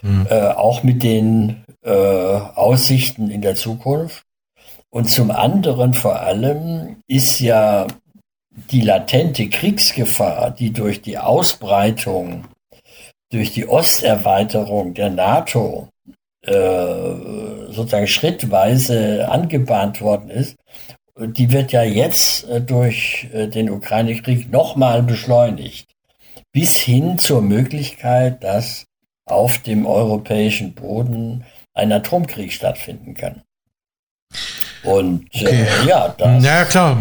mhm. 0.04 0.28
äh, 0.30 0.50
auch 0.50 0.84
mit 0.84 1.02
den 1.02 1.64
äh, 1.84 1.90
Aussichten 1.90 3.30
in 3.30 3.42
der 3.42 3.56
Zukunft. 3.56 4.24
Und 4.90 5.10
zum 5.10 5.32
anderen 5.32 5.96
vor 5.96 6.20
allem 6.20 6.98
ist 7.08 7.40
ja 7.40 7.88
die 8.72 8.82
latente 8.82 9.50
Kriegsgefahr, 9.50 10.52
die 10.52 10.72
durch 10.72 11.02
die 11.02 11.18
Ausbreitung, 11.18 12.46
durch 13.34 13.52
die 13.52 13.66
Osterweiterung 13.66 14.94
der 14.94 15.10
NATO 15.10 15.90
äh, 16.42 16.54
sozusagen 17.72 18.08
schrittweise 18.08 19.28
angebahnt 19.30 20.02
worden 20.02 20.30
ist, 20.30 20.56
die 21.18 21.52
wird 21.52 21.72
ja 21.72 21.84
jetzt 21.84 22.48
äh, 22.48 22.62
durch 22.62 23.28
äh, 23.34 23.48
den 23.48 23.70
Ukraine-Krieg 23.70 24.52
nochmal 24.52 25.02
beschleunigt. 25.02 25.90
Bis 26.52 26.78
hin 26.78 27.18
zur 27.18 27.42
Möglichkeit, 27.42 28.44
dass 28.44 28.86
auf 29.26 29.58
dem 29.60 29.88
europäischen 29.88 30.74
Boden 30.76 31.46
ein 31.74 31.92
Atomkrieg 31.92 32.54
stattfinden 32.54 33.16
kann. 33.16 33.42
Und 34.84 35.34
äh, 35.34 35.46
okay. 35.46 35.68
äh, 35.84 35.88
ja, 35.88 36.10
das, 36.10 36.44
ja, 36.44 36.66
klar. 36.66 36.98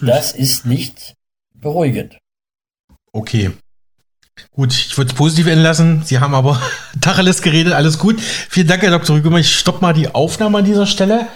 das 0.00 0.32
ist 0.32 0.64
nicht 0.64 1.14
beruhigend. 1.54 2.18
Okay. 3.12 3.50
Gut, 4.52 4.72
ich 4.72 4.96
würde 4.96 5.10
es 5.10 5.16
positiv 5.16 5.46
entlassen. 5.46 6.02
Sie 6.04 6.18
haben 6.18 6.34
aber 6.34 6.60
Tacheles 7.00 7.42
geredet, 7.42 7.72
alles 7.72 7.98
gut. 7.98 8.20
Vielen 8.20 8.66
Dank, 8.66 8.82
Herr 8.82 8.90
Dr. 8.90 9.16
Rügemer. 9.16 9.38
Ich 9.38 9.56
stoppe 9.56 9.80
mal 9.80 9.94
die 9.94 10.14
Aufnahme 10.14 10.58
an 10.58 10.64
dieser 10.64 10.86
Stelle. 10.86 11.28